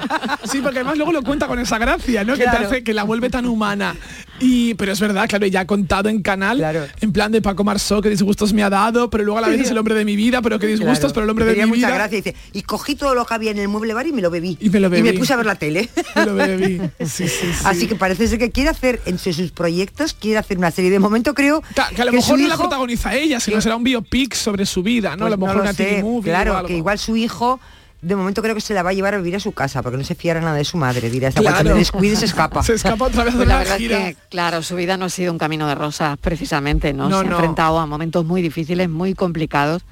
Sí, 0.50 0.60
porque 0.62 0.78
además 0.78 0.96
luego 0.96 1.12
lo 1.12 1.22
cuenta 1.22 1.46
con 1.48 1.58
esa 1.58 1.78
gracia, 1.78 2.24
¿no? 2.24 2.34
Que 2.34 2.44
te 2.44 2.48
hace 2.50 2.84
que 2.84 2.94
la 2.94 3.04
vuelve 3.04 3.30
tan 3.30 3.46
humana. 3.46 3.96
Y, 4.42 4.74
pero 4.74 4.92
es 4.92 5.00
verdad, 5.00 5.28
claro, 5.28 5.46
ella 5.46 5.60
ha 5.60 5.66
contado 5.66 6.08
en 6.08 6.20
canal, 6.22 6.62
en 7.00 7.12
plan 7.12 7.30
de 7.32 7.40
Paco 7.40 7.64
Marsó, 7.64 8.02
que 8.02 8.08
disgustos 8.10 8.52
me 8.52 8.62
ha 8.62 8.70
dado, 8.70 9.08
pero 9.08 9.24
luego 9.24 9.38
a 9.38 9.42
la 9.42 9.48
vez 9.48 9.60
es 9.60 9.70
el 9.70 9.78
hombre 9.78 9.94
de 9.94 10.04
mi 10.04 10.16
vida, 10.16 10.42
pero 10.42 10.58
que 10.58 10.66
disgustos, 10.66 10.98
Claro. 10.98 11.14
pero 11.14 11.24
el 11.24 11.30
hombre 11.30 11.44
de 11.46 11.54
mi 11.54 11.66
mucha 11.66 11.86
vida. 11.86 11.94
gracia, 11.94 12.16
dice, 12.16 12.34
y 12.52 12.62
cogí 12.62 12.94
todo 12.96 13.14
lo 13.14 13.24
que 13.24 13.34
había 13.34 13.52
en 13.52 13.58
el 13.58 13.68
mueble 13.68 13.94
bar 13.94 14.06
y 14.06 14.12
me 14.12 14.20
lo 14.20 14.30
bebí. 14.30 14.58
Y 14.60 14.68
me 14.70 14.80
lo 14.80 14.90
bebí. 14.90 15.12
puse 15.16 15.32
a 15.32 15.36
ver 15.36 15.46
la 15.46 15.54
tele. 15.54 15.88
Me 16.16 16.26
lo 16.26 16.34
bebí. 16.34 16.80
Sí, 17.00 17.06
sí, 17.06 17.28
sí. 17.28 17.46
Así 17.64 17.86
que 17.86 17.94
parece 17.94 18.26
ser 18.28 18.38
que 18.38 18.50
quiere 18.50 18.70
hacer, 18.70 19.00
entre 19.06 19.32
sus 19.32 19.50
proyectos, 19.52 20.12
quiere 20.14 20.38
hacer 20.38 20.58
una 20.58 20.70
serie. 20.70 20.90
De 20.90 20.98
momento 20.98 21.34
creo 21.34 21.62
Que, 21.62 21.94
que 21.96 22.02
a 22.02 22.04
lo 22.04 22.10
que 22.10 22.16
mejor 22.18 22.38
no 22.40 22.48
la 22.48 22.56
protagoniza 22.56 23.14
ella, 23.14 23.38
sino 23.40 23.60
será 23.60 23.76
un 23.76 23.84
biopic 23.84 24.34
sobre 24.34 24.66
su 24.66 24.82
vida, 24.82 25.16
¿no? 25.16 25.26
a 25.26 25.28
Pues 25.28 25.30
lo 25.30 25.38
mejor 25.38 25.56
lo 25.56 25.62
una 25.62 25.72
sé, 25.72 25.84
TV 25.84 26.02
movie 26.02 26.18
o 26.18 26.22
Claro, 26.34 26.56
algo. 26.56 26.68
que 26.68 26.76
igual 26.76 26.98
su 26.98 27.16
hijo 27.16 27.60
de 28.02 28.16
momento 28.16 28.42
creo 28.42 28.54
que 28.54 28.60
se 28.60 28.74
la 28.74 28.82
va 28.82 28.90
a 28.90 28.92
llevar 28.92 29.14
a 29.14 29.18
vivir 29.18 29.36
a 29.36 29.40
su 29.40 29.52
casa 29.52 29.80
porque 29.82 29.96
no 29.96 30.04
se 30.04 30.14
fiara 30.14 30.40
nada 30.40 30.56
de 30.56 30.64
su 30.64 30.76
madre. 30.76 31.08
Dirá, 31.08 31.28
esta 31.28 31.40
Claro. 31.40 31.56
cuando 31.56 31.72
me 31.74 31.78
descuide 31.78 32.16
se 32.16 32.24
escapa. 32.26 32.62
Se 32.64 32.74
escapa 32.74 33.04
otra 33.06 33.24
vez 33.24 33.34
Pues 33.34 33.46
de 33.46 33.46
la 33.46 33.54
la 33.54 33.58
verdad 33.60 33.78
gira. 33.78 34.08
es 34.08 34.16
que, 34.16 34.22
claro, 34.28 34.62
su 34.62 34.74
vida 34.76 34.96
no 34.96 35.04
ha 35.06 35.08
sido 35.08 35.32
un 35.32 35.38
camino 35.38 35.66
de 35.68 35.74
rosas 35.76 36.18
precisamente, 36.18 36.92
¿no? 36.92 37.08
No, 37.08 37.20
Se 37.20 37.26
ha 37.26 37.30
no. 37.30 37.36
enfrentado 37.36 37.78
a 37.78 37.86
momentos 37.86 38.24
muy 38.24 38.42
difíciles, 38.42 38.88
muy 38.90 39.14
complicados 39.14 39.82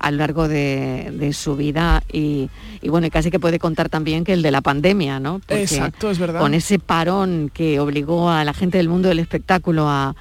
a 0.00 0.10
lo 0.12 0.16
largo 0.18 0.46
de, 0.48 1.10
de 1.12 1.32
su 1.32 1.56
vida 1.56 2.02
y, 2.12 2.48
y 2.80 2.88
bueno, 2.88 3.08
y 3.08 3.10
casi 3.10 3.30
que 3.32 3.40
puede 3.40 3.58
contar 3.58 3.88
también 3.88 4.24
que 4.24 4.32
el 4.32 4.42
de 4.42 4.50
la 4.52 4.60
pandemia, 4.60 5.18
¿no? 5.20 5.40
Porque 5.40 5.62
Exacto, 5.64 6.10
es 6.10 6.18
verdad. 6.18 6.38
Con 6.40 6.54
ese 6.54 6.78
parón 6.78 7.50
que 7.52 7.80
obligó 7.80 8.30
a 8.30 8.44
la 8.44 8.54
gente 8.54 8.78
del 8.78 8.88
mundo 8.88 9.08
del 9.08 9.18
espectáculo 9.18 9.88
a, 9.90 10.14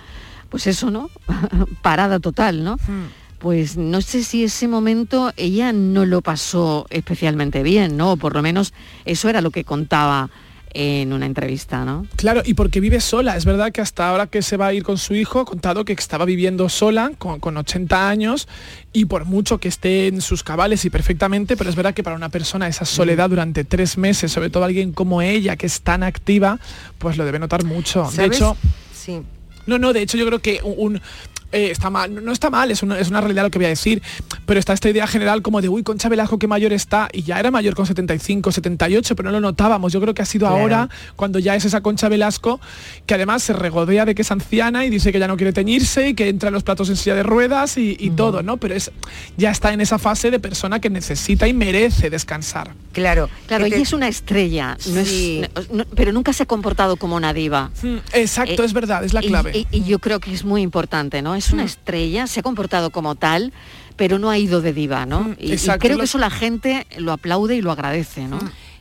pues 0.50 0.66
eso, 0.68 0.90
¿no? 0.90 1.10
Parada 1.84 2.20
total, 2.20 2.64
¿no? 2.64 2.76
Hmm. 2.76 3.06
Pues 3.40 3.78
no 3.78 4.02
sé 4.02 4.24
si 4.24 4.44
ese 4.44 4.68
momento 4.68 5.32
ella 5.38 5.72
no 5.72 6.06
lo 6.06 6.22
pasó 6.22 6.88
especialmente 6.90 7.62
bien, 7.62 7.96
¿no? 7.96 8.14
O 8.14 8.18
por 8.18 8.34
lo 8.34 8.42
menos 8.42 8.74
eso 9.06 9.30
era 9.30 9.42
lo 9.42 9.52
que 9.52 9.64
contaba 9.64 10.30
en 10.74 11.14
una 11.14 11.26
entrevista, 11.26 11.86
¿no? 11.86 12.06
Claro, 12.18 12.42
y 12.46 12.54
porque 12.54 12.80
vive 12.80 13.00
sola. 13.00 13.36
Es 13.38 13.46
verdad 13.46 13.72
que 13.72 13.82
hasta 13.82 14.10
ahora 14.10 14.28
que 14.28 14.42
se 14.42 14.58
va 14.58 14.68
a 14.68 14.74
ir 14.74 14.84
con 14.84 14.98
su 14.98 15.16
hijo, 15.16 15.40
ha 15.40 15.46
contado 15.46 15.86
que 15.86 15.94
estaba 15.94 16.26
viviendo 16.26 16.68
sola, 16.70 17.12
con, 17.18 17.40
con 17.40 17.58
80 17.58 18.10
años, 18.10 18.48
y 18.94 19.06
por 19.06 19.26
mucho 19.26 19.60
que 19.60 19.70
esté 19.70 20.08
en 20.08 20.22
sus 20.22 20.44
cabales 20.44 20.84
y 20.86 20.90
perfectamente, 20.90 21.58
pero 21.58 21.70
es 21.70 21.76
verdad 21.76 21.94
que 21.94 22.04
para 22.04 22.16
una 22.16 22.30
persona 22.30 22.68
esa 22.68 22.86
soledad 22.86 23.30
durante 23.30 23.64
tres 23.64 23.98
meses, 23.98 24.32
sobre 24.32 24.50
todo 24.50 24.66
alguien 24.66 24.92
como 24.94 25.22
ella, 25.22 25.56
que 25.56 25.66
es 25.66 25.82
tan 25.82 26.04
activa, 26.04 26.60
pues 27.00 27.18
lo 27.18 27.26
debe 27.26 27.40
notar 27.40 27.64
mucho. 27.64 28.08
De 28.16 28.26
hecho, 28.26 28.56
Sí. 28.94 29.22
no, 29.68 29.80
no, 29.80 29.94
de 29.94 30.02
hecho 30.02 30.18
yo 30.18 30.26
creo 30.28 30.40
que 30.40 30.60
un... 30.64 31.02
eh, 31.52 31.70
está 31.72 31.90
mal, 31.90 32.24
no 32.24 32.32
está 32.32 32.50
mal, 32.50 32.72
es 32.72 32.84
una, 32.84 33.00
es 33.00 33.10
una 33.10 33.22
realidad 33.22 33.44
lo 33.44 33.52
que 33.52 33.60
voy 33.60 33.66
a 33.66 33.70
decir, 33.70 34.02
pero 34.46 34.60
está 34.60 34.74
esta 34.74 34.90
idea 34.90 35.08
general 35.08 35.42
como 35.42 35.62
de, 35.62 35.70
uy, 35.70 35.84
Concha 35.84 36.10
Velasco 36.10 36.38
qué 36.40 36.48
mayor 36.48 36.74
está, 36.74 37.08
y 37.14 37.24
ya 37.24 37.40
era 37.40 37.52
mayor 37.52 37.76
con 37.76 37.86
75, 37.86 38.52
78, 38.52 39.16
pero 39.16 39.30
no 39.32 39.34
lo 39.40 39.42
notábamos, 39.42 39.94
yo 39.94 40.02
creo 40.02 40.14
que 40.14 40.22
ha 40.22 40.26
sido 40.26 40.48
Claro. 40.48 40.62
ahora, 40.62 40.90
cuando 41.16 41.40
ya 41.40 41.56
es 41.56 41.66
esa 41.66 41.82
Concha 41.82 42.10
Velasco, 42.10 42.60
que 43.06 43.14
además 43.14 43.44
se 43.44 43.54
regodea 43.54 44.06
de 44.06 44.14
que 44.16 44.22
es 44.24 44.32
anciana 44.32 44.86
y 44.86 44.90
dice 44.90 45.12
que 45.12 45.20
ya 45.20 45.28
no 45.28 45.38
quiere 45.38 45.54
teñirse 45.54 46.10
y 46.10 46.14
que 46.14 46.30
entra 46.30 46.50
en 46.50 46.54
los 46.54 46.64
platos 46.64 46.90
en 46.90 46.96
silla 46.96 47.16
de 47.16 47.24
ruedas 47.24 47.78
y, 47.78 47.96
y 48.00 48.10
todo, 48.12 48.44
¿no? 48.44 48.58
Pero 48.58 48.76
es 48.76 48.92
ya 49.38 49.52
está 49.52 49.74
en 49.74 49.82
esa 49.82 49.98
fase 50.00 50.32
de 50.32 50.40
persona 50.40 50.80
que 50.80 50.90
necesita 50.90 51.48
y 51.48 51.54
merece 51.54 52.10
descansar. 52.10 52.74
Claro. 52.92 53.30
Claro, 53.48 53.66
ella 53.66 53.78
es 53.78 53.94
una 53.94 54.08
estrella, 54.08 54.78
no 54.92 55.00
es- 55.00 55.08
Sí. 55.08 55.42
no- 55.72 55.86
pero 55.96 56.12
nunca 56.12 56.34
se 56.34 56.44
ha 56.44 56.46
comportado 56.46 56.96
como 56.98 57.16
una 57.16 57.34
diva. 57.34 57.72
Exacto, 58.14 58.64
Eh, 58.64 58.66
es 58.66 58.74
verdad, 58.74 59.04
es 59.04 59.14
la 59.14 59.24
y- 59.24 59.28
clave. 59.28 59.52
Y, 59.56 59.68
y 59.72 59.84
yo 59.84 60.00
creo 60.00 60.20
que 60.20 60.34
es 60.34 60.44
muy 60.44 60.62
importante, 60.62 61.22
¿no? 61.22 61.36
Es 61.36 61.47
una 61.52 61.64
estrella, 61.64 62.28
se 62.28 62.40
ha 62.40 62.44
comportado 62.44 62.90
como 62.92 63.16
tal, 63.16 63.54
pero 63.96 64.20
no 64.20 64.30
ha 64.30 64.38
ido 64.38 64.62
de 64.62 64.74
diva, 64.74 65.06
¿no? 65.06 65.36
Y- 65.40 65.50
y, 65.50 65.54
exacto, 65.54 65.80
creo 65.88 65.98
que 65.98 66.04
eso 66.06 66.18
la 66.18 66.30
gente 66.30 66.86
lo 66.98 67.12
aplaude 67.12 67.56
y 67.56 67.62
lo 67.62 67.72
agradece, 67.72 68.28
¿no? 68.28 68.40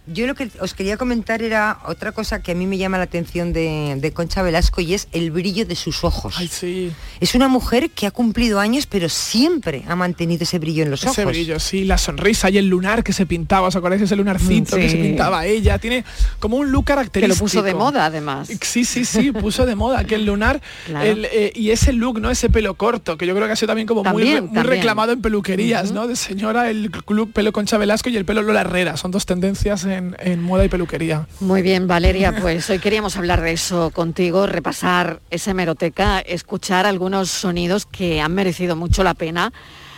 Yo 0.08 0.26
lo 0.28 0.34
que 0.36 0.48
os 0.60 0.72
quería 0.74 0.96
comentar 0.96 1.42
era 1.42 1.80
otra 1.84 2.12
cosa 2.12 2.40
que 2.40 2.52
a 2.52 2.54
mí 2.54 2.66
me 2.66 2.78
llama 2.78 2.96
la 2.96 3.04
atención 3.04 3.52
de, 3.52 3.96
de 4.00 4.12
Concha 4.12 4.40
Velasco 4.42 4.80
y 4.80 4.94
es 4.94 5.08
el 5.12 5.32
brillo 5.32 5.66
de 5.66 5.74
sus 5.74 6.04
ojos. 6.04 6.34
Ay, 6.38 6.46
sí. 6.48 6.92
Es 7.20 7.34
una 7.34 7.48
mujer 7.48 7.90
que 7.90 8.06
ha 8.06 8.10
cumplido 8.12 8.60
años, 8.60 8.86
pero 8.86 9.08
siempre 9.08 9.82
ha 9.88 9.96
mantenido 9.96 10.44
ese 10.44 10.58
brillo 10.60 10.84
en 10.84 10.90
los 10.90 11.02
Ese 11.04 11.22
ojos. 11.22 11.32
brillo, 11.32 11.58
sí, 11.58 11.84
la 11.84 11.98
sonrisa 11.98 12.50
y 12.50 12.58
el 12.58 12.68
lunar 12.68 13.02
que 13.02 13.12
se 13.12 13.26
pintaba, 13.26 13.66
¿os 13.66 13.74
acordáis 13.74 14.02
ese 14.02 14.14
lunarcito 14.16 14.76
Mm, 14.76 14.80
que 14.80 14.88
se 14.88 14.96
sí. 14.96 15.02
pintaba 15.02 15.44
ella? 15.46 15.78
Tiene 15.78 16.04
como 16.38 16.56
un 16.58 16.70
look 16.70 16.84
Que 16.84 16.92
característico. 16.92 17.34
lo 17.34 17.40
puso 17.40 17.62
de 17.62 17.74
moda, 17.74 18.06
además. 18.06 18.48
Sí, 18.62 18.84
sí, 18.84 19.04
sí, 19.04 19.32
puso 19.32 19.66
de 19.66 19.74
moda 19.74 19.98
aquel 19.98 20.24
lunar 20.24 20.60
Claro. 20.86 21.04
el, 21.04 21.24
eh, 21.32 21.52
y 21.54 21.70
ese 21.70 21.92
look, 21.92 22.20
¿no? 22.20 22.30
Ese 22.30 22.48
pelo 22.48 22.74
corto, 22.74 23.16
que 23.18 23.26
yo 23.26 23.34
creo 23.34 23.46
que 23.48 23.54
ha 23.54 23.56
sido 23.56 23.68
también 23.68 23.88
como 23.88 24.04
muy, 24.04 24.22
re- 24.22 24.40
muy 24.40 24.50
también. 24.54 24.66
reclamado 24.66 25.12
en 25.12 25.20
peluquerías, 25.20 25.90
¿no? 25.90 26.06
De 26.06 26.14
señora, 26.14 26.70
el 26.70 26.92
look 27.08 27.32
pelo 27.32 27.52
Concha 27.52 27.76
Velasco 27.76 28.08
y 28.08 28.16
el 28.16 28.24
pelo 28.24 28.42
Lola 28.42 28.60
Herrera. 28.60 28.96
Son 28.96 29.10
dos 29.10 29.26
tendencias 29.26 29.84
en, 29.96 30.16
en 30.18 30.42
moda 30.42 30.64
y 30.64 30.68
peluquería. 30.68 31.26
Muy 31.40 31.62
bien, 31.62 31.86
Valeria, 31.86 32.34
pues 32.40 32.68
hoy 32.70 32.78
queríamos 32.78 33.16
hablar 33.16 33.40
de 33.40 33.52
eso 33.52 33.90
contigo, 33.90 34.46
repasar 34.46 35.20
esa 35.30 35.50
hemeroteca, 35.50 36.20
escuchar 36.20 36.86
algunos 36.86 37.30
sonidos 37.30 37.86
que 37.86 38.20
han 38.20 38.34
merecido 38.34 38.76
mucho 38.76 39.02
la 39.02 39.14
pena. 39.14 39.52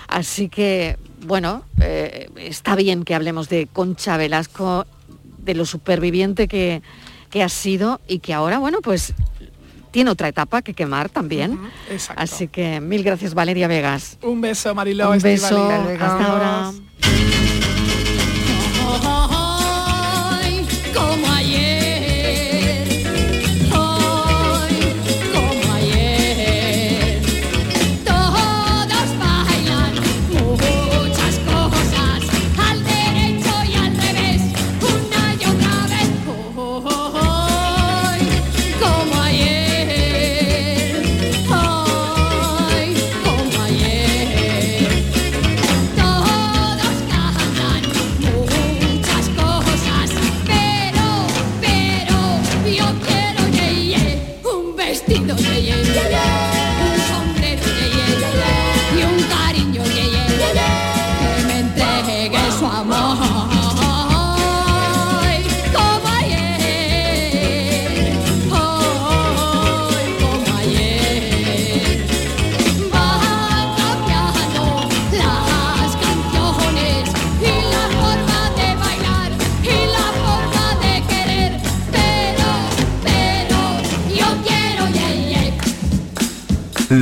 Así 0.09 0.49
que, 0.49 0.97
bueno, 1.27 1.65
eh, 1.81 2.31
está 2.37 2.75
bien 2.75 3.05
que 3.05 3.15
hablemos 3.15 3.49
de 3.49 3.67
Concha 3.67 4.17
Velasco, 4.17 4.87
de 5.39 5.55
lo 5.55 5.67
superviviente 5.67 6.49
que, 6.49 6.83
que 7.31 7.43
ha 7.43 7.49
sido 7.49 8.01
y 8.09 8.21
que 8.21 8.33
ahora, 8.35 8.59
bueno, 8.59 8.79
pues 8.83 9.15
tiene 9.91 10.11
otra 10.11 10.29
etapa 10.29 10.63
que 10.63 10.75
quemar 10.75 11.09
también. 11.09 11.59
Exacto. 11.91 12.23
Así 12.23 12.49
que 12.49 12.81
mil 12.81 13.03
gracias, 13.03 13.35
Valeria 13.35 13.69
Vegas. 13.69 14.19
Un 14.23 14.41
beso, 14.41 14.75
Mariló. 14.75 15.11
Un 15.11 15.19
beso, 15.19 15.69
hasta 15.69 16.25
ahora. 16.25 16.73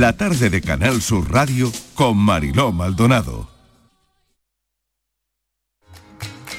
La 0.07 0.13
tarde 0.13 0.49
de 0.49 0.61
Canal 0.61 1.01
Sur 1.01 1.29
Radio 1.29 1.69
con 1.93 2.15
Mariló 2.15 2.71
Maldonado. 2.71 3.49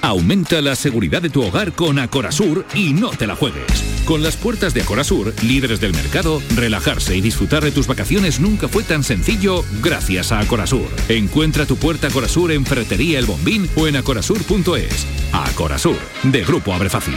Aumenta 0.03 0.61
la 0.61 0.77
seguridad 0.77 1.23
de 1.23 1.31
tu 1.31 1.43
hogar 1.43 1.73
con 1.73 1.99
Acorasur 1.99 2.67
y 2.75 2.93
no 2.93 3.09
te 3.09 3.27
la 3.27 3.37
juegues. 3.37 3.65
Con 4.05 4.23
las 4.23 4.37
puertas 4.37 4.75
de 4.75 4.83
Acorasur, 4.83 5.33
líderes 5.43 5.81
del 5.81 5.95
mercado, 5.95 6.43
relajarse 6.57 7.17
y 7.17 7.23
disfrutar 7.23 7.65
de 7.65 7.71
tus 7.71 7.87
vacaciones 7.87 8.39
nunca 8.39 8.69
fue 8.69 8.83
tan 8.83 9.03
sencillo 9.03 9.65
gracias 9.83 10.31
a 10.31 10.41
Acorasur. 10.41 10.91
Encuentra 11.09 11.65
tu 11.65 11.79
puerta 11.79 12.09
Acorasur 12.09 12.53
en 12.53 12.67
Ferretería 12.67 13.19
El 13.19 13.25
Bombín 13.25 13.67
o 13.77 13.87
en 13.87 13.97
acorasur.es. 13.97 15.07
Acorasur, 15.33 15.97
de 16.23 16.45
Grupo 16.45 16.75
Abre 16.75 16.91
Fácil. 16.91 17.17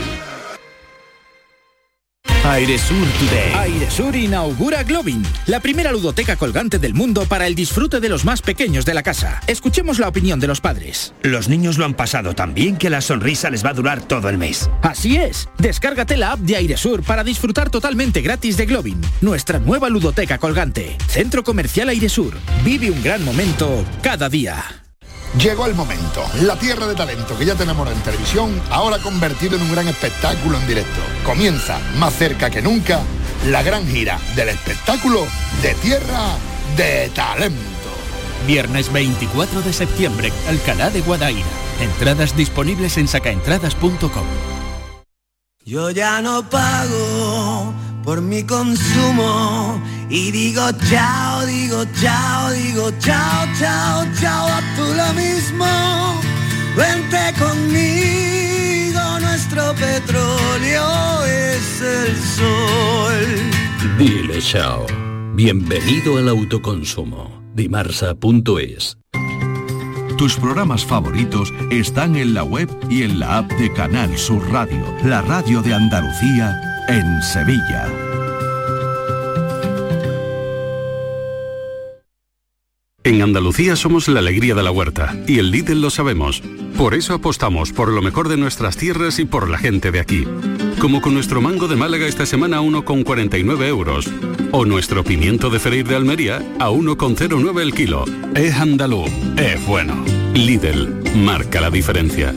Airesur 2.52 3.06
Today. 3.18 3.50
Airesur 3.54 4.14
inaugura 4.14 4.82
Globin, 4.82 5.22
la 5.46 5.60
primera 5.60 5.90
ludoteca 5.90 6.36
colgante 6.36 6.78
del 6.78 6.92
mundo 6.92 7.24
para 7.24 7.46
el 7.46 7.54
disfrute 7.54 7.98
de 7.98 8.10
los 8.10 8.26
más 8.26 8.42
pequeños 8.42 8.84
de 8.84 8.92
la 8.92 9.02
casa. 9.02 9.40
Escuchemos 9.46 9.98
la 9.98 10.08
opinión 10.08 10.38
de 10.38 10.48
los 10.48 10.60
padres. 10.60 11.14
Los 11.22 11.48
niños 11.48 11.78
lo 11.78 11.86
han 11.86 11.94
pasado 11.94 12.34
tan 12.34 12.52
bien 12.52 12.76
que 12.76 12.90
la 12.90 13.00
sonrisa 13.00 13.48
les 13.48 13.64
va 13.64 13.70
a 13.70 13.72
durar 13.72 14.02
todo 14.02 14.28
el 14.28 14.36
mes. 14.36 14.68
Así 14.82 15.16
es. 15.16 15.48
Descárgate 15.56 16.18
la 16.18 16.32
app 16.32 16.40
de 16.40 16.56
Airesur 16.56 17.02
para 17.02 17.24
disfrutar 17.24 17.70
totalmente 17.70 18.20
gratis 18.20 18.58
de 18.58 18.66
Globin, 18.66 19.00
nuestra 19.22 19.58
nueva 19.58 19.88
ludoteca 19.88 20.36
colgante. 20.36 20.98
Centro 21.08 21.44
Comercial 21.44 21.88
Airesur. 21.88 22.34
Vive 22.62 22.90
un 22.90 23.02
gran 23.02 23.24
momento 23.24 23.82
cada 24.02 24.28
día. 24.28 24.81
Llegó 25.38 25.64
el 25.64 25.74
momento, 25.74 26.22
la 26.42 26.56
tierra 26.56 26.86
de 26.86 26.94
talento 26.94 27.38
que 27.38 27.46
ya 27.46 27.54
tenemos 27.54 27.90
en 27.90 27.98
televisión, 28.02 28.60
ahora 28.70 28.98
convertido 28.98 29.56
en 29.56 29.62
un 29.62 29.72
gran 29.72 29.88
espectáculo 29.88 30.58
en 30.58 30.66
directo. 30.66 31.00
Comienza, 31.24 31.80
más 31.96 32.12
cerca 32.14 32.50
que 32.50 32.60
nunca, 32.60 33.00
la 33.46 33.62
gran 33.62 33.86
gira 33.88 34.20
del 34.36 34.50
espectáculo 34.50 35.26
de 35.62 35.72
Tierra 35.76 36.36
de 36.76 37.10
Talento. 37.14 37.56
Viernes 38.46 38.92
24 38.92 39.62
de 39.62 39.72
septiembre, 39.72 40.30
Alcalá 40.48 40.90
de 40.90 41.00
Guadaira. 41.00 41.46
Entradas 41.80 42.36
disponibles 42.36 42.98
en 42.98 43.08
sacaentradas.com. 43.08 44.26
Yo 45.64 45.90
ya 45.90 46.20
no 46.20 46.48
pago 46.50 47.72
por 48.04 48.20
mi 48.20 48.42
consumo 48.44 49.80
y 50.12 50.30
digo 50.30 50.70
chao, 50.90 51.46
digo 51.46 51.84
chao, 51.98 52.50
digo 52.52 52.90
chao, 52.98 53.46
chao, 53.58 54.06
chao, 54.20 54.46
a 54.46 54.60
tú 54.76 54.84
lo 54.94 55.12
mismo. 55.14 56.20
Vente 56.76 57.32
conmigo, 57.38 59.00
nuestro 59.20 59.74
petróleo 59.74 61.24
es 61.24 61.80
el 61.80 62.16
sol. 62.18 63.96
Dile 63.98 64.38
chao. 64.42 64.86
Bienvenido 65.34 66.18
al 66.18 66.28
autoconsumo. 66.28 67.42
Dimarsa.es 67.54 68.98
Tus 70.18 70.36
programas 70.36 70.84
favoritos 70.84 71.50
están 71.70 72.16
en 72.16 72.34
la 72.34 72.44
web 72.44 72.68
y 72.90 73.04
en 73.04 73.18
la 73.18 73.38
app 73.38 73.50
de 73.52 73.72
Canal 73.72 74.18
Sur 74.18 74.46
Radio, 74.52 74.84
la 75.04 75.22
radio 75.22 75.62
de 75.62 75.72
Andalucía 75.72 76.84
en 76.88 77.22
Sevilla. 77.22 78.11
En 83.04 83.20
Andalucía 83.20 83.74
somos 83.74 84.06
la 84.06 84.20
alegría 84.20 84.54
de 84.54 84.62
la 84.62 84.70
huerta 84.70 85.16
y 85.26 85.40
el 85.40 85.50
Lidl 85.50 85.80
lo 85.80 85.90
sabemos. 85.90 86.40
Por 86.76 86.94
eso 86.94 87.14
apostamos 87.14 87.72
por 87.72 87.88
lo 87.88 88.00
mejor 88.00 88.28
de 88.28 88.36
nuestras 88.36 88.76
tierras 88.76 89.18
y 89.18 89.24
por 89.24 89.50
la 89.50 89.58
gente 89.58 89.90
de 89.90 89.98
aquí. 89.98 90.24
Como 90.78 91.02
con 91.02 91.12
nuestro 91.12 91.40
mango 91.40 91.66
de 91.66 91.74
Málaga 91.74 92.06
esta 92.06 92.26
semana 92.26 92.58
a 92.58 92.62
1,49 92.62 93.66
euros. 93.66 94.08
O 94.52 94.64
nuestro 94.64 95.02
pimiento 95.02 95.50
de 95.50 95.58
Freír 95.58 95.88
de 95.88 95.96
Almería 95.96 96.36
a 96.60 96.70
1,09 96.70 97.60
el 97.60 97.74
kilo. 97.74 98.04
Es 98.36 98.54
andaluz, 98.54 99.10
es 99.36 99.66
bueno. 99.66 100.04
Lidl, 100.34 101.16
marca 101.16 101.60
la 101.60 101.70
diferencia. 101.70 102.32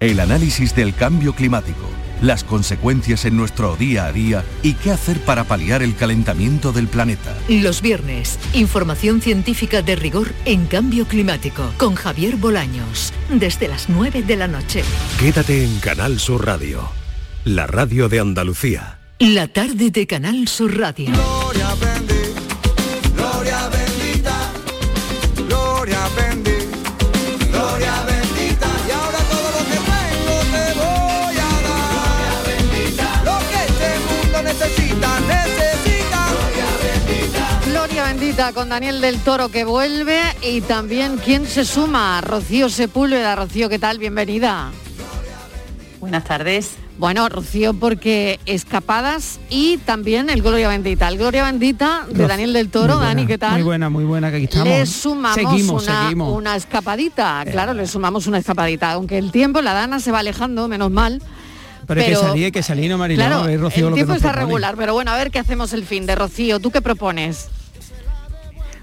El 0.00 0.20
análisis 0.20 0.74
del 0.74 0.94
cambio 0.94 1.34
climático, 1.34 1.88
las 2.22 2.44
consecuencias 2.44 3.26
en 3.26 3.36
nuestro 3.36 3.76
día 3.76 4.06
a 4.06 4.12
día 4.12 4.44
y 4.62 4.74
qué 4.74 4.92
hacer 4.92 5.20
para 5.20 5.44
paliar 5.44 5.82
el 5.82 5.94
calentamiento 5.94 6.72
del 6.72 6.88
planeta. 6.88 7.36
Los 7.48 7.82
viernes, 7.82 8.38
información 8.54 9.20
científica 9.20 9.82
de 9.82 9.96
rigor 9.96 10.32
en 10.44 10.66
cambio 10.66 11.06
climático 11.06 11.72
con 11.76 11.94
Javier 11.94 12.36
Bolaños, 12.36 13.12
desde 13.28 13.68
las 13.68 13.88
9 13.88 14.22
de 14.22 14.36
la 14.36 14.48
noche. 14.48 14.82
Quédate 15.18 15.64
en 15.64 15.78
Canal 15.80 16.18
Sur 16.18 16.46
Radio, 16.46 16.88
la 17.44 17.66
radio 17.66 18.08
de 18.08 18.20
Andalucía. 18.20 18.98
La 19.18 19.48
tarde 19.48 19.90
de 19.90 20.06
Canal 20.06 20.48
Sur 20.48 20.78
Radio. 20.78 21.12
Gloria 21.12 22.11
Con 38.54 38.70
Daniel 38.70 39.00
del 39.00 39.18
Toro 39.20 39.50
que 39.50 39.64
vuelve 39.64 40.20
y 40.42 40.62
también 40.62 41.16
quién 41.16 41.46
se 41.46 41.64
suma, 41.64 42.20
Rocío 42.22 42.68
Sepúlveda. 42.68 43.36
Rocío, 43.36 43.68
¿qué 43.68 43.78
tal? 43.78 43.98
Bienvenida. 43.98 44.70
Buenas 46.00 46.24
tardes. 46.24 46.72
Bueno, 46.98 47.28
Rocío, 47.28 47.72
porque 47.74 48.40
escapadas 48.44 49.38
y 49.48 49.76
también 49.78 50.28
el 50.28 50.42
Gloria 50.42 50.68
Bendita. 50.68 51.08
El 51.08 51.18
Gloria 51.18 51.44
Bendita 51.44 52.06
de 52.10 52.26
Daniel 52.26 52.52
del 52.52 52.68
Toro. 52.68 52.94
buena, 52.94 53.08
Dani, 53.08 53.26
¿qué 53.26 53.38
tal? 53.38 53.52
Muy 53.52 53.62
buena, 53.62 53.90
muy 53.90 54.04
buena, 54.04 54.30
que 54.30 54.36
aquí 54.36 54.44
estamos. 54.44 54.68
Le 54.68 54.86
sumamos 54.86 55.34
seguimos, 55.34 55.82
una, 55.84 56.02
seguimos. 56.02 56.36
una 56.36 56.56
escapadita, 56.56 57.44
claro, 57.50 57.74
le 57.74 57.86
sumamos 57.86 58.26
una 58.26 58.38
escapadita. 58.38 58.92
Aunque 58.92 59.18
el 59.18 59.30
tiempo, 59.30 59.62
la 59.62 59.72
dana 59.72 60.00
se 60.00 60.10
va 60.10 60.18
alejando, 60.18 60.68
menos 60.68 60.90
mal. 60.90 61.22
Pero, 61.86 62.00
hay 62.00 62.08
que 62.08 62.16
salir, 62.16 62.44
hay 62.46 62.52
que 62.52 62.62
salir, 62.62 62.90
no 62.90 62.98
Mariló, 62.98 63.24
Claro, 63.24 63.56
Rocío, 63.58 63.86
el 63.86 63.90
lo 63.90 63.94
tiempo 63.94 64.14
está 64.14 64.28
propone. 64.32 64.46
regular, 64.46 64.74
pero 64.76 64.94
bueno, 64.94 65.10
a 65.10 65.16
ver 65.16 65.30
qué 65.30 65.38
hacemos 65.38 65.72
el 65.72 65.84
fin 65.84 66.06
de 66.06 66.14
Rocío. 66.14 66.60
¿Tú 66.60 66.70
qué 66.70 66.80
propones? 66.82 67.48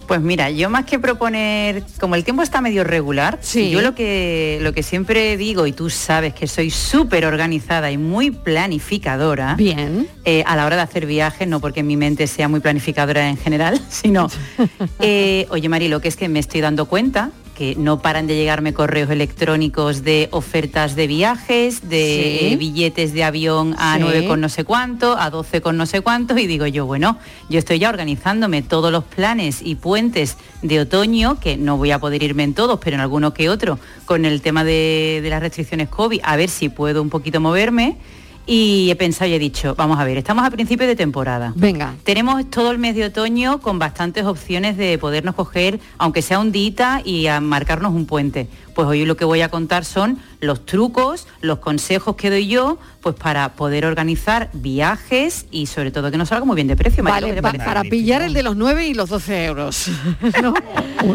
Pues 0.09 0.21
mira, 0.21 0.49
yo 0.49 0.71
más 0.71 0.85
que 0.85 0.97
proponer, 0.97 1.83
como 1.99 2.15
el 2.15 2.23
tiempo 2.23 2.41
está 2.41 2.61
medio 2.61 2.83
regular, 2.83 3.37
Sí. 3.43 3.69
yo 3.69 3.79
lo 3.81 3.93
que, 3.93 4.57
lo 4.63 4.73
que 4.73 4.81
siempre 4.81 5.37
digo, 5.37 5.67
y 5.67 5.71
tú 5.71 5.91
sabes 5.91 6.33
que 6.33 6.47
soy 6.47 6.71
súper 6.71 7.27
organizada 7.27 7.91
y 7.91 7.99
muy 7.99 8.31
planificadora, 8.31 9.53
Bien. 9.53 10.07
eh, 10.25 10.43
a 10.47 10.55
la 10.55 10.65
hora 10.65 10.77
de 10.77 10.81
hacer 10.81 11.05
viajes, 11.05 11.47
no 11.47 11.59
porque 11.59 11.83
mi 11.83 11.95
mente 11.95 12.25
sea 12.25 12.47
muy 12.47 12.59
planificadora 12.59 13.29
en 13.29 13.37
general, 13.37 13.79
sino, 13.89 14.29
eh, 14.99 15.45
oye 15.51 15.69
Marilo, 15.69 16.01
que 16.01 16.07
es 16.07 16.15
que 16.15 16.27
me 16.27 16.39
estoy 16.39 16.61
dando 16.61 16.85
cuenta 16.87 17.29
que 17.59 17.75
no 17.75 18.01
paran 18.01 18.25
de 18.25 18.37
llegarme 18.37 18.73
correos 18.73 19.09
electrónicos 19.09 20.01
de 20.05 20.29
ofertas 20.31 20.95
de 20.95 21.07
viajes, 21.07 21.89
de 21.89 22.47
Sí. 22.51 22.55
billetes 22.55 23.11
de 23.11 23.25
avión 23.25 23.75
a 23.77 23.95
Sí. 23.95 23.99
9 24.01 24.27
con 24.27 24.39
no 24.39 24.47
sé 24.47 24.63
cuánto, 24.63 25.17
a 25.19 25.29
12 25.29 25.59
con 25.59 25.75
no 25.75 25.85
sé 25.85 25.99
cuánto, 25.99 26.37
y 26.37 26.47
digo 26.47 26.65
yo, 26.67 26.85
bueno, 26.85 27.17
yo 27.49 27.59
estoy 27.59 27.79
ya 27.79 27.89
organizándome 27.89 28.61
todos 28.61 28.93
los 28.93 29.03
planes 29.03 29.59
y 29.61 29.75
puentes 29.75 30.37
de 30.61 30.79
otoño, 30.79 31.37
que 31.41 31.57
no 31.57 31.75
voy 31.75 31.91
a 31.91 31.99
poder 31.99 32.23
irme 32.23 32.43
en 32.43 32.53
todos, 32.53 32.79
pero 32.81 32.95
en 32.95 33.01
alguno 33.01 33.33
que 33.33 33.49
otro, 33.49 33.77
con 34.05 34.23
el 34.23 34.41
tema 34.41 34.63
de, 34.63 35.19
de 35.21 35.29
las 35.29 35.41
restricciones 35.41 35.89
COVID, 35.89 36.21
a 36.23 36.37
ver 36.37 36.47
si 36.49 36.69
puedo 36.69 37.01
un 37.01 37.09
poquito 37.09 37.41
moverme. 37.41 37.97
Y 38.45 38.89
he 38.89 38.95
pensado 38.95 39.29
y 39.29 39.33
he 39.33 39.39
dicho, 39.39 39.75
vamos 39.75 39.99
a 39.99 40.03
ver, 40.03 40.17
estamos 40.17 40.45
a 40.45 40.49
principio 40.49 40.87
de 40.87 40.95
temporada. 40.95 41.53
Venga. 41.55 41.95
Tenemos 42.03 42.49
todo 42.49 42.71
el 42.71 42.79
mes 42.79 42.95
de 42.95 43.05
otoño 43.05 43.59
con 43.61 43.77
bastantes 43.77 44.25
opciones 44.25 44.77
de 44.77 44.97
podernos 44.97 45.35
coger, 45.35 45.79
aunque 45.97 46.21
sea 46.21 46.39
un 46.39 46.51
día, 46.51 47.01
y 47.03 47.27
a 47.27 47.39
marcarnos 47.39 47.93
un 47.93 48.05
puente. 48.05 48.47
Pues 48.79 48.87
hoy 48.87 49.03
lo 49.03 49.17
que 49.17 49.25
voy 49.25 49.41
a 49.41 49.49
contar 49.49 49.83
son 49.83 50.19
los 50.39 50.65
trucos, 50.65 51.27
los 51.41 51.59
consejos 51.59 52.15
que 52.15 52.29
doy 52.29 52.47
yo, 52.47 52.77
pues 53.01 53.13
para 53.13 53.49
poder 53.49 53.85
organizar 53.85 54.49
viajes 54.53 55.47
y 55.51 55.65
sobre 55.65 55.91
todo 55.91 56.09
que 56.11 56.17
no 56.17 56.25
salga 56.25 56.45
muy 56.45 56.55
bien 56.55 56.67
de 56.69 56.77
precio. 56.77 57.03
Vale, 57.03 57.27
¿qué 57.27 57.33
te 57.33 57.41
pa- 57.41 57.51
para 57.51 57.83
pillar 57.83 58.21
el 58.21 58.33
de 58.33 58.41
los 58.41 58.55
9 58.55 58.87
y 58.87 58.93
los 58.93 59.09
12 59.09 59.43
euros. 59.47 59.87
¿no? 60.41 60.53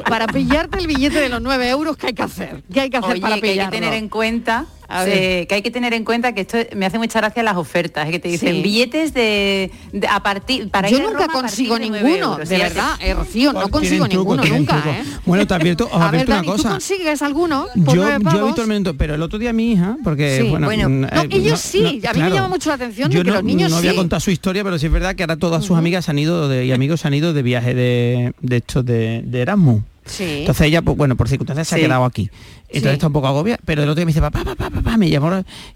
para 0.09 0.27
pillarte 0.27 0.79
el 0.79 0.87
billete 0.87 1.21
de 1.21 1.29
los 1.31 1.41
9 1.41 1.71
euros, 1.71 1.97
¿qué 1.97 2.09
hay 2.09 2.13
que 2.13 2.23
hacer? 2.23 2.63
¿Qué 2.71 2.81
hay 2.83 2.91
que 2.91 2.99
hacer 2.99 3.13
Oye, 3.13 3.21
para 3.23 3.41
que 3.41 3.49
hay 3.51 3.59
que 3.59 3.67
tener 3.69 3.93
en 3.95 4.09
cuenta 4.11 4.65
A 4.89 5.05
eh, 5.07 5.09
ver. 5.09 5.47
que 5.47 5.55
hay 5.57 5.63
que 5.63 5.71
tener 5.71 5.93
en 5.95 6.05
cuenta 6.05 6.33
que 6.35 6.41
esto 6.43 6.57
me 6.75 6.87
hace 6.87 6.97
mucha 6.99 7.19
gracia 7.21 7.43
las 7.43 7.57
ofertas, 7.59 8.07
es 8.07 8.11
que 8.13 8.19
te 8.19 8.29
dicen 8.29 8.55
Sí. 8.57 8.63
billetes 8.63 9.13
de, 9.15 9.71
de- 9.93 10.07
a 10.09 10.21
partir 10.23 10.71
para 10.71 10.89
Yo 10.89 10.99
ir 10.99 11.05
nunca 11.05 11.25
a 11.25 11.29
consigo 11.29 11.75
de 11.79 11.81
ninguno, 11.91 12.33
euros. 12.33 12.49
de 12.49 12.59
verdad, 12.59 12.93
eh, 13.01 13.13
Rocío, 13.15 13.53
no 13.53 13.69
consigo 13.69 14.07
truco, 14.09 14.37
ninguno 14.37 14.59
nunca. 14.59 14.83
¿eh? 14.87 15.05
Bueno, 15.27 15.47
te 15.47 15.53
advierto, 15.55 15.87
os 15.93 16.01
A 16.01 16.11
ver, 16.11 16.27
Dani, 16.27 16.47
una 16.49 16.57
¿tú 16.57 16.63
cosa. 16.63 16.71
consigues 16.71 17.21
alguno? 17.21 17.54
Por 17.63 17.95
Yo, 17.95 18.03
nueve 18.03 18.19
yo 18.19 18.25
pavos? 18.25 18.43
habitualmente, 18.43 18.95
pero 18.95 19.15
el 19.15 19.23
otro 19.23 19.39
día 19.39 19.53
mi 19.53 19.73
hija, 19.73 19.97
porque 20.05 20.39
Sí, 20.43 20.49
bueno, 20.51 20.67
bueno. 20.67 20.89
mm, 20.89 21.01
No, 21.01 21.07
eh, 21.09 21.29
ellos 21.31 21.61
sí, 21.61 22.01
a 22.07 22.13
mí 22.13 22.21
me 22.23 22.31
llama 22.31 22.49
mucho 22.49 22.69
la 22.71 22.75
atención 22.77 23.09
de 23.11 23.17
yo 23.17 23.23
que 23.23 23.29
no, 23.31 23.35
los 23.37 23.45
niños 23.45 23.71
no 23.71 23.79
voy 23.79 23.89
a 23.89 23.91
sí. 23.93 23.97
contar 23.97 24.21
su 24.21 24.31
historia, 24.31 24.63
pero 24.65 24.79
sí 24.79 24.87
es 24.87 24.93
verdad 24.93 25.15
que 25.15 25.23
ahora 25.23 25.37
todas 25.37 25.65
sus 25.65 25.77
amigas 25.77 26.09
han 26.09 26.19
ido 26.19 26.49
de, 26.49 26.67
y 26.67 26.73
amigos 26.73 27.05
han 27.07 27.15
ido 27.15 27.33
de 27.33 27.43
viaje 27.43 27.75
de, 27.75 28.35
de 28.41 28.57
estos 28.57 28.85
de, 28.85 29.23
de 29.25 29.41
Erasmus. 29.41 29.83
Sí. 30.07 30.41
Entonces 30.41 30.67
ella, 30.67 30.83
pues, 30.83 30.97
bueno, 30.99 31.17
por 31.17 31.29
circunstancias 31.29 31.67
se 31.69 31.77
ha 31.77 31.79
quedado 31.79 32.05
aquí. 32.05 32.29
Entonces 32.69 32.83
Sí. 32.83 32.95
está 32.95 33.07
un 33.07 33.13
poco 33.15 33.27
agobiada, 33.29 33.59
pero 33.65 33.83
el 33.83 33.89
otro 33.89 33.97
día 34.01 34.05
me 34.07 34.11
dice, 34.11 34.21
papá, 34.21 34.45
papá, 34.45 34.69
papá, 34.69 34.97
me 34.99 35.09
llamó 35.09 35.31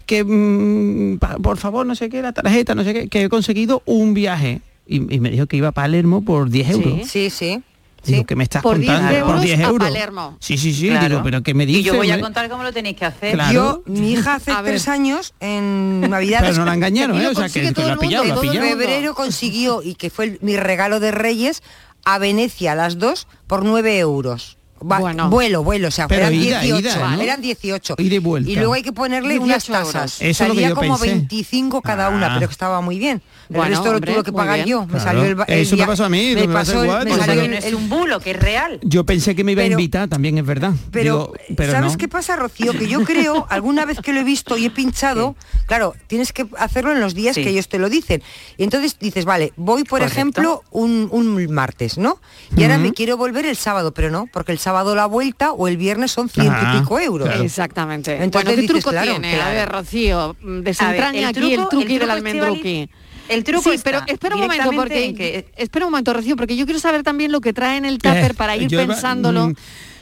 que 0.05 0.23
mm, 0.23 1.17
pa- 1.17 1.37
por 1.37 1.57
favor, 1.57 1.85
no 1.85 1.95
sé 1.95 2.09
qué, 2.09 2.21
la 2.21 2.31
tarjeta, 2.33 2.75
no 2.75 2.83
sé 2.83 2.93
qué, 2.93 3.07
que 3.07 3.23
he 3.23 3.29
conseguido 3.29 3.81
un 3.85 4.13
viaje. 4.13 4.61
Y, 4.85 4.97
y 5.15 5.19
me 5.19 5.29
dijo 5.31 5.45
que 5.45 5.55
iba 5.57 5.69
a 5.69 5.71
Palermo 5.71 6.23
por 6.23 6.49
10 6.49 6.69
euros. 6.71 7.07
Sí, 7.07 7.29
sí. 7.29 7.61
Digo, 8.03 8.25
¿qué 8.25 8.35
me 8.35 8.43
estás 8.43 8.61
Por 8.63 8.77
10 8.77 8.91
contando? 8.91 9.17
euros 9.17 9.31
por 9.33 9.41
10 9.41 9.59
a 9.59 9.63
euros. 9.63 9.87
Palermo. 9.87 10.37
Sí, 10.39 10.57
sí, 10.57 10.73
sí, 10.73 10.89
Claro. 10.89 11.07
digo, 11.07 11.21
pero 11.23 11.43
¿qué 11.43 11.53
me 11.53 11.65
dices? 11.65 11.81
Y 11.81 11.83
yo 11.85 11.95
voy 11.95 12.11
a 12.11 12.19
contar 12.21 12.49
cómo 12.49 12.63
lo 12.63 12.71
tenéis 12.71 12.95
que 12.97 13.05
hacer. 13.05 13.33
Claro. 13.33 13.53
Yo, 13.53 13.83
mi 13.93 14.11
hija 14.13 14.35
hace 14.35 14.51
A 14.59 14.63
tres 14.63 14.87
años 14.87 15.33
en 15.39 16.01
Navidad. 16.09 16.39
Pero 16.41 16.55
no 16.57 16.65
la 16.65 16.73
engañaron, 16.73 17.17
¿eh? 17.19 17.27
O 17.27 17.31
sea, 17.33 17.43
consigue 17.43 17.67
que 17.69 17.73
todo 17.73 17.87
lo 17.87 17.93
ha 17.93 17.97
pillado, 17.97 18.25
lo 18.25 18.33
ha 18.35 18.41
pillado. 18.41 18.67
febrero 18.67 19.15
consiguió 19.15 19.81
y 19.83 19.95
que 19.95 20.09
fue 20.09 20.25
el- 20.25 20.39
mi 20.41 20.55
regalo 20.57 20.99
de 20.99 21.11
Reyes 21.11 21.63
a 22.05 22.17
Venecia 22.19 22.75
las 22.75 22.97
dos 22.99 23.27
por 23.47 23.65
9 23.65 23.97
euros. 23.99 24.57
Va- 24.79 24.99
Bueno. 24.99 25.29
Vuelo, 25.29 25.63
vuelo, 25.63 25.87
o 25.89 25.91
sea, 25.91 26.07
Pero 26.07 26.21
eran 26.21 26.33
ida, 26.33 26.61
18, 26.61 26.79
ida, 26.99 27.15
¿no? 27.15 27.21
eran 27.21 27.41
18. 27.41 27.95
Ida 27.97 28.15
y 28.15 28.19
vuelta. 28.19 28.49
Y 28.49 28.55
luego 28.55 28.73
hay 28.73 28.81
que 28.83 28.91
ponerle 28.93 29.37
unas 29.39 29.65
18 29.67 29.73
euros. 29.73 29.91
tasas. 29.93 30.21
Eso 30.21 30.43
lo 30.47 30.53
Salía 30.53 30.73
como 30.73 30.97
pensé. 30.97 31.15
25 31.15 31.81
cada 31.81 32.09
una, 32.09 32.27
Ah. 32.27 32.35
pero 32.35 32.47
que 32.47 32.53
estaba 32.53 32.81
muy 32.81 32.97
bien. 32.99 33.21
El 33.49 33.55
Bueno, 33.57 33.69
resto 33.71 33.85
lo 33.89 33.95
hombre, 33.95 34.13
tuve 34.13 34.23
que 34.23 34.31
pagar 34.31 34.65
yo. 34.65 34.81
Me 34.81 34.87
Claro. 34.93 35.03
salió 35.03 35.23
el, 35.23 35.37
el 35.47 35.59
Eso 35.61 35.71
me 35.71 35.75
via- 35.77 35.87
pasó 35.87 36.05
a 36.05 36.09
mí, 36.09 36.35
Me 36.35 36.47
me 36.47 36.53
pasó 36.53 36.83
igual, 36.83 37.05
me 37.05 37.15
salió 37.17 37.41
el- 37.41 37.53
es 37.53 37.73
un 37.73 37.89
bulo, 37.89 38.19
que 38.19 38.31
es 38.31 38.39
real. 38.39 38.79
Yo 38.83 39.05
pensé 39.05 39.35
que 39.35 39.43
me 39.43 39.53
iba 39.53 39.63
Pero- 39.63 39.75
a 39.75 39.79
invitar, 39.81 40.07
también 40.07 40.37
es 40.37 40.45
verdad. 40.45 40.73
Pero, 40.91 41.33
Digo, 41.47 41.55
pero 41.57 41.71
¿sabes 41.71 41.93
no. 41.93 41.97
qué 41.97 42.07
pasa, 42.07 42.35
Rocío? 42.35 42.73
Que 42.73 42.87
yo 42.87 43.03
creo, 43.03 43.47
alguna 43.49 43.85
vez 43.85 43.99
que 44.01 44.13
lo 44.13 44.19
he 44.19 44.23
visto 44.23 44.55
y 44.57 44.65
he 44.65 44.69
pinchado, 44.69 45.35
claro, 45.65 45.95
tienes 46.07 46.31
que 46.31 46.45
hacerlo 46.57 46.91
en 46.91 46.99
los 46.99 47.15
días 47.15 47.35
Sí. 47.35 47.43
que 47.43 47.49
ellos 47.49 47.67
te 47.69 47.79
lo 47.79 47.89
dicen. 47.89 48.21
Y 48.57 48.63
entonces 48.63 48.97
dices, 48.99 49.25
vale, 49.25 49.51
voy, 49.57 49.83
por 49.83 49.99
Correcto. 49.99 50.13
ejemplo, 50.13 50.63
un, 50.71 51.07
un 51.11 51.51
martes, 51.51 51.97
¿no? 51.97 52.21
Y 52.55 52.61
ahora 52.63 52.77
me 52.77 52.93
quiero 52.93 53.17
volver 53.17 53.45
el 53.47 53.55
sábado, 53.57 53.93
pero 53.93 54.11
no, 54.11 54.27
porque 54.31 54.51
el 54.51 54.59
sábado 54.59 54.68
la 54.73 55.05
vuelta 55.05 55.51
o 55.51 55.67
el 55.67 55.77
viernes 55.77 56.11
son 56.11 56.29
ciento 56.29 56.53
Ah, 56.55 56.73
y 56.75 56.79
pico 56.81 56.99
euros. 56.99 57.27
claro. 57.27 57.43
Exactamente. 57.43 58.11
Entonces 58.13 58.31
bueno, 58.45 58.49
¿qué 58.49 58.61
dices, 58.61 58.75
truco 58.75 58.89
claro, 58.91 59.11
tiene? 59.11 59.41
A 59.41 59.49
ver, 59.49 59.69
Rocío, 59.69 60.19
A 60.21 60.27
ver, 60.41 60.63
desentraña 60.63 61.27
aquí 61.29 61.53
el 61.53 61.67
truqui 61.67 61.87
del 61.97 61.99
truco, 61.99 62.13
almendruqui. 62.13 62.89
El 63.27 63.43
truco 63.43 63.69
sí, 63.69 63.75
está 63.75 63.83
pero 63.91 64.01
espera 64.07 64.35
un 64.35 64.41
momento 64.41 64.71
porque 64.75 65.13
que- 65.13 65.51
espera 65.55 65.85
un 65.85 65.91
momento, 65.91 66.13
Rocío, 66.13 66.35
porque 66.35 66.55
yo 66.57 66.65
quiero 66.65 66.79
saber 66.79 67.03
también 67.03 67.31
lo 67.31 67.41
que 67.41 67.53
trae 67.53 67.77
en 67.77 67.85
el 67.85 67.99
tupper 67.99 68.31
Eh, 68.31 68.33
para 68.33 68.55
ir 68.57 68.71
iba- 68.73 68.85
pensándolo. 68.87 69.49
mm, 69.49 69.55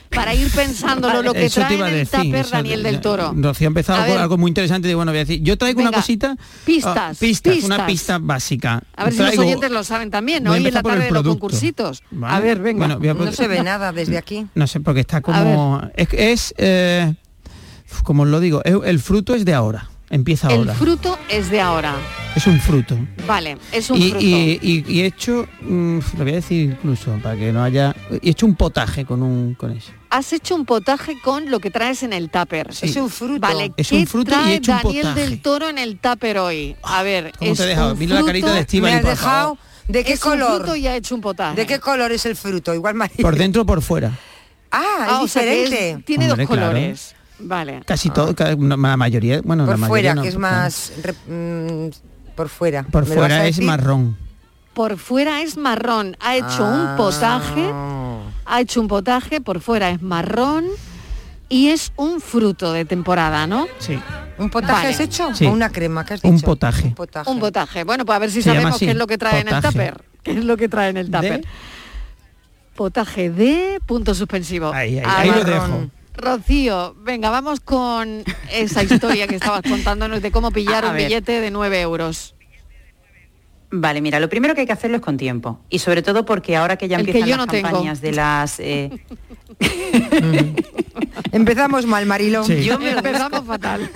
Para 0.09 0.33
ir 0.33 0.49
pensándolo 0.51 1.21
lo 1.21 1.33
que 1.33 1.45
Eso 1.45 1.61
te 1.61 1.65
trae 1.67 1.73
en 1.73 1.77
iba 1.79 1.87
a 1.87 1.89
el 1.91 1.95
decir, 1.97 2.19
tupper 2.21 2.41
eso 2.41 2.49
Daniel 2.51 2.83
del 2.83 3.01
Toro. 3.01 3.33
Rocío 3.35 3.67
ha 3.67 3.69
empezado 3.69 4.03
ver. 4.03 4.17
algo 4.17 4.37
muy 4.37 4.49
interesante. 4.49 4.87
Digo, 4.87 4.99
bueno, 4.99 5.11
voy 5.11 5.19
a 5.19 5.25
decir, 5.25 5.41
yo 5.41 5.57
traigo 5.57 5.77
Venga, 5.77 5.89
una 5.89 5.97
cosita. 5.97 6.35
pistas, 6.65 6.95
ah, 6.97 7.13
pistas, 7.19 7.63
una 7.63 7.85
pista 7.85 8.17
básica. 8.19 8.83
A 8.95 9.03
ver 9.05 9.13
si 9.13 9.19
los 9.19 9.37
oyentes 9.37 9.71
lo 9.71 9.83
saben 9.83 10.09
también, 10.11 10.47
a 10.47 10.51
hoy 10.51 10.65
en 10.65 10.73
la 10.73 10.81
por 10.81 10.91
el 10.93 10.97
tarde 10.99 11.05
de 11.07 11.11
los 11.13 11.23
concursitos. 11.23 12.03
A 12.23 12.39
ver, 12.39 12.59
venga. 12.59 12.79
Bueno, 12.87 12.99
voy 12.99 13.09
a- 13.09 13.13
No 13.13 13.31
se 13.31 13.47
ve 13.47 13.63
nada 13.63 13.91
desde 13.91 14.17
aquí. 14.17 14.47
No 14.55 14.65
sé, 14.67 14.79
porque 14.79 15.01
está 15.01 15.21
como... 15.21 15.81
Es, 15.95 16.07
es 16.13 16.53
eh, 16.57 17.13
como 18.03 18.23
os 18.23 18.29
lo 18.29 18.39
digo, 18.39 18.63
el 18.63 18.99
fruto 18.99 19.35
es 19.35 19.45
de 19.45 19.53
ahora. 19.53 19.89
Empieza 20.09 20.47
el 20.47 20.59
ahora. 20.59 20.73
fruto 20.73 21.19
es 21.29 21.49
de 21.51 21.59
ahora. 21.59 21.93
Es 22.33 22.47
un 22.47 22.61
fruto. 22.61 22.97
Vale, 23.27 23.57
es 23.73 23.89
un 23.89 23.97
y, 23.97 24.09
fruto. 24.11 24.25
y- 24.25 24.59
y- 24.61 24.85
y 24.87 25.01
he 25.01 25.05
hecho, 25.05 25.45
mm, 25.61 25.99
lo 26.17 26.23
voy 26.23 26.31
a 26.31 26.35
decir 26.35 26.69
incluso, 26.71 27.11
para 27.21 27.35
que 27.35 27.51
no 27.51 27.61
haya... 27.61 27.93
He 28.21 28.29
hecho 28.29 28.45
un 28.45 28.55
potaje 28.55 29.03
con, 29.03 29.21
un, 29.21 29.53
con 29.55 29.71
eso. 29.71 29.91
Has 30.09 30.31
hecho 30.33 30.55
un 30.55 30.65
potaje 30.65 31.19
con 31.21 31.51
lo 31.51 31.59
que 31.59 31.69
traes 31.69 32.01
en 32.03 32.13
el 32.13 32.29
tupper. 32.29 32.73
Sí. 32.73 32.85
Es 32.87 32.95
un 32.95 33.09
fruto. 33.09 33.41
Vale, 33.41 33.73
Es 33.75 33.89
¿qué 33.89 33.97
un 33.97 34.07
fruto 34.07 34.31
y 34.31 34.33
he 34.33 34.37
trae 34.37 34.55
hecho 34.55 34.71
un 34.71 34.77
Daniel 34.83 35.01
potaje. 35.03 35.19
del 35.21 35.41
Toro 35.41 35.69
en 35.69 35.77
el 35.77 35.99
tupper 35.99 36.37
hoy? 36.37 36.75
A 36.83 37.03
ver, 37.03 37.33
¿Cómo 37.37 37.51
es 37.51 37.57
te 37.57 37.63
he 37.65 37.67
dejado? 37.67 37.93
un 37.93 37.99
Mira 37.99 38.15
la 38.15 38.23
carita 38.25 38.47
fruto- 38.47 38.55
de 38.55 38.61
Estíbaliz, 38.61 38.93
Me 38.93 38.97
has 38.99 39.01
por 39.05 39.09
dejado... 39.11 39.41
favor. 39.55 39.57
¿De 39.87 40.03
qué 40.03 40.13
es 40.13 40.23
un 40.25 40.31
color? 40.31 40.57
fruto 40.61 40.75
y 40.75 40.87
ha 40.87 40.95
hecho 40.95 41.15
un 41.15 41.21
potaje. 41.21 41.55
¿De 41.55 41.65
qué 41.65 41.79
color 41.79 42.11
es 42.11 42.25
el 42.25 42.35
fruto? 42.35 42.73
Igual 42.73 42.95
amarillo. 42.95 43.21
Por 43.21 43.35
dentro 43.37 43.61
o 43.61 43.65
por 43.65 43.81
fuera. 43.81 44.11
Ah, 44.71 44.83
Ah, 44.99 45.17
es 45.19 45.23
o 45.23 45.27
sea 45.27 45.41
que 45.43 45.63
es- 45.63 45.69
diferente. 45.69 46.03
tiene 46.03 46.29
Hombre, 46.31 46.45
dos 46.45 46.55
claro. 46.55 46.71
colores. 46.73 47.15
Vale. 47.39 47.81
Casi 47.85 48.09
todo, 48.09 48.35
ca- 48.35 48.53
una- 48.55 48.75
la 48.75 48.97
mayoría, 48.97 49.41
bueno, 49.43 49.63
la 49.65 49.71
Por 49.71 49.77
mayoría 49.77 49.89
fuera, 50.11 50.15
no, 50.15 50.21
que 50.23 50.27
es 50.29 50.37
más... 50.37 50.91
re- 51.03 51.13
mm, 51.33 51.89
por 52.35 52.49
fuera. 52.49 52.83
Por 52.83 53.07
¿Me 53.07 53.15
lo 53.15 53.21
vas 53.21 53.31
a 53.31 53.35
fuera 53.35 53.47
es 53.47 53.59
marrón. 53.61 54.17
Por 54.73 54.97
fuera 54.97 55.41
es 55.41 55.55
marrón. 55.57 56.17
Ha 56.19 56.35
hecho 56.35 56.65
Ah. 56.65 56.91
un 56.91 56.97
potaje. 56.97 57.71
Ha 58.47 58.61
hecho 58.61 58.81
un 58.81 58.87
potaje. 58.87 59.41
Por 59.41 59.59
fuera 59.61 59.89
es 59.89 60.01
marrón. 60.01 60.65
Y 61.49 61.69
es 61.69 61.93
un 61.95 62.19
fruto 62.19 62.73
de 62.73 62.83
temporada, 62.83 63.47
¿no? 63.47 63.67
Sí. 63.79 63.97
¿Un 64.37 64.49
potaje 64.49 64.73
Vale. 64.73 64.89
has 64.89 64.99
hecho? 64.99 65.33
Sí. 65.33 65.45
¿O 65.45 65.51
una 65.51 65.69
crema 65.69 66.03
que 66.05 66.15
has 66.15 66.21
dicho? 66.21 66.33
Un 66.33 66.41
potaje. 66.41 66.87
Un 66.87 66.93
potaje. 66.95 67.29
Un 67.31 67.39
potaje. 67.39 67.83
Bueno, 67.85 68.05
pues 68.05 68.15
a 68.17 68.19
ver 68.19 68.31
si 68.31 68.41
Se 68.41 68.49
sabemos 68.49 68.75
así, 68.75 68.85
qué 68.85 68.91
es 68.91 68.97
lo 68.97 69.07
que 69.07 69.17
trae 69.17 69.39
en 69.41 69.47
el 69.47 69.61
tupper. 69.61 70.03
¿Qué 70.23 70.31
es 70.31 70.43
lo 70.43 70.57
que 70.57 70.67
trae 70.67 70.89
en 70.89 70.97
el 70.97 71.05
tupper? 71.09 71.41
¿De? 71.41 71.47
Potaje 72.75 73.29
de 73.29 73.79
punto 73.85 74.13
suspensivo. 74.13 74.71
Ahí, 74.73 74.99
ahí, 74.99 75.05
A 75.05 75.19
ahí 75.19 75.29
lo 75.31 75.43
dejo. 75.43 75.89
Rocío, 76.15 76.95
venga, 77.01 77.29
vamos 77.29 77.59
con 77.59 78.23
esa 78.51 78.83
historia 78.83 79.27
que 79.27 79.35
estabas 79.35 79.61
contándonos 79.61 80.21
de 80.21 80.31
cómo 80.31 80.51
pillar 80.51 80.83
A 80.85 80.89
un 80.89 80.95
ver. 80.95 81.05
billete 81.07 81.39
de 81.41 81.49
9 81.51 81.79
euros. 81.81 82.35
Vale, 83.69 83.99
mira, 84.01 84.19
lo 84.19 84.29
primero 84.29 84.55
que 84.55 84.61
hay 84.61 84.67
que 84.67 84.73
hacerlo 84.73 84.97
es 84.97 85.03
con 85.03 85.17
tiempo. 85.17 85.59
Y 85.69 85.79
sobre 85.79 86.01
todo 86.01 86.25
porque 86.25 86.55
ahora 86.55 86.77
que 86.77 86.87
ya 86.87 86.97
El 86.97 87.05
que 87.05 87.11
empiezan 87.11 87.29
yo 87.29 87.37
las 87.37 87.45
no 87.47 87.51
tengo. 87.51 87.67
campañas 87.69 87.99
de 88.01 88.11
las... 88.13 88.59
eh, 88.59 88.91
Empezamos 91.31 91.85
mal, 91.85 92.05
Marilo. 92.05 92.43
Sí. 92.43 92.63
yo, 92.63 92.79
me 92.79 92.91
Empezamos 92.91 93.43
fatal. 93.45 93.89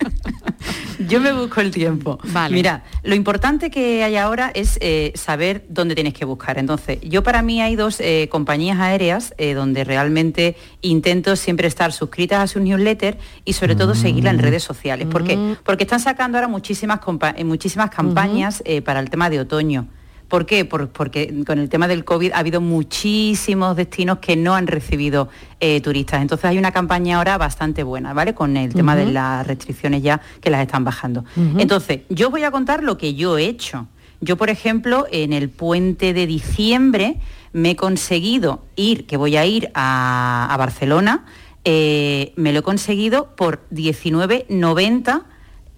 yo 1.08 1.20
me 1.20 1.32
busco 1.32 1.60
el 1.60 1.70
tiempo. 1.70 2.18
Vale. 2.24 2.54
Mira, 2.54 2.84
lo 3.02 3.14
importante 3.14 3.70
que 3.70 4.02
hay 4.02 4.16
ahora 4.16 4.50
es 4.54 4.78
eh, 4.80 5.12
saber 5.14 5.64
dónde 5.68 5.94
tienes 5.94 6.14
que 6.14 6.24
buscar. 6.24 6.58
Entonces, 6.58 6.98
yo 7.02 7.22
para 7.22 7.42
mí 7.42 7.60
hay 7.60 7.76
dos 7.76 8.00
eh, 8.00 8.28
compañías 8.30 8.78
aéreas 8.80 9.34
eh, 9.38 9.54
donde 9.54 9.84
realmente 9.84 10.56
intento 10.80 11.36
siempre 11.36 11.68
estar 11.68 11.92
suscritas 11.92 12.40
a 12.40 12.46
sus 12.46 12.62
newsletters 12.62 13.18
y 13.44 13.52
sobre 13.52 13.74
todo 13.76 13.94
seguirla 13.94 14.30
en 14.30 14.38
redes 14.38 14.62
sociales. 14.62 15.06
¿Por 15.08 15.24
qué? 15.24 15.56
Porque 15.64 15.84
están 15.84 16.00
sacando 16.00 16.38
ahora 16.38 16.48
muchísimas, 16.48 17.00
compa- 17.00 17.42
muchísimas 17.44 17.90
campañas 17.90 18.62
eh, 18.76 18.82
para 18.82 19.00
el 19.00 19.10
tema 19.10 19.28
de 19.30 19.40
otoño. 19.40 19.86
¿Por 20.28 20.46
qué? 20.46 20.64
Por- 20.64 20.88
porque 20.88 21.42
con 21.46 21.58
el 21.58 21.68
tema 21.68 21.88
del 21.88 22.04
COVID 22.06 22.32
ha 22.32 22.38
habido 22.38 22.60
muchísimos 22.62 23.76
destinos 23.76 24.18
que 24.18 24.34
no 24.34 24.54
han 24.54 24.66
recibido 24.66 25.28
eh, 25.60 25.80
turistas. 25.82 26.22
Entonces 26.22 26.46
hay 26.46 26.56
una 26.56 26.72
campaña 26.72 27.18
ahora 27.18 27.36
bastante 27.36 27.82
buena, 27.82 28.14
¿vale? 28.14 28.32
Con 28.34 28.56
el 28.56 28.72
tema 28.72 28.96
de 28.96 29.12
las 29.12 29.46
restricciones 29.46 30.02
ya 30.02 30.22
que 30.40 30.48
las 30.48 30.62
están 30.62 30.84
bajando. 30.84 31.24
Entonces, 31.58 32.00
yo 32.08 32.30
voy 32.30 32.44
a 32.44 32.50
contar 32.50 32.82
lo 32.82 32.96
que 32.96 33.12
yo 33.14 33.36
he 33.36 33.44
hecho. 33.44 33.88
Yo, 34.22 34.36
por 34.36 34.48
ejemplo, 34.48 35.06
en 35.10 35.32
el 35.34 35.50
puente 35.50 36.14
de 36.14 36.26
diciembre 36.26 37.18
me 37.52 37.70
he 37.72 37.76
conseguido 37.76 38.64
ir, 38.76 39.04
que 39.06 39.18
voy 39.18 39.36
a 39.36 39.44
ir 39.44 39.70
a, 39.74 40.48
a 40.50 40.56
Barcelona, 40.56 41.26
eh, 41.64 42.32
me 42.36 42.52
lo 42.52 42.60
he 42.60 42.62
conseguido 42.62 43.34
por 43.36 43.60
19,90 43.70 45.22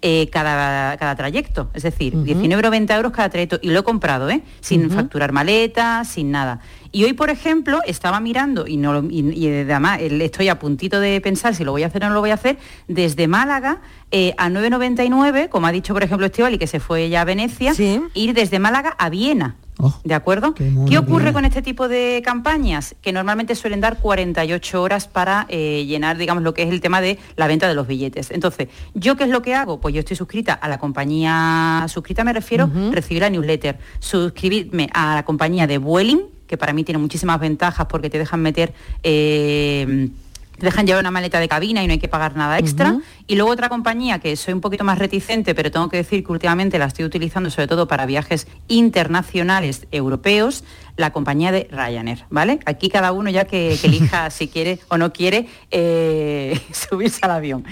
eh, 0.07 0.29
cada, 0.29 0.97
cada 0.97 1.15
trayecto, 1.15 1.71
es 1.73 1.81
decir, 1.81 2.13
19,90 2.13 2.95
euros 2.95 3.11
cada 3.11 3.27
trayecto 3.27 3.57
y 3.59 3.71
lo 3.71 3.79
he 3.79 3.83
comprado, 3.83 4.29
¿eh? 4.29 4.43
sin 4.61 4.91
facturar 4.91 5.31
maletas, 5.31 6.07
sin 6.09 6.29
nada. 6.29 6.59
Y 6.91 7.05
hoy, 7.05 7.13
por 7.13 7.31
ejemplo, 7.31 7.79
estaba 7.87 8.19
mirando 8.19 8.67
y, 8.67 8.77
no 8.77 9.03
y, 9.09 9.31
y 9.35 9.47
además 9.47 9.99
estoy 10.01 10.49
a 10.49 10.59
puntito 10.59 10.99
de 10.99 11.19
pensar 11.21 11.55
si 11.55 11.63
lo 11.63 11.71
voy 11.71 11.81
a 11.81 11.87
hacer 11.87 12.03
o 12.03 12.09
no 12.09 12.13
lo 12.13 12.19
voy 12.19 12.29
a 12.29 12.35
hacer, 12.35 12.59
desde 12.87 13.27
Málaga 13.27 13.81
eh, 14.11 14.35
a 14.37 14.47
9,99, 14.47 15.49
como 15.49 15.65
ha 15.65 15.71
dicho, 15.71 15.95
por 15.95 16.03
ejemplo, 16.03 16.27
Estivali, 16.27 16.59
que 16.59 16.67
se 16.67 16.79
fue 16.79 17.09
ya 17.09 17.21
a 17.21 17.25
Venecia, 17.25 17.73
ir 18.13 18.35
desde 18.35 18.59
Málaga 18.59 18.95
a 18.99 19.09
Viena. 19.09 19.55
¿De 20.03 20.13
acuerdo? 20.13 20.53
¿Qué, 20.53 20.97
ocurre 20.97 21.33
con 21.33 21.45
este 21.45 21.61
tipo 21.61 21.87
de 21.87 22.21
campañas? 22.23 22.95
Que 23.01 23.11
normalmente 23.11 23.55
suelen 23.55 23.81
dar 23.81 23.97
48 23.99 24.81
horas 24.81 25.07
para 25.07 25.45
eh, 25.49 25.85
llenar, 25.85 26.17
digamos, 26.17 26.43
lo 26.43 26.53
que 26.53 26.63
es 26.63 26.69
el 26.69 26.81
tema 26.81 27.01
de 27.01 27.19
la 27.35 27.47
venta 27.47 27.67
de 27.67 27.75
los 27.75 27.87
billetes. 27.87 28.31
Entonces, 28.31 28.69
¿yo 28.93 29.15
qué 29.17 29.25
es 29.25 29.29
lo 29.29 29.41
que 29.41 29.53
hago? 29.53 29.81
Pues 29.81 29.93
yo 29.93 29.99
estoy 29.99 30.15
suscrita 30.15 30.53
a 30.53 30.69
la 30.69 30.77
compañía, 30.77 31.85
suscrita 31.89 32.23
me 32.23 32.33
refiero, 32.33 32.69
recibir 32.91 33.21
la 33.21 33.29
newsletter, 33.29 33.77
suscribirme 33.99 34.89
a 34.93 35.15
la 35.15 35.25
compañía 35.25 35.67
de 35.67 35.77
Vueling, 35.77 36.21
que 36.47 36.57
para 36.57 36.73
mí 36.73 36.83
tiene 36.83 36.99
muchísimas 36.99 37.39
ventajas 37.39 37.85
porque 37.87 38.09
te 38.09 38.17
dejan 38.17 38.41
meter... 38.41 38.73
eh, 39.03 40.09
te 40.57 40.65
dejan 40.65 40.85
llevar 40.85 41.01
una 41.01 41.11
maleta 41.11 41.39
de 41.39 41.47
cabina 41.47 41.83
y 41.83 41.87
no 41.87 41.93
hay 41.93 41.99
que 41.99 42.07
pagar 42.07 42.35
nada 42.35 42.57
extra. 42.59 42.97
Y 43.27 43.35
luego 43.35 43.51
otra 43.51 43.69
compañía 43.69 44.19
que 44.19 44.35
soy 44.35 44.53
un 44.53 44.61
poquito 44.61 44.83
más 44.83 44.99
reticente, 44.99 45.53
pero 45.55 45.71
tengo 45.71 45.89
que 45.89 45.97
decir 45.97 46.23
que 46.23 46.31
últimamente 46.31 46.79
la 46.79 46.85
estoy 46.85 47.05
utilizando 47.05 47.49
sobre 47.49 47.67
todo 47.67 47.87
para 47.87 48.05
viajes 48.05 48.47
internacionales 48.67 49.87
europeos, 49.91 50.63
la 50.97 51.11
compañía 51.11 51.51
de 51.51 51.67
Ryanair, 51.71 52.25
¿vale? 52.29 52.59
Aquí 52.65 52.89
cada 52.89 53.11
uno 53.11 53.29
ya 53.29 53.45
que, 53.45 53.77
que 53.79 53.87
elija 53.87 54.29
si 54.29 54.47
quiere 54.47 54.79
o 54.87 54.97
no 54.97 55.11
quiere 55.11 55.47
eh, 55.71 56.59
subirse 56.71 57.19
al 57.23 57.31
avión. 57.31 57.65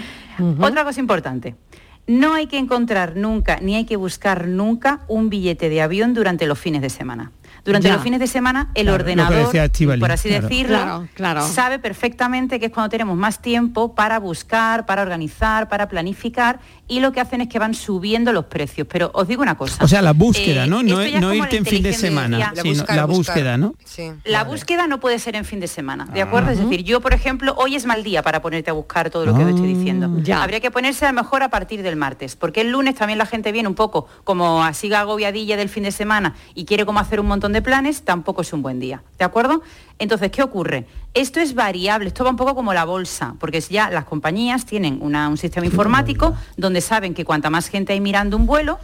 Otra 0.60 0.84
cosa 0.84 1.00
importante. 1.00 1.56
No 2.06 2.34
hay 2.34 2.48
que 2.48 2.58
encontrar 2.58 3.16
nunca, 3.16 3.60
ni 3.62 3.76
hay 3.76 3.86
que 3.86 3.96
buscar 3.96 4.48
nunca 4.48 5.02
un 5.08 5.30
billete 5.30 5.70
de 5.70 5.82
avión 5.82 6.14
durante 6.14 6.48
los 6.48 6.60
fines 6.60 6.82
de 6.82 6.90
semana. 6.90 7.32
Durante 7.66 7.88
Ya. 7.88 7.94
los 7.96 8.04
fines 8.04 8.20
de 8.20 8.28
semana 8.28 8.70
el 8.76 8.84
Claro, 8.88 8.96
ordenador, 9.04 9.52
por 10.00 10.12
así 10.12 10.28
claro. 10.30 10.48
decirlo, 10.48 10.78
Claro, 10.78 11.08
claro. 11.14 11.48
sabe 11.48 11.80
perfectamente 11.80 12.60
que 12.60 12.66
es 12.66 12.72
cuando 12.74 12.90
tenemos 12.90 13.16
más 13.18 13.42
tiempo 13.42 13.96
para 13.96 14.20
buscar, 14.20 14.86
para 14.86 15.02
organizar, 15.02 15.70
para 15.70 15.88
planificar 15.88 16.60
y 16.90 17.00
lo 17.00 17.14
que 17.14 17.22
hacen 17.22 17.40
es 17.40 17.48
que 17.48 17.60
van 17.60 17.74
subiendo 17.74 18.34
los 18.34 18.46
precios. 18.46 18.86
Pero 18.92 19.12
os 19.14 19.28
digo 19.30 19.42
una 19.42 19.56
cosa. 19.56 19.82
O 19.84 19.88
sea, 19.88 20.02
la 20.02 20.12
búsqueda, 20.12 20.66
eh, 20.66 20.68
¿no? 20.68 20.84
No, 20.84 20.98
no 20.98 21.34
irte 21.34 21.54
la 21.54 21.58
en 21.58 21.66
fin 21.66 21.84
de 21.84 21.94
semana, 21.94 22.54
sino 22.62 22.84
la 22.94 23.06
búsqueda, 23.06 23.58
¿no? 23.58 23.76
La 24.26 24.44
búsqueda 24.44 24.88
no 24.88 25.00
puede 25.00 25.18
ser 25.20 25.36
en 25.38 25.46
fin 25.46 25.62
de 25.62 25.68
semana, 25.68 26.06
¿de 26.06 26.22
acuerdo? 26.22 26.52
Es 26.52 26.60
decir, 26.60 26.84
yo, 26.84 27.00
por 27.00 27.14
ejemplo, 27.14 27.54
hoy 27.58 27.76
es 27.76 27.86
mal 27.86 28.04
día 28.04 28.22
para 28.24 28.42
ponerte 28.42 28.72
a 28.72 28.74
buscar 28.74 29.10
todo 29.10 29.26
lo 29.26 29.36
que 29.38 29.44
os 29.44 29.50
estoy 29.52 29.74
diciendo. 29.74 30.12
Habría 30.36 30.60
que 30.60 30.70
ponerse 30.72 31.06
a 31.06 31.14
lo 31.14 31.22
mejor 31.22 31.44
a 31.44 31.50
partir 31.50 31.82
del 31.82 31.96
martes, 31.96 32.36
porque 32.36 32.60
el 32.62 32.72
lunes 32.72 32.96
también 32.96 33.18
la 33.18 33.26
gente 33.26 33.54
viene 33.54 33.70
un 33.70 33.76
poco 33.76 34.08
como 34.26 34.64
así 34.64 34.94
agobiadilla 34.94 35.56
del 35.56 35.70
fin 35.70 35.84
de 35.84 35.92
semana 35.92 36.36
y 36.54 36.66
quiere 36.66 36.86
como 36.86 37.00
hacer 37.00 37.20
un 37.22 37.28
montón 37.28 37.53
montón 37.54 37.64
de 37.64 37.70
planes, 37.70 38.02
tampoco 38.04 38.42
es 38.42 38.52
un 38.52 38.62
buen 38.64 38.80
día, 38.80 39.04
¿de 39.20 39.26
acuerdo? 39.26 39.62
Entonces, 40.00 40.32
¿qué 40.32 40.42
ocurre? 40.42 40.86
Esto 41.14 41.40
es 41.40 41.54
variable, 41.54 42.08
esto 42.08 42.24
va 42.24 42.32
un 42.32 42.36
poco 42.36 42.56
como 42.56 42.74
la 42.74 42.84
bolsa, 42.84 43.36
porque 43.40 43.62
ya 43.62 43.92
las 43.92 44.06
compañías 44.06 44.66
tienen 44.66 44.98
una- 45.02 45.30
un 45.30 45.38
sistema 45.38 45.66
informático 45.68 46.34
donde 46.58 46.82
saben 46.82 47.14
que 47.14 47.24
cuanta 47.26 47.52
más 47.52 47.68
gente 47.68 47.94
hay 47.94 48.02
mirando 48.02 48.36
un 48.38 48.48
vuelo, 48.48 48.80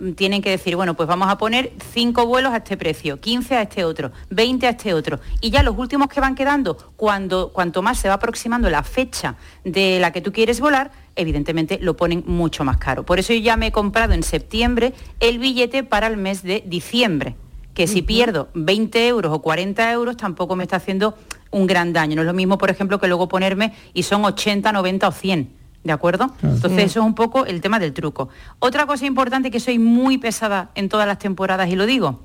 mm, 0.00 0.12
tienen 0.12 0.42
que 0.42 0.50
decir, 0.50 0.76
bueno, 0.76 0.92
pues 0.94 1.08
vamos 1.08 1.28
a 1.30 1.38
poner 1.38 1.72
5 1.94 2.26
vuelos 2.26 2.52
a 2.52 2.58
este 2.58 2.76
precio, 2.76 3.18
15 3.20 3.54
a 3.56 3.62
este 3.62 3.84
otro, 3.84 4.12
20 4.28 4.66
a 4.66 4.70
este 4.70 4.92
otro. 4.92 5.18
Y 5.40 5.48
ya 5.50 5.62
los 5.62 5.78
últimos 5.78 6.08
que 6.08 6.20
van 6.20 6.34
quedando, 6.34 6.76
cuando, 6.96 7.52
cuanto 7.54 7.80
más 7.80 7.98
se 7.98 8.08
va 8.08 8.14
aproximando 8.14 8.68
la 8.68 8.82
fecha 8.82 9.36
de 9.64 9.98
la 9.98 10.10
que 10.12 10.20
tú 10.20 10.30
quieres 10.32 10.60
volar, 10.60 10.90
evidentemente 11.16 11.78
lo 11.80 11.96
ponen 11.96 12.22
mucho 12.26 12.64
más 12.64 12.76
caro. 12.76 13.04
Por 13.06 13.18
eso 13.18 13.32
yo 13.32 13.40
ya 13.40 13.56
me 13.56 13.68
he 13.68 13.72
comprado 13.72 14.12
en 14.12 14.22
septiembre 14.22 14.92
el 15.20 15.38
billete 15.38 15.84
para 15.84 16.06
el 16.06 16.18
mes 16.18 16.42
de 16.42 16.62
diciembre, 16.66 17.34
que 17.74 17.86
si 17.86 18.02
pierdo 18.02 18.48
20 18.54 19.08
euros 19.08 19.32
o 19.32 19.40
40 19.40 19.92
euros 19.92 20.16
tampoco 20.16 20.56
me 20.56 20.64
está 20.64 20.76
haciendo 20.76 21.16
un 21.50 21.66
gran 21.66 21.92
daño. 21.92 22.16
No 22.16 22.22
es 22.22 22.26
lo 22.26 22.34
mismo, 22.34 22.58
por 22.58 22.70
ejemplo, 22.70 22.98
que 22.98 23.08
luego 23.08 23.28
ponerme 23.28 23.72
y 23.94 24.02
son 24.02 24.24
80, 24.24 24.72
90 24.72 25.08
o 25.08 25.12
100. 25.12 25.60
¿De 25.82 25.92
acuerdo? 25.92 26.34
Entonces 26.42 26.84
eso 26.84 27.00
es 27.00 27.06
un 27.06 27.14
poco 27.14 27.46
el 27.46 27.62
tema 27.62 27.78
del 27.78 27.94
truco. 27.94 28.28
Otra 28.58 28.84
cosa 28.84 29.06
importante 29.06 29.50
que 29.50 29.60
soy 29.60 29.78
muy 29.78 30.18
pesada 30.18 30.70
en 30.74 30.90
todas 30.90 31.06
las 31.06 31.18
temporadas 31.18 31.70
y 31.70 31.76
lo 31.76 31.86
digo, 31.86 32.20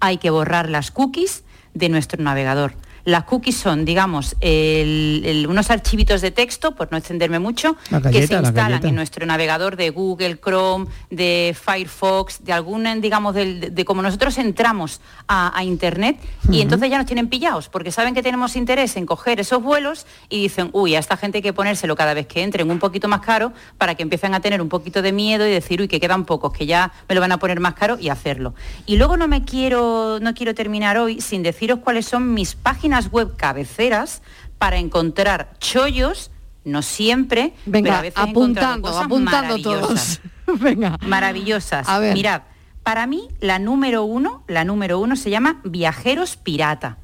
hay 0.00 0.16
que 0.16 0.30
borrar 0.30 0.70
las 0.70 0.90
cookies 0.90 1.44
de 1.74 1.90
nuestro 1.90 2.22
navegador. 2.22 2.72
Las 3.04 3.24
cookies 3.24 3.56
son, 3.56 3.84
digamos, 3.84 4.36
el- 4.40 5.22
el- 5.24 5.46
unos 5.46 5.70
archivitos 5.70 6.20
de 6.20 6.30
texto, 6.30 6.74
por 6.74 6.90
no 6.90 6.98
extenderme 6.98 7.38
mucho, 7.38 7.76
que 8.10 8.18
se 8.26 8.34
instalan 8.48 8.72
en 8.88 8.94
nuestro 8.96 9.26
navegador 9.26 9.76
de 9.76 9.90
Google, 9.90 10.38
Chrome, 10.38 10.86
de 11.10 11.56
Firefox, 11.60 12.44
de 12.44 12.52
algún, 12.52 13.00
digamos, 13.00 13.34
del- 13.34 13.60
de, 13.60 13.70
de 13.70 13.84
como 13.84 14.02
nosotros 14.02 14.36
entramos 14.38 15.00
a, 15.28 15.56
a 15.56 15.64
Internet 15.64 16.18
y 16.50 16.60
entonces 16.60 16.90
ya 16.90 16.98
nos 16.98 17.06
tienen 17.06 17.28
pillados, 17.28 17.68
porque 17.68 17.90
saben 17.92 18.14
que 18.14 18.22
tenemos 18.22 18.56
interés 18.56 18.96
en 18.96 19.06
coger 19.06 19.40
esos 19.40 19.62
vuelos 19.62 20.06
y 20.28 20.42
dicen, 20.42 20.70
uy, 20.72 20.94
a 20.94 20.98
esta 20.98 21.16
gente 21.16 21.38
hay 21.38 21.42
que 21.42 21.52
ponérselo 21.52 21.96
cada 21.96 22.14
vez 22.14 22.26
que 22.26 22.42
entren 22.42 22.70
un 22.70 22.78
poquito 22.78 23.08
más 23.08 23.20
caro 23.20 23.52
para 23.78 23.94
que 23.94 24.02
empiecen 24.02 24.34
a 24.34 24.40
tener 24.40 24.60
un 24.60 24.68
poquito 24.68 25.02
de 25.02 25.12
miedo 25.12 25.46
y 25.46 25.50
decir, 25.50 25.80
uy, 25.80 25.88
que 25.88 26.00
quedan 26.00 26.24
pocos, 26.24 26.52
que 26.52 26.66
ya 26.66 26.92
me 27.08 27.14
lo 27.14 27.20
van 27.20 27.32
a 27.32 27.38
poner 27.38 27.60
más 27.60 27.74
caro 27.74 27.98
y 28.00 28.08
hacerlo. 28.08 28.54
Y 28.86 28.96
luego 28.96 29.16
no 29.16 29.28
me 29.28 29.44
quiero, 29.44 30.18
no 30.20 30.34
quiero 30.34 30.54
terminar 30.54 30.98
hoy 30.98 31.20
sin 31.20 31.42
deciros 31.42 31.78
cuáles 31.80 32.06
son 32.06 32.34
mis 32.34 32.54
páginas 32.54 32.89
web 33.10 33.36
cabeceras 33.36 34.22
para 34.58 34.78
encontrar 34.78 35.52
chollos, 35.58 36.30
no 36.64 36.82
siempre, 36.82 37.54
Venga, 37.66 37.84
pero 37.88 37.96
a 37.96 38.02
veces 38.02 38.18
apuntando, 38.18 38.88
cosas 38.88 39.04
apuntando 39.06 39.56
maravillosas. 39.58 40.20
todos. 40.46 40.60
Venga. 40.60 40.98
Maravillosas. 41.06 41.88
A 41.88 41.98
ver. 41.98 42.14
Mirad, 42.14 42.42
para 42.82 43.06
mí 43.06 43.28
la 43.40 43.58
número 43.58 44.04
uno, 44.04 44.44
la 44.48 44.64
número 44.64 44.98
uno 44.98 45.16
se 45.16 45.30
llama 45.30 45.60
Viajeros 45.64 46.36
Pirata. 46.36 46.98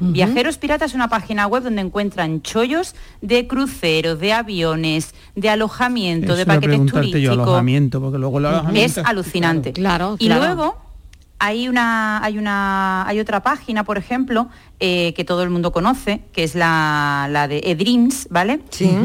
Viajeros 0.00 0.58
Pirata 0.58 0.84
es 0.84 0.94
una 0.94 1.08
página 1.08 1.48
web 1.48 1.64
donde 1.64 1.80
encuentran 1.82 2.40
chollos 2.42 2.94
de 3.20 3.48
cruceros, 3.48 4.20
de 4.20 4.32
aviones, 4.32 5.12
de 5.34 5.48
alojamiento, 5.50 6.36
de 6.36 6.42
Eso 6.42 6.46
paquetes 6.52 6.86
turísticos. 6.86 7.32
alojamiento, 7.32 8.00
porque 8.00 8.18
luego 8.18 8.38
el 8.38 8.46
alojamiento... 8.46 9.00
Es 9.00 9.06
alucinante. 9.06 9.72
Claro, 9.72 10.14
Y 10.20 10.26
claro. 10.26 10.44
luego 10.44 10.78
hay 11.40 11.68
una, 11.68 12.22
hay 12.22 12.36
una, 12.36 13.06
hay 13.06 13.20
otra 13.20 13.42
página, 13.42 13.84
por 13.84 13.96
ejemplo, 13.96 14.48
eh, 14.80 15.14
que 15.14 15.24
todo 15.24 15.42
el 15.42 15.50
mundo 15.50 15.72
conoce, 15.72 16.24
que 16.32 16.42
es 16.42 16.54
la, 16.54 17.28
la 17.30 17.46
de 17.46 17.60
eDreams, 17.64 18.28
¿vale? 18.30 18.60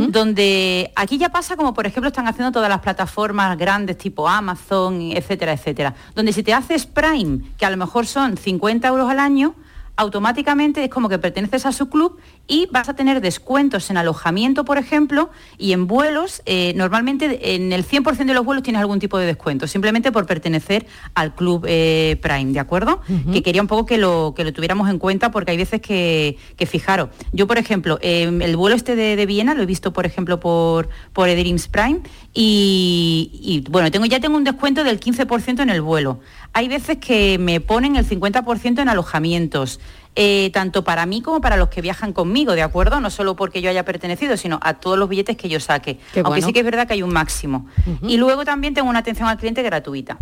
Donde 0.10 0.92
aquí 0.96 1.18
ya 1.18 1.30
pasa 1.30 1.56
como 1.56 1.74
por 1.74 1.86
ejemplo 1.86 2.08
están 2.08 2.28
haciendo 2.28 2.52
todas 2.52 2.70
las 2.70 2.80
plataformas 2.80 3.58
grandes 3.58 3.98
tipo 3.98 4.28
Amazon, 4.28 5.12
etcétera, 5.14 5.54
etcétera. 5.54 5.94
Donde 6.16 6.34
si 6.34 6.42
te 6.42 6.54
haces 6.54 6.88
Prime, 6.88 7.40
que 7.58 7.66
a 7.66 7.70
lo 7.70 7.78
mejor 7.78 8.08
son 8.08 8.36
50 8.38 8.88
euros 8.88 9.10
al 9.10 9.20
año, 9.20 9.54
automáticamente 9.96 10.84
es 10.84 10.90
como 10.90 11.10
que 11.10 11.20
perteneces 11.20 11.66
a 11.66 11.72
su 11.72 11.90
club 11.90 12.18
y 12.48 12.68
vas 12.72 12.90
a 12.90 12.94
tener 12.96 13.22
descuentos 13.22 13.90
en 13.90 13.98
alojamiento, 13.98 14.66
por 14.66 14.78
ejemplo, 14.78 15.30
y 15.58 15.72
en 15.72 15.88
vuelos. 15.88 16.42
eh, 16.46 16.74
normalmente 16.76 17.56
en 17.56 17.72
el 17.72 17.86
100% 17.86 18.26
de 18.26 18.34
los 18.34 18.44
vuelos 18.44 18.64
tienes 18.64 18.82
algún 18.82 19.00
tipo 19.00 19.18
de 19.18 19.26
descuento, 19.26 19.68
simplemente 19.68 20.12
por 20.12 20.26
pertenecer 20.26 20.86
al 21.16 21.34
club 21.36 21.66
eh, 21.68 22.18
Prime, 22.22 22.52
¿de 22.52 22.60
acuerdo? 22.60 23.02
Que 23.32 23.42
quería 23.44 23.62
un 23.62 23.68
poco 23.68 23.86
que 23.86 23.98
lo, 23.98 24.34
que 24.36 24.44
lo 24.44 24.52
tuviéramos 24.52 24.90
en 24.90 25.00
cuenta 25.00 25.32
porque 25.32 25.52
hay 25.52 25.58
veces 25.58 25.82
que, 25.82 26.38
que 26.58 26.66
fijaros, 26.66 27.10
yo 27.32 27.48
por 27.48 27.58
ejemplo, 27.58 27.98
eh, 28.02 28.24
el 28.42 28.58
vuelo 28.58 28.76
este 28.76 28.96
de, 28.96 29.16
de 29.16 29.26
Viena 29.26 29.54
lo 29.54 29.64
he 29.64 29.66
visto, 29.66 29.94
por 29.94 30.06
ejemplo, 30.06 30.40
por, 30.40 30.90
por 31.14 31.30
eDreams 31.30 31.68
Prime 31.68 32.02
y, 32.34 33.32
y, 33.42 33.70
bueno, 33.70 33.90
tengo, 33.92 34.06
ya 34.06 34.20
tengo 34.20 34.36
un 34.38 34.44
descuento 34.44 34.84
del 34.84 35.00
15% 35.00 35.62
en 35.62 35.70
el 35.70 35.82
vuelo. 35.82 36.20
Hay 36.54 36.68
veces 36.68 36.98
que 36.98 37.38
me 37.38 37.62
ponen 37.62 37.96
el 37.96 38.08
50% 38.08 38.82
en 38.82 38.90
alojamientos. 38.90 39.80
Eh, 40.16 40.52
tanto 40.54 40.84
para 40.84 41.06
mí 41.06 41.22
como 41.22 41.42
para 41.42 41.58
los 41.58 41.70
que 41.70 41.82
viajan 41.82 42.14
conmigo, 42.14 42.54
¿de 42.54 42.62
acuerdo? 42.62 43.00
No 43.00 43.10
solo 43.10 43.36
porque 43.36 43.62
yo 43.62 43.70
haya 43.70 43.84
pertenecido, 43.84 44.38
sino 44.38 44.60
a 44.62 44.76
todos 44.76 44.98
los 44.98 45.10
billetes 45.10 45.36
que 45.38 45.50
yo 45.50 45.60
saque. 45.60 45.98
Qué 46.14 46.20
Aunque 46.20 46.30
bueno. 46.30 46.48
sí 46.48 46.54
que 46.54 46.60
es 46.60 46.66
verdad 46.66 46.86
que 46.88 46.94
hay 46.94 47.02
un 47.04 47.12
máximo. 47.12 47.68
Y 48.08 48.18
luego 48.18 48.46
también 48.46 48.74
tengo 48.74 48.90
una 48.90 49.00
atención 49.00 49.28
al 49.28 49.38
cliente 49.38 49.64
gratuita. 49.64 50.20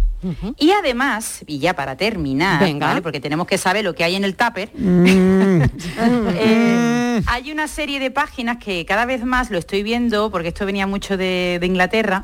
Y 0.58 0.72
además, 0.72 1.44
y 1.48 1.60
ya 1.60 1.76
para 1.76 1.98
terminar, 1.98 2.62
Venga. 2.62 2.88
¿vale? 2.88 3.02
porque 3.02 3.20
tenemos 3.20 3.48
que 3.48 3.58
saber 3.58 3.84
lo 3.84 3.94
que 3.96 4.04
hay 4.04 4.16
en 4.16 4.24
el 4.24 4.36
tupper, 4.36 4.72
Mm. 4.78 5.62
eh, 6.36 7.22
hay 7.28 7.52
una 7.52 7.68
serie 7.68 8.00
de 8.00 8.12
páginas 8.12 8.58
que 8.58 8.86
cada 8.86 9.06
vez 9.06 9.24
más 9.26 9.52
lo 9.52 9.58
estoy 9.58 9.84
viendo, 9.84 10.32
porque 10.32 10.50
esto 10.50 10.66
venía 10.66 10.88
mucho 10.88 11.18
de, 11.18 11.58
de 11.60 11.66
Inglaterra, 11.68 12.24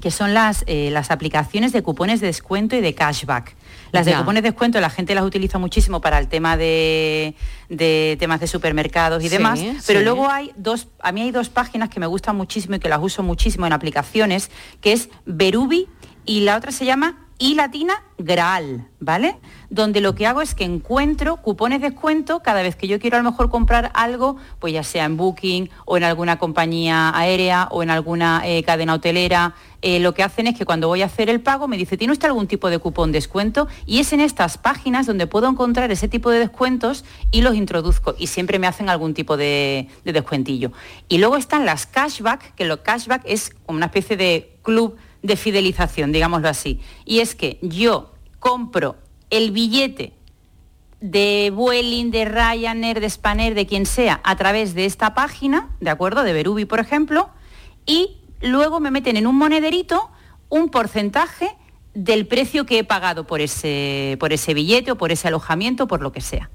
que 0.00 0.10
son 0.10 0.34
las, 0.34 0.64
eh, 0.66 0.90
las 0.92 1.10
aplicaciones 1.10 1.72
de 1.72 1.82
cupones 1.82 2.20
de 2.20 2.28
descuento 2.28 2.76
y 2.76 2.80
de 2.80 2.94
cashback. 2.94 3.54
Las 3.94 4.04
de 4.06 4.12
Ya. 4.12 4.18
cupones 4.18 4.42
de 4.42 4.50
descuento 4.50 4.80
la 4.80 4.90
gente 4.90 5.14
las 5.14 5.24
utiliza 5.24 5.58
muchísimo 5.58 6.00
para 6.00 6.18
el 6.18 6.28
tema 6.28 6.56
de, 6.56 7.34
de 7.68 8.16
temas 8.18 8.40
de 8.40 8.46
supermercados 8.46 9.22
y 9.22 9.28
Sí, 9.28 9.36
demás, 9.36 9.60
pero 9.86 10.00
sí. 10.00 10.04
luego 10.04 10.28
hay 10.30 10.52
dos, 10.56 10.88
a 11.00 11.12
mí 11.12 11.22
hay 11.22 11.30
dos 11.30 11.48
páginas 11.48 11.88
que 11.88 12.00
me 12.00 12.06
gustan 12.06 12.36
muchísimo 12.36 12.74
y 12.76 12.78
que 12.78 12.88
las 12.88 13.00
uso 13.00 13.22
muchísimo 13.22 13.66
en 13.66 13.72
aplicaciones, 13.72 14.50
que 14.80 14.92
es 14.92 15.08
Berubi 15.26 15.88
y 16.26 16.40
la 16.40 16.56
otra 16.56 16.72
se 16.72 16.84
llama 16.84 17.23
y 17.38 17.54
latina 17.54 18.02
Graal, 18.16 18.86
¿vale? 19.00 19.36
Donde 19.70 20.00
lo 20.00 20.14
que 20.14 20.26
hago 20.26 20.40
es 20.40 20.54
que 20.54 20.62
encuentro 20.62 21.38
cupones 21.38 21.80
de 21.80 21.90
descuento 21.90 22.40
cada 22.40 22.62
vez 22.62 22.76
que 22.76 22.86
yo 22.86 23.00
quiero 23.00 23.16
a 23.16 23.22
lo 23.22 23.30
mejor 23.30 23.50
comprar 23.50 23.90
algo, 23.94 24.36
pues 24.60 24.72
ya 24.72 24.84
sea 24.84 25.04
en 25.04 25.16
Booking 25.16 25.68
o 25.84 25.96
en 25.96 26.04
alguna 26.04 26.38
compañía 26.38 27.16
aérea 27.16 27.68
o 27.72 27.82
en 27.82 27.90
alguna 27.90 28.42
eh, 28.44 28.62
cadena 28.62 28.94
hotelera. 28.94 29.54
Eh, 29.82 29.98
lo 29.98 30.14
que 30.14 30.22
hacen 30.22 30.46
es 30.46 30.56
que 30.56 30.64
cuando 30.64 30.86
voy 30.86 31.02
a 31.02 31.06
hacer 31.06 31.28
el 31.28 31.40
pago 31.40 31.66
me 31.66 31.76
dice, 31.76 31.96
¿tiene 31.96 32.12
usted 32.12 32.28
algún 32.28 32.46
tipo 32.46 32.70
de 32.70 32.78
cupón 32.78 33.10
de 33.10 33.18
descuento? 33.18 33.66
Y 33.84 33.98
es 33.98 34.12
en 34.12 34.20
estas 34.20 34.56
páginas 34.56 35.06
donde 35.06 35.26
puedo 35.26 35.48
encontrar 35.48 35.90
ese 35.90 36.06
tipo 36.06 36.30
de 36.30 36.38
descuentos 36.38 37.04
y 37.32 37.42
los 37.42 37.56
introduzco 37.56 38.14
y 38.16 38.28
siempre 38.28 38.60
me 38.60 38.68
hacen 38.68 38.88
algún 38.88 39.12
tipo 39.12 39.36
de, 39.36 39.88
de 40.04 40.12
descuentillo. 40.12 40.70
Y 41.08 41.18
luego 41.18 41.36
están 41.36 41.66
las 41.66 41.86
cashback, 41.86 42.54
que 42.54 42.64
lo 42.64 42.82
cashback 42.84 43.22
es 43.24 43.54
una 43.66 43.86
especie 43.86 44.16
de 44.16 44.56
club 44.62 44.96
de 45.24 45.36
fidelización, 45.36 46.12
digámoslo 46.12 46.48
así. 46.48 46.80
Y 47.06 47.20
es 47.20 47.34
que 47.34 47.58
yo 47.62 48.12
compro 48.38 48.96
el 49.30 49.50
billete 49.50 50.12
de 51.00 51.50
Vueling, 51.52 52.10
de 52.10 52.26
Ryanair, 52.26 53.00
de 53.00 53.08
Spanair, 53.08 53.54
de 53.54 53.66
quien 53.66 53.86
sea, 53.86 54.20
a 54.22 54.36
través 54.36 54.74
de 54.74 54.84
esta 54.84 55.14
página, 55.14 55.70
¿de 55.80 55.88
acuerdo? 55.90 56.22
De 56.24 56.34
Berubi, 56.34 56.66
por 56.66 56.78
ejemplo, 56.78 57.30
y 57.86 58.18
luego 58.42 58.80
me 58.80 58.90
meten 58.90 59.16
en 59.16 59.26
un 59.26 59.36
monederito 59.36 60.10
un 60.50 60.68
porcentaje 60.68 61.56
del 61.94 62.26
precio 62.26 62.66
que 62.66 62.78
he 62.78 62.84
pagado 62.84 63.26
por 63.26 63.40
ese, 63.40 64.18
por 64.20 64.34
ese 64.34 64.52
billete 64.52 64.92
o 64.92 64.96
por 64.96 65.10
ese 65.10 65.28
alojamiento, 65.28 65.86
por 65.86 66.02
lo 66.02 66.12
que 66.12 66.20
sea. 66.20 66.50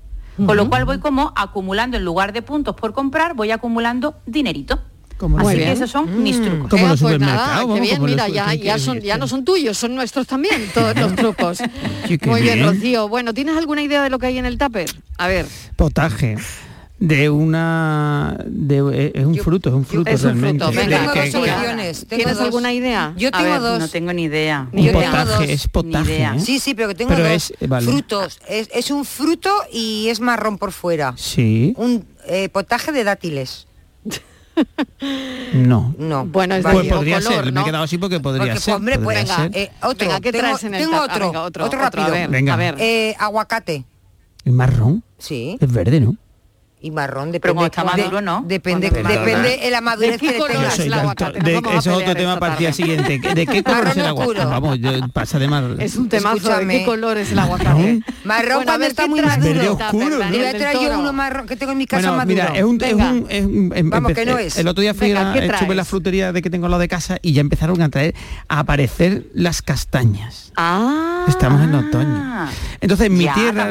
Con 0.45 0.55
lo 0.55 0.69
cual 0.69 0.85
voy 0.85 0.99
como 0.99 1.33
acumulando, 1.35 1.97
en 1.97 2.05
lugar 2.05 2.31
de 2.31 2.41
puntos 2.41 2.73
por 2.73 2.93
comprar, 2.93 3.33
voy 3.33 3.51
acumulando 3.51 4.15
dinerito. 4.25 4.79
Como 5.19 5.37
Así 5.37 5.43
los 5.45 5.53
que 5.53 5.59
super- 5.59 5.73
esos 5.73 5.91
son 5.91 6.23
mis 6.23 6.41
trucos. 6.41 6.69
Como 6.69 6.85
Eh, 6.85 6.89
los 6.89 7.01
pues 7.01 7.19
nada, 7.19 7.59
qué 7.59 7.81
bien, 7.81 7.95
como 7.97 8.07
los 8.07 8.15
mira, 8.15 8.25
super- 8.27 8.35
ya, 8.35 8.51
¿qué- 8.51 8.63
ya, 8.63 8.79
son, 8.79 8.99
ya 9.01 9.17
no 9.17 9.27
son 9.27 9.43
tuyos, 9.45 9.77
son 9.77 9.93
nuestros 9.93 10.25
también, 10.25 10.55
todos 10.73 10.95
los 10.95 11.13
trucos. 11.15 11.57
Sí, 12.07 12.17
Muy 12.25 12.41
bien, 12.41 12.55
bien. 12.59 12.65
Rocío. 12.67 13.07
Bueno, 13.09 13.33
¿tienes 13.33 13.55
alguna 13.57 13.81
idea 13.81 14.01
de 14.01 14.09
lo 14.09 14.17
que 14.17 14.27
hay 14.27 14.37
en 14.37 14.45
el 14.45 14.57
tupper? 14.57 14.89
A 15.17 15.27
ver. 15.27 15.45
Potaje 15.75 16.37
de 16.99 17.29
una 17.29 18.37
de, 18.45 18.77
eh, 18.93 19.11
es 19.15 19.25
un 19.25 19.35
fruto 19.37 19.69
es 19.69 19.75
un 19.75 19.85
fruto 19.85 20.09
es 20.09 20.19
un 20.23 20.31
realmente 20.41 20.65
fruto, 20.65 20.79
De- 20.79 20.85
venga, 20.87 21.13
que- 21.13 21.19
opciones, 21.37 21.99
tengo 22.07 22.15
¿Tienes 22.17 22.35
dos. 22.37 22.45
alguna 22.45 22.73
idea? 22.73 23.13
Yo 23.17 23.27
A 23.29 23.31
tengo 23.31 23.51
ver, 23.51 23.61
dos. 23.61 23.79
No 23.79 23.87
tengo 23.89 24.11
ni 24.13 24.23
idea. 24.23 24.67
un 24.71 24.81
Yo 24.83 24.91
tengo 24.91 25.05
potaje 25.05 25.25
dos. 25.31 25.49
es 25.49 25.67
potaje 25.67 26.11
idea. 26.15 26.35
¿eh? 26.35 26.39
Sí, 26.39 26.59
sí, 26.59 26.73
pero 26.73 26.87
que 26.89 26.95
tengo 26.95 27.09
Pero 27.11 27.23
dos 27.23 27.53
es- 27.59 27.69
vale. 27.69 27.85
frutos. 27.85 28.39
Es, 28.47 28.69
es 28.73 28.91
un 28.91 29.03
fruto 29.05 29.49
y 29.71 30.07
es 30.09 30.19
marrón 30.21 30.57
por 30.57 30.71
fuera. 30.71 31.13
sí 31.17 31.73
Un 31.77 32.05
eh, 32.27 32.49
potaje 32.49 32.91
de 32.93 33.03
dátiles. 33.03 33.67
no 35.53 35.95
No. 35.97 36.25
Bueno, 36.25 36.55
es 36.55 36.63
pues 36.63 36.87
podría 36.87 37.21
color, 37.21 37.43
ser 37.45 37.53
me 37.53 37.61
he 37.61 37.63
quedado 37.63 37.83
así 37.83 37.97
porque 37.97 38.19
podría 38.19 38.45
Porque, 38.53 38.59
ser 38.59 38.73
hombre, 38.75 38.95
pues 38.99 39.05
podría 39.19 39.21
venga, 39.37 39.53
ser. 39.53 39.63
eh, 39.63 39.71
otro. 39.81 40.07
Venga, 40.07 40.21
¿qué 40.21 40.31
tengo, 40.31 40.43
traes 40.47 40.63
en 40.63 40.73
el 40.75 40.81
tengo? 40.83 40.95
Ah, 40.97 41.03
otro, 41.05 41.25
venga, 41.27 41.41
otro, 41.43 41.65
otro 41.65 41.77
otro, 41.79 41.79
a 41.79 41.83
rápido. 42.03 42.11
ver, 42.11 42.29
Venga. 42.29 42.53
a 42.53 42.57
ver. 42.57 42.75
Eh, 42.79 43.15
aguacate. 43.19 43.85
es 44.45 44.53
marrón 44.53 45.03
Sí. 45.17 45.57
es 45.59 45.71
verde 45.71 45.99
no 45.99 46.15
Y 46.81 46.91
marrón, 46.91 47.31
Pero 47.33 47.53
depende. 47.53 47.55
cuando 47.55 47.65
está 47.65 47.81
de- 47.97 48.01
maduro, 48.03 48.21
no. 48.21 48.43
Depende, 48.47 48.89
Cuando 48.89 49.09
depende 49.09 49.57
de 49.57 49.69
la 49.69 49.81
madurez 49.81 50.11
¿De 50.13 50.17
qué 50.19 50.25
que 50.27 50.31
le 50.31 50.37
color 50.39 50.55
tengas. 50.55 50.79
es 50.79 50.85
el 50.85 50.93
aguacate? 50.93 51.39
De- 51.41 51.55
a 51.57 51.77
eso 51.77 51.91
es 51.91 51.97
otro 51.97 52.15
tema 52.15 52.39
para 52.39 52.53
el 52.53 52.59
día 52.59 52.71
siguiente. 52.71 53.19
¿De 53.19 53.45
qué 53.45 53.63
color 53.63 53.87
es 53.89 53.97
el 53.97 54.03
Marrón 54.03 54.07
aguacate? 54.21 54.45
Vamos, 54.45 54.79
yo 54.79 54.91
pasa 55.11 55.39
de 55.39 55.47
mar. 55.49 55.63
Es 55.79 55.97
un 55.97 56.07
temazo. 56.07 56.57
¿De 56.57 56.67
qué 56.67 56.85
color 56.85 57.17
es 57.17 57.33
el 57.33 57.39
aguacate? 57.39 57.99
Marrón 58.23 58.45
Bueno, 58.47 58.61
a 58.61 58.63
cuando 58.63 58.85
está 58.85 59.03
¿qué 59.03 59.09
muy 59.09 59.21
maduro. 59.21 59.53
Verde 59.53 59.69
oscuro, 59.69 60.09
¿no? 60.19 60.31
yo 60.31 60.79
Toro. 60.79 60.99
uno 60.99 61.11
marrón 61.13 61.47
que 61.47 61.55
tengo 61.57 61.73
en 61.73 61.77
mi 61.79 61.85
casa 61.85 62.11
Bueno, 62.13 62.17
maduro. 62.17 62.33
mira, 62.49 62.57
es 62.57 62.63
un, 62.63 62.81
es 62.81 62.93
un, 62.93 63.25
es 63.29 63.45
un- 63.45 63.73
em- 63.75 63.89
Vamos, 63.89 64.13
que 64.13 64.25
no 64.25 64.37
es. 64.37 64.57
El 64.57 64.67
otro 64.69 64.81
día 64.81 64.93
fui 64.93 65.09
Venga, 65.09 65.31
a, 65.31 65.33
¿qué 65.33 65.39
estuve 65.39 65.59
en 65.63 65.67
la 65.67 65.73
traes? 65.73 65.87
frutería 65.89 66.31
de 66.31 66.41
que 66.41 66.49
tengo 66.49 66.65
al 66.67 66.71
lado 66.71 66.79
de 66.81 66.87
casa 66.87 67.17
y 67.21 67.33
ya 67.33 67.41
empezaron 67.41 67.81
a 67.81 67.89
traer 67.89 68.15
a 68.47 68.59
aparecer 68.59 69.25
las 69.33 69.61
castañas. 69.61 70.53
Ah, 70.55 71.25
Estamos 71.27 71.61
en 71.61 71.75
otoño. 71.75 72.47
Entonces 72.81 73.07
en 73.07 73.17
mi 73.17 73.27
tierra, 73.27 73.69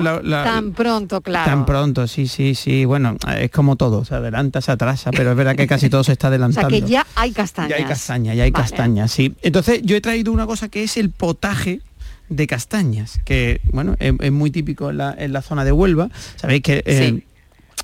la- 0.00 0.20
la- 0.22 0.44
tan 0.44 0.72
pronto, 0.72 1.20
claro. 1.20 1.50
Tan 1.50 1.66
pronto, 1.66 2.06
sí, 2.06 2.26
sí, 2.26 2.37
sí. 2.54 2.84
Bueno, 2.84 3.16
es 3.38 3.50
como 3.50 3.76
todo, 3.76 4.04
se 4.04 4.14
adelanta, 4.14 4.60
se 4.60 4.72
atrasa, 4.72 5.10
pero 5.10 5.30
es 5.30 5.36
verdad 5.36 5.56
que 5.56 5.66
casi 5.66 5.88
todo 5.88 6.04
se 6.04 6.12
está 6.12 6.28
o 6.28 6.30
sea 6.30 6.34
adelantando. 6.36 6.68
que 6.68 6.82
ya 6.82 7.06
hay 7.14 7.32
castañas. 7.32 7.70
Ya 7.70 7.76
hay 7.76 7.84
castaña, 7.84 8.34
ya 8.34 8.44
hay 8.44 8.50
Vale. 8.50 8.62
castaña, 8.64 9.08
sí. 9.08 9.34
Entonces 9.42 9.80
yo 9.82 9.96
he 9.96 10.00
traído 10.00 10.32
una 10.32 10.46
cosa 10.46 10.68
que 10.68 10.82
es 10.82 10.96
el 10.96 11.10
potaje 11.10 11.80
de 12.28 12.46
castañas, 12.46 13.20
que 13.24 13.60
bueno, 13.72 13.96
es, 13.98 14.12
es 14.20 14.32
muy 14.32 14.50
típico 14.50 14.90
en 14.90 14.98
la, 14.98 15.14
en 15.16 15.32
la 15.32 15.42
zona 15.42 15.64
de 15.64 15.72
Huelva. 15.72 16.10
Sabéis 16.36 16.62
que 16.62 16.82
eh, 16.84 17.22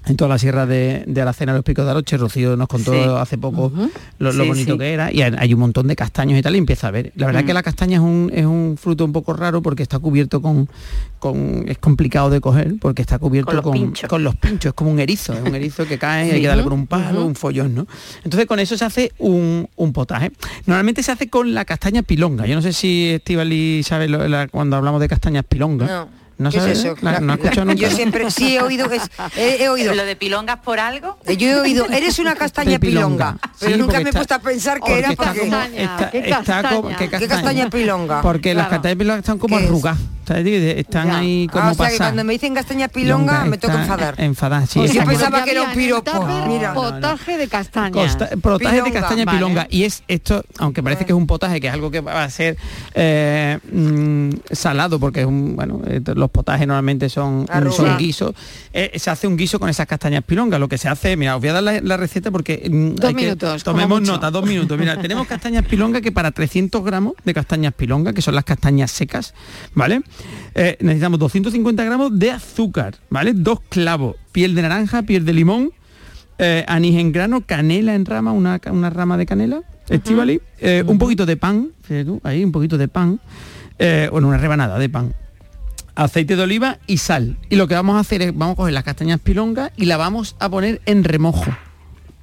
en 0.07 0.17
toda 0.17 0.29
la 0.29 0.39
sierra 0.39 0.67
de, 0.67 1.05
de 1.07 1.21
Aracena, 1.23 1.53
los 1.55 1.65
Picos 1.65 1.85
de 1.85 1.91
Aroche, 1.93 2.17
Rocío 2.17 2.57
nos 2.57 2.69
contó 2.69 2.93
Sí. 2.93 2.99
hace 3.19 3.39
poco 3.39 3.73
lo, 4.19 4.33
lo 4.33 4.43
Sí, 4.45 4.49
bonito 4.49 4.73
sí. 4.75 4.79
que 4.79 4.93
era, 4.93 5.13
y 5.13 5.23
hay, 5.23 5.35
hay 5.39 5.55
un 5.55 5.61
montón 5.61 5.87
de 5.87 5.97
castaños 5.97 6.39
y 6.39 6.43
tal, 6.43 6.55
y 6.55 6.59
empieza 6.59 6.89
a 6.89 6.91
ver. 6.91 7.13
La 7.17 7.27
verdad 7.27 7.43
Mm. 7.43 7.47
que 7.47 7.55
la 7.55 7.63
castaña 7.63 7.97
es 7.97 8.03
un, 8.03 8.31
es 8.35 8.45
un 8.45 8.77
fruto 8.81 9.05
un 9.05 9.13
poco 9.13 9.33
raro 9.33 9.63
porque 9.63 9.83
está 9.83 9.99
cubierto 9.99 10.43
con, 10.43 10.69
con 11.19 11.65
es 11.69 11.79
complicado 11.79 12.29
de 12.31 12.41
coger, 12.41 12.75
porque 12.81 13.03
está 13.03 13.19
cubierto 13.19 13.47
Con 13.47 13.57
los 13.57 13.63
con, 13.65 13.73
pinchos. 13.73 14.09
con 14.09 14.25
los 14.25 14.37
pinchos, 14.37 14.71
es 14.71 14.75
como 14.75 14.91
un 14.91 15.01
erizo, 15.01 15.33
es 15.33 15.41
un 15.41 15.55
erizo 15.55 15.87
que 15.87 15.99
cae 15.99 16.29
y 16.29 16.31
hay 16.33 16.41
que 16.43 16.49
darle 16.49 16.65
con 16.65 16.73
un 16.75 16.87
palo, 16.87 17.25
un 17.25 17.35
follón, 17.35 17.75
¿no? 17.75 17.87
Entonces 18.25 18.47
con 18.47 18.59
eso 18.61 18.77
se 18.77 18.85
hace 18.85 19.13
un, 19.19 19.69
un 19.77 19.93
potaje. 19.93 20.33
Normalmente 20.67 21.03
se 21.03 21.13
hace 21.13 21.29
con 21.31 21.55
la 21.55 21.65
castaña 21.65 22.03
pilonga. 22.03 22.47
Yo 22.47 22.55
no 22.55 22.63
sé 22.63 22.73
si 22.73 23.11
Estivali 23.11 23.83
sabe 23.83 24.09
lo- 24.09 24.29
la- 24.29 24.49
cuando 24.49 24.77
hablamos 24.77 25.01
de 25.01 25.09
castañas 25.09 25.45
pilonga. 25.49 25.87
No. 25.87 26.24
¿No 26.37 26.51
¿Qué 26.51 26.57
es 26.57 26.63
sabes? 26.63 26.79
eso? 26.81 26.97
La- 27.01 27.21
¿No 27.21 27.37
La- 27.37 27.65
nunca? 27.65 27.75
Yo 27.75 27.91
siempre, 27.91 28.31
sí 28.31 28.57
he 28.57 28.61
oído, 28.61 28.91
es- 28.91 29.09
he, 29.37 29.63
he 29.63 29.69
oído. 29.69 29.95
¿Lo 29.95 30.05
de 30.05 30.17
pilongas 30.17 30.59
por 30.59 30.81
algo? 30.81 31.17
Yo 31.39 31.49
he 31.49 31.55
oído, 31.61 31.87
eres 31.87 32.19
una 32.19 32.35
castaña 32.35 32.79
pilonga, 32.79 33.35
pilonga. 33.35 33.55
pero 33.61 33.73
Sí, 33.75 33.79
nunca 33.81 34.01
me 34.01 34.11
he 34.11 34.13
puesto 34.13 34.35
a 34.35 34.39
pensar 34.41 34.81
que 34.81 34.99
era 34.99 35.11
está 35.11 35.25
porque... 35.25 35.41
como- 35.41 35.57
está- 35.63 36.09
está 36.13 36.69
como- 36.75 36.89
¿qué 36.97 37.09
¿Qué 37.09 37.29
castaña 37.29 37.71
pilonga? 37.71 38.21
Porque 38.23 38.53
las 38.55 38.69
castañas 38.69 38.97
pilongas 38.99 39.19
están 39.21 39.39
como 39.39 39.59
¿Qué 39.59 39.65
arrugadas. 39.65 40.01
Están 40.31 41.07
Ya. 41.09 41.19
ahí 41.19 41.47
como 41.51 41.65
Ah, 41.65 41.71
o 41.73 41.75
sea 41.75 41.89
que 41.91 41.97
cuando 41.97 42.25
me 42.25 42.33
dicen 42.33 42.55
castaña 42.55 42.89
pilonga 42.89 43.45
me 43.45 43.59
que 43.59 43.67
está 43.67 43.81
enfadar. 43.83 44.15
Enfadar, 44.19 44.67
sí. 44.67 44.81
Está 44.81 44.95
yo 45.03 45.05
pensaba 45.05 45.45
que 45.45 45.51
era 45.53 45.63
un 45.63 45.73
piropo. 45.75 46.11
tupper 46.11 46.49
Mira. 46.49 46.75
Potaje 46.75 47.37
de 47.37 47.49
castañas. 47.49 48.17
Costa- 48.17 48.37
potaje 48.41 48.83
de 48.83 48.93
castaña 48.93 49.25
Vale. 49.25 49.39
pilonga 49.39 49.67
y 49.71 49.85
es 49.85 50.03
esto 50.09 50.45
aunque 50.59 50.83
parece 50.83 51.05
que 51.05 51.13
es 51.13 51.17
un 51.17 51.27
potaje 51.27 51.61
que 51.61 51.67
es 51.69 51.73
algo 51.73 51.91
que 51.91 52.01
va 52.01 52.25
a 52.25 52.31
ser 52.31 52.57
eh, 52.95 53.59
mm, 53.73 54.31
salado 54.53 54.99
porque 54.99 55.21
es 55.21 55.27
un 55.27 55.57
bueno 55.57 55.81
eh, 55.87 56.01
los 56.15 56.31
potajes 56.31 56.67
normalmente 56.67 57.09
son, 57.09 57.47
son 57.73 57.97
guisos 57.99 58.35
eh, 58.73 58.93
se 58.97 59.11
hace 59.11 59.27
un 59.27 59.37
guiso 59.37 59.59
con 59.59 59.69
esas 59.69 59.87
castañas 59.87 60.23
pilongas 60.25 60.61
lo 60.61 60.69
que 60.69 60.79
se 60.79 60.89
hace 60.89 61.17
mira 61.17 61.35
os 61.37 61.41
voy 61.41 61.51
a 61.51 61.53
dar 61.55 61.63
la, 61.63 61.81
la 61.81 61.97
receta 61.97 62.31
porque 62.31 62.69
mm, 62.71 62.95
Dos 62.97 63.09
hay 63.09 63.15
que- 63.15 63.23
minutos, 63.25 63.65
como 63.65 63.77
tomemos 63.79 64.03
nota 64.03 64.31
dos 64.31 64.45
minutos 64.47 64.79
mira 64.79 64.97
tenemos 65.01 65.27
castañas 65.35 65.65
pilonga 65.65 66.01
que 66.01 66.13
para 66.13 66.31
300 66.31 66.85
gramos 66.85 67.15
de 67.25 67.35
castañas 67.35 67.73
pilonga 67.75 68.13
que 68.13 68.23
son 68.23 68.35
las 68.35 68.45
castañas 68.45 68.91
secas 68.91 69.35
vale 69.75 70.03
Eh, 70.55 70.77
necesitamos 70.81 71.19
250 71.19 71.85
gramos 71.85 72.17
de 72.17 72.31
azúcar 72.31 72.95
vale 73.11 73.33
dos 73.35 73.59
clavos 73.69 74.17
piel 74.31 74.55
de 74.55 74.63
naranja 74.63 75.03
piel 75.03 75.25
de 75.25 75.33
limón 75.33 75.73
eh, 76.39 76.65
anís 76.67 76.97
en 76.99 77.13
grano, 77.13 77.43
canela 77.43 77.95
en 77.95 78.05
rama, 78.05 78.33
una, 78.33 78.61
una 78.73 78.91
rama 78.91 79.17
de 79.17 79.25
canela, 79.25 79.63
Estivali, 79.89 80.41
eh, 80.59 80.83
un 80.85 80.99
poquito 80.99 81.27
de 81.27 81.37
pan, 81.37 81.71
fíjate 81.83 82.05
tú, 82.07 82.21
ahí 82.25 82.43
un 82.43 82.51
poquito 82.51 82.77
de 82.77 82.89
pan, 82.89 83.21
bueno, 84.11 84.27
una 84.27 84.39
rebanada 84.39 84.77
de 84.81 84.89
pan, 84.89 85.15
aceite 85.95 86.37
de 86.37 86.43
oliva 86.43 86.79
y 86.87 86.99
sal. 86.99 87.37
Y 87.51 87.57
lo 87.57 87.69
que 87.69 87.75
vamos 87.75 87.97
a 87.97 88.01
hacer 88.01 88.23
es, 88.23 88.37
vamos 88.37 88.55
a 88.55 88.57
coger 88.57 88.75
las 88.75 88.85
castañas 88.85 89.21
pilongas 89.21 89.71
y 89.77 89.87
la 89.87 89.97
vamos 89.97 90.37
a 90.39 90.49
poner 90.49 90.81
en 90.87 91.05
remojo, 91.05 91.55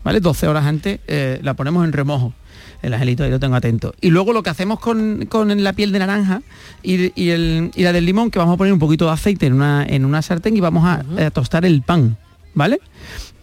¿vale? 0.04 0.20
12 0.20 0.48
horas 0.48 0.66
antes 0.66 1.00
eh, 1.08 1.40
la 1.42 1.54
ponemos 1.54 1.86
en 1.86 1.94
remojo. 1.94 2.34
El 2.82 2.94
angelito 2.94 3.24
ahí 3.24 3.30
lo 3.30 3.40
tengo 3.40 3.56
atento. 3.56 3.94
Y 4.02 4.10
luego 4.10 4.34
lo 4.34 4.42
que 4.44 4.50
hacemos 4.50 4.80
con, 4.80 5.26
con 5.28 5.64
la 5.64 5.74
piel 5.74 5.92
de 5.92 6.00
naranja 6.00 6.42
y, 6.84 7.12
y 7.22 7.30
el- 7.30 7.72
y 7.76 7.84
la 7.84 7.94
del 7.94 8.06
limón, 8.06 8.32
que 8.32 8.40
vamos 8.40 8.56
a 8.56 8.58
poner 8.58 8.74
un 8.74 8.80
poquito 8.80 9.06
de 9.06 9.12
aceite 9.12 9.46
en 9.46 9.54
una, 9.54 9.86
en 9.88 10.06
una 10.06 10.22
sartén 10.22 10.56
y 10.58 10.60
vamos 10.62 10.84
a, 10.86 11.04
eh, 11.18 11.30
tostar 11.32 11.64
el 11.66 11.82
pan, 11.84 12.18
¿vale? 12.54 12.80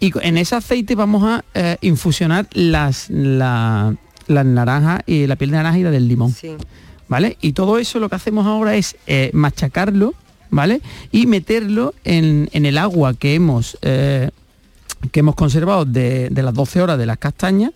Y 0.00 0.12
en 0.26 0.38
ese 0.38 0.54
aceite 0.56 0.94
vamos 0.94 1.22
a 1.24 1.44
eh, 1.54 1.76
infusionar 1.82 2.46
las, 2.52 3.10
la, 3.10 3.94
las 4.26 4.44
naranjas 4.46 5.02
y 5.06 5.26
la 5.26 5.36
piel 5.36 5.50
de 5.50 5.56
naranja 5.56 5.78
y 5.78 5.82
la 5.82 5.90
del 5.90 6.08
limón. 6.08 6.32
¿Vale? 7.08 7.38
Y 7.40 7.52
todo 7.52 7.78
eso 7.78 7.98
lo 8.00 8.08
que 8.10 8.16
hacemos 8.16 8.46
ahora 8.46 8.76
es 8.76 8.96
eh, 9.06 9.30
machacarlo, 9.32 10.12
¿vale? 10.50 10.82
Y 11.10 11.26
meterlo 11.26 11.94
en, 12.04 12.50
en 12.52 12.66
el 12.66 12.76
agua 12.76 13.14
que 13.14 13.34
hemos, 13.34 13.78
eh, 13.80 14.30
que 15.10 15.20
hemos 15.20 15.34
conservado 15.34 15.84
de, 15.86 16.28
de 16.28 16.42
las 16.42 16.52
12 16.52 16.82
horas 16.82 16.98
de 16.98 17.06
las 17.06 17.16
castañas, 17.16 17.70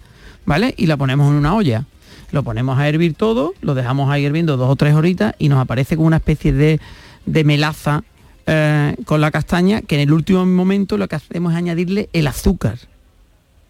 ¿vale? 0.44 0.74
Y 0.76 0.86
la 0.86 0.96
ponemos 0.96 1.28
en 1.28 1.34
una 1.34 1.54
olla. 1.54 1.84
Lo 2.30 2.42
ponemos 2.42 2.78
a 2.78 2.88
hervir 2.88 3.14
todo, 3.14 3.52
lo 3.60 3.74
dejamos 3.74 4.10
ahí 4.10 4.24
hirviendo 4.24 4.56
dos 4.56 4.70
o 4.70 4.76
tres 4.76 4.94
horitas 4.94 5.34
y 5.38 5.48
nos 5.48 5.60
aparece 5.60 5.96
como 5.96 6.06
una 6.06 6.16
especie 6.16 6.52
de, 6.52 6.80
de 7.26 7.44
melaza 7.44 8.04
eh, 8.46 8.96
con 9.04 9.20
la 9.20 9.30
castaña 9.30 9.82
que 9.82 9.94
en 9.96 10.00
el 10.00 10.12
último 10.12 10.44
momento 10.46 10.96
lo 10.96 11.06
que 11.08 11.16
hacemos 11.16 11.52
es 11.52 11.58
añadirle 11.58 12.08
el 12.12 12.26
azúcar. 12.26 12.78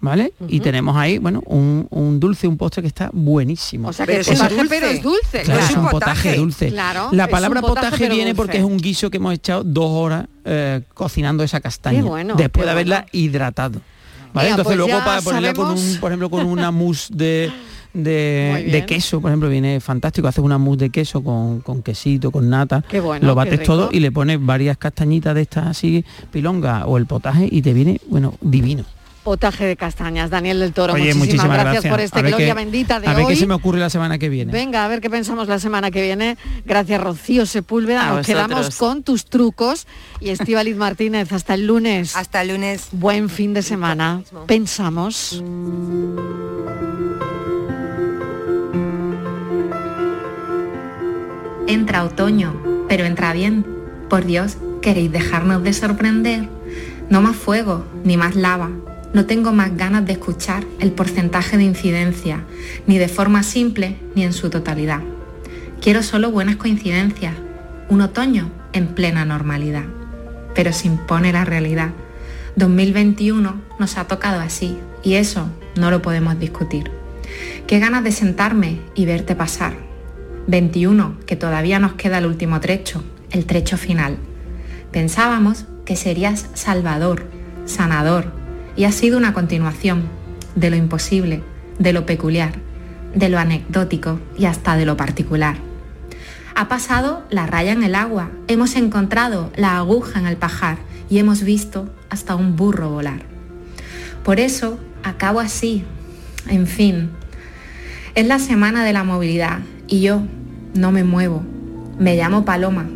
¿Vale? 0.01 0.33
Y 0.49 0.59
tenemos 0.59 0.97
ahí, 0.97 1.19
bueno, 1.19 1.45
un, 1.47 1.87
un 1.91 2.19
dulce, 2.19 2.49
un 2.49 2.57
postre 2.57 2.83
que 2.83 2.89
está 2.89 3.09
buenísimo. 3.13 3.89
O 3.89 3.93
sea 3.93 4.05
que 4.05 4.19
es 4.19 4.27
un 4.27 4.35
potaje, 4.35 4.65
pero 4.69 4.87
es 4.89 5.01
dulce. 5.01 5.43
Claro, 5.43 5.61
claro. 5.61 5.65
es 5.65 5.77
un 5.77 5.89
potaje 5.91 6.35
dulce. 6.35 6.69
Claro, 6.71 7.09
la 7.13 7.29
palabra 7.29 7.61
potaje, 7.61 8.09
viene 8.09 8.31
dulce. 8.31 8.35
porque 8.35 8.59
es 8.59 8.65
un 8.65 8.79
guiso 8.79 9.11
que 9.11 9.19
hemos 9.19 9.33
echado 9.33 9.63
dos 9.63 9.91
horas 9.93 10.27
eh, 10.45 10.81
cocinando 10.95 11.45
esa 11.45 11.61
castaña. 11.61 12.03
Qué 12.03 12.09
bueno, 12.09 12.35
después 12.35 12.63
qué 12.63 12.65
de 12.65 12.71
haberla 12.73 13.07
hidratado. 13.13 13.81
Entonces 14.35 14.65
pues 14.65 14.77
luego 14.77 14.99
para 15.05 15.21
ponerla 15.21 15.55
con 15.55 15.71
un, 15.71 15.97
por 16.01 16.11
ejemplo, 16.11 16.31
con 16.31 16.47
una 16.47 16.71
mousse 16.73 17.11
de, 17.13 17.53
de, 17.93 18.85
queso, 18.87 19.21
por 19.21 19.31
ejemplo, 19.31 19.49
viene 19.49 19.81
fantástico. 19.81 20.29
Haces 20.29 20.45
una 20.45 20.59
mousse 20.59 20.81
de 20.81 20.91
queso 20.91 21.23
con, 21.23 21.61
con 21.61 21.83
quesito, 21.83 22.31
con 22.31 22.49
nata. 22.49 22.83
Qué 22.89 23.01
bueno, 23.01 23.27
lo 23.27 23.35
bates 23.35 23.63
todo 23.63 23.91
y 23.93 24.01
le 24.01 24.11
pones 24.11 24.45
varias 24.45 24.79
castañitas 24.79 25.35
de 25.35 25.43
estas 25.43 25.67
así, 25.67 26.05
pilonga 26.31 26.87
o 26.87 26.97
el 26.97 27.07
potaje 27.07 27.49
y 27.51 27.63
te 27.63 27.73
viene, 27.73 28.01
bueno, 28.09 28.35
divino. 28.41 28.85
Potaje 29.23 29.65
de 29.65 29.77
castañas, 29.77 30.31
Daniel 30.31 30.59
del 30.59 30.73
Toro. 30.73 30.95
Oye, 30.95 31.15
muchísimas, 31.15 31.47
muchísimas 31.47 31.59
gracias, 31.61 31.91
por 31.93 32.01
este 32.01 32.23
Gloria 32.23 32.55
Bendita 32.55 32.99
de 32.99 33.07
A 33.07 33.15
ver 33.15 33.25
hoy. 33.25 33.35
qué 33.35 33.37
se 33.39 33.47
me 33.47 33.55
ocurre 33.55 33.79
la 33.79 33.89
semana 33.89 34.19
que 34.19 34.29
viene. 34.29 34.53
Venga, 34.53 34.85
a 34.85 34.89
ver 34.89 35.01
qué 35.01 35.09
pensamos 35.11 35.47
la 35.47 35.61
semana 35.61 35.93
que 35.93 36.03
viene. 36.03 36.37
Gracias, 36.65 37.01
Rocío 37.01 37.47
Sepúlveda. 37.47 38.11
A 38.11 38.15
Nos 38.17 38.27
quedamos 38.27 38.77
con 38.77 39.05
tus 39.05 39.27
trucos. 39.27 39.87
Y 40.21 40.31
Estíbaliz 40.31 40.77
Martínez, 40.83 41.33
hasta 41.33 41.55
el 41.55 41.67
lunes. 41.69 42.17
Hasta 42.17 42.43
el 42.43 42.49
lunes. 42.49 42.89
Buen 42.91 43.29
fin 43.29 43.55
de 43.55 43.63
semana. 43.63 44.23
Pensamos. 44.47 45.41
Entra 51.67 52.05
otoño, 52.05 52.55
pero 52.89 53.05
entra 53.05 53.33
bien. 53.33 53.65
Por 54.09 54.25
Dios, 54.27 54.57
¿queréis 54.83 55.11
dejarnos 55.11 55.63
de 55.63 55.73
sorprender? 55.73 56.49
No 57.09 57.23
más 57.23 57.37
fuego, 57.37 57.85
ni 58.05 58.17
más 58.17 58.35
lava. 58.35 58.71
No 59.13 59.27
tengo 59.27 59.53
más 59.53 59.77
ganas 59.77 60.07
de 60.07 60.15
escuchar 60.15 60.65
el 60.81 60.93
porcentaje 60.93 61.59
de 61.59 61.65
incidencia, 61.65 62.45
ni 62.87 62.97
de 62.97 63.09
forma 63.09 63.43
simple, 63.43 63.99
ni 64.15 64.25
en 64.25 64.33
su 64.33 64.49
totalidad. 64.49 65.01
Quiero 65.83 66.03
solo 66.03 66.31
buenas 66.31 66.57
coincidencias, 66.57 67.35
un 67.91 68.01
otoño 68.01 68.51
en 68.73 68.89
plena 68.89 69.27
normalidad. 69.27 69.85
Pero 70.55 70.73
se 70.73 70.87
impone 70.87 71.31
la 71.33 71.45
realidad. 71.45 71.91
2021 72.57 73.61
nos 73.79 73.99
ha 73.99 74.05
tocado 74.05 74.41
así, 74.41 74.79
y 75.03 75.15
eso 75.15 75.51
no 75.77 75.91
lo 75.91 76.01
podemos 76.01 76.39
discutir. 76.39 76.91
Qué 77.67 77.79
ganas 77.81 78.05
de 78.05 78.13
sentarme 78.13 78.81
y 78.95 79.05
verte 79.05 79.35
pasar. 79.35 79.75
21, 80.47 81.19
que 81.27 81.37
todavía 81.37 81.79
nos 81.79 81.95
queda 81.95 82.19
el 82.19 82.27
último 82.27 82.61
trecho, 82.61 83.05
el 83.31 83.45
trecho 83.45 83.77
final. 83.77 84.17
Pensábamos 84.91 85.67
que 85.85 85.97
serías 85.97 86.47
salvador, 86.55 87.27
sanador, 87.67 88.42
y 88.77 88.85
ha 88.85 88.93
sido 88.93 89.19
una 89.19 89.33
continuación 89.33 90.05
de 90.55 90.71
lo 90.71 90.77
imposible, 90.77 91.43
de 91.79 91.93
lo 91.93 92.07
peculiar, 92.07 92.53
de 93.15 93.29
lo 93.29 93.39
anecdótico 93.39 94.21
y 94.39 94.47
hasta 94.47 94.77
de 94.77 94.87
lo 94.87 94.97
particular. 94.97 95.57
Ha 96.55 96.69
pasado 96.69 97.25
la 97.31 97.47
raya 97.47 97.73
en 97.73 97.83
el 97.83 97.95
agua, 97.95 98.31
hemos 98.49 98.77
encontrado 98.77 99.51
la 99.57 99.79
aguja 99.79 100.19
en 100.19 100.27
el 100.27 100.37
pajar 100.37 100.79
y 101.09 101.19
hemos 101.19 101.43
visto 101.43 101.89
hasta 102.11 102.37
un 102.37 102.57
burro 102.57 102.91
volar. 102.91 103.23
Por 104.23 104.39
eso 104.39 104.79
acabo 105.03 105.41
así, 105.41 105.85
en 106.49 106.67
fin. 106.67 107.11
Es 108.15 108.27
la 108.27 108.39
semana 108.39 108.85
de 108.85 108.93
la 108.93 109.05
movilidad 109.05 109.61
y 109.89 110.03
yo 110.03 110.23
no 110.75 110.93
me 110.93 111.05
muevo. 111.05 111.43
Me 111.99 112.17
llamo 112.17 112.45
Paloma 112.45 112.87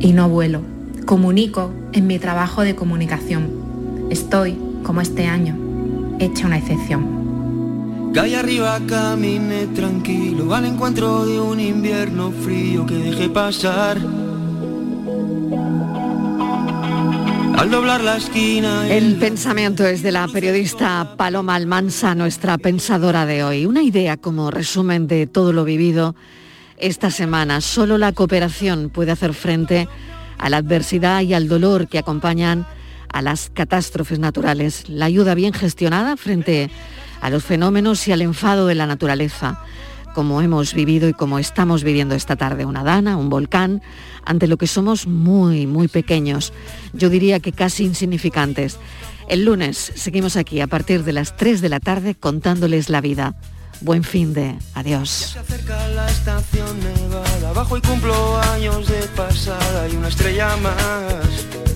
y 0.00 0.12
no 0.12 0.28
vuelo. 0.28 0.62
Comunico 1.06 1.72
en 1.92 2.06
mi 2.06 2.18
trabajo 2.18 2.62
de 2.62 2.74
comunicación. 2.74 3.48
Estoy, 4.10 4.58
como 4.88 5.02
este 5.02 5.26
año, 5.26 5.54
hecha 6.18 6.46
una 6.46 6.56
excepción. 6.56 8.10
Calle 8.14 8.38
arriba 8.38 8.80
caminé 8.88 9.66
tranquilo 9.66 10.54
al 10.54 10.64
encuentro 10.64 11.26
de 11.26 11.38
un 11.38 11.60
invierno 11.60 12.32
frío 12.32 12.86
que 12.86 12.94
dejé 12.94 13.28
pasar. 13.28 13.98
Al 17.58 17.70
doblar 17.70 18.02
la 18.02 18.16
esquina. 18.16 18.88
El 18.88 19.16
pensamiento 19.16 19.86
es 19.86 20.02
de 20.02 20.10
la 20.10 20.26
periodista 20.26 21.16
Paloma 21.18 21.56
Almansa, 21.56 22.14
nuestra 22.14 22.56
pensadora 22.56 23.26
de 23.26 23.44
hoy. 23.44 23.66
Una 23.66 23.82
idea 23.82 24.16
como 24.16 24.50
resumen 24.50 25.06
de 25.06 25.26
todo 25.26 25.52
lo 25.52 25.64
vivido 25.64 26.16
esta 26.78 27.10
semana. 27.10 27.60
Solo 27.60 27.98
la 27.98 28.12
cooperación 28.12 28.88
puede 28.88 29.12
hacer 29.12 29.34
frente 29.34 29.86
a 30.38 30.48
la 30.48 30.56
adversidad 30.56 31.20
y 31.20 31.34
al 31.34 31.46
dolor 31.46 31.88
que 31.88 31.98
acompañan 31.98 32.66
a 33.12 33.22
las 33.22 33.50
catástrofes 33.52 34.18
naturales. 34.18 34.88
La 34.88 35.06
ayuda 35.06 35.34
bien 35.34 35.52
gestionada 35.52 36.16
frente 36.16 36.70
a 37.20 37.30
los 37.30 37.44
fenómenos 37.44 38.06
y 38.08 38.12
al 38.12 38.22
enfado 38.22 38.66
de 38.66 38.74
la 38.74 38.86
naturaleza, 38.86 39.62
como 40.14 40.42
hemos 40.42 40.74
vivido 40.74 41.08
y 41.08 41.12
como 41.12 41.38
estamos 41.38 41.84
viviendo 41.84 42.14
esta 42.14 42.36
tarde. 42.36 42.64
Una 42.64 42.84
dana, 42.84 43.16
un 43.16 43.28
volcán, 43.28 43.82
ante 44.24 44.46
lo 44.46 44.56
que 44.56 44.66
somos 44.66 45.06
muy, 45.06 45.66
muy 45.66 45.88
pequeños. 45.88 46.52
Yo 46.92 47.08
diría 47.08 47.40
que 47.40 47.52
casi 47.52 47.84
insignificantes. 47.84 48.78
El 49.28 49.44
lunes 49.44 49.92
seguimos 49.94 50.36
aquí 50.36 50.60
a 50.60 50.66
partir 50.66 51.04
de 51.04 51.12
las 51.12 51.36
3 51.36 51.60
de 51.60 51.68
la 51.68 51.80
tarde 51.80 52.14
contándoles 52.14 52.88
la 52.88 53.00
vida. 53.00 53.34
Buen 53.80 54.02
fin 54.02 54.34
de. 54.34 54.56
Adiós. 54.74 55.10
Se 55.10 55.38
acerca 55.38 55.88
la 55.88 56.10
estación 56.10 56.80
nevada, 56.80 57.50
abajo 57.50 57.76
y 57.76 57.80
cumplo 57.80 58.40
años 58.52 58.88
de 58.88 59.02
pasada 59.14 59.88
y 59.88 59.96
una 59.96 60.08
estrella 60.08 60.56
más. 60.56 61.67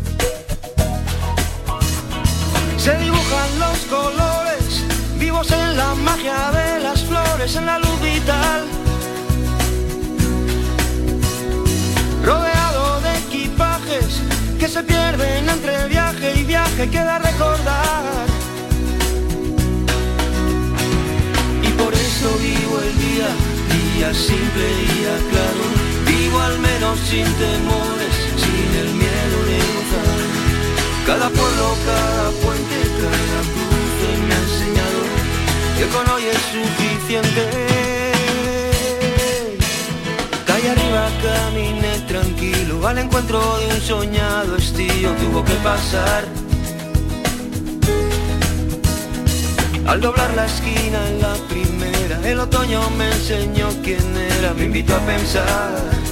Se 2.83 2.99
dibujan 2.99 3.61
los 3.61 3.79
colores, 3.89 4.85
vivos 5.17 5.49
en 5.53 5.77
la 5.77 5.95
magia 5.95 6.51
de 6.51 6.81
las 6.81 7.05
flores, 7.05 7.55
en 7.55 7.67
la 7.67 7.79
luz 7.79 8.01
vital. 8.01 8.65
Rodeado 12.25 13.01
de 13.03 13.19
equipajes 13.19 14.21
que 14.59 14.67
se 14.67 14.83
pierden 14.83 15.49
entre 15.49 15.87
viaje 15.87 16.35
y 16.41 16.43
viaje, 16.43 16.91
queda 16.91 17.21
recordar. 17.21 18.27
Y 21.63 21.69
por 21.81 21.95
eso 21.95 22.37
vivo 22.41 22.81
el 22.81 22.99
día, 22.99 23.29
día 23.77 24.13
simple, 24.13 24.67
día 24.89 25.15
claro. 25.31 25.65
Vivo 26.05 26.41
al 26.41 26.59
menos 26.59 26.99
sin 26.99 27.27
temores, 27.27 28.15
sin 28.43 28.77
el 28.81 28.95
miedo. 28.95 29.23
Cada 31.13 31.29
pueblo, 31.29 31.77
cada 31.85 32.31
puente, 32.41 32.79
cada 33.03 33.41
cruce 33.53 34.09
me 34.27 34.35
ha 34.35 34.39
enseñado 34.39 35.01
que 35.77 35.87
con 35.95 36.09
hoy 36.09 36.25
es 36.25 36.41
suficiente. 36.57 37.43
Calle 40.47 40.71
arriba 40.71 41.11
caminé 41.23 41.99
tranquilo 42.09 42.89
al 42.89 42.97
encuentro 42.97 43.59
de 43.59 43.67
un 43.75 43.81
soñado 43.83 44.57
estío, 44.57 45.11
tuvo 45.17 45.45
que 45.45 45.53
pasar. 45.57 46.25
Al 49.87 50.01
doblar 50.01 50.33
la 50.35 50.47
esquina 50.47 51.09
en 51.11 51.21
la 51.21 51.35
primera, 51.51 52.27
el 52.27 52.41
otoño 52.41 52.89
me 52.97 53.13
enseñó 53.13 53.69
quién 53.85 54.17
era, 54.17 54.55
me 54.55 54.65
invitó 54.65 54.97
a 54.97 55.01
pensar. 55.01 56.12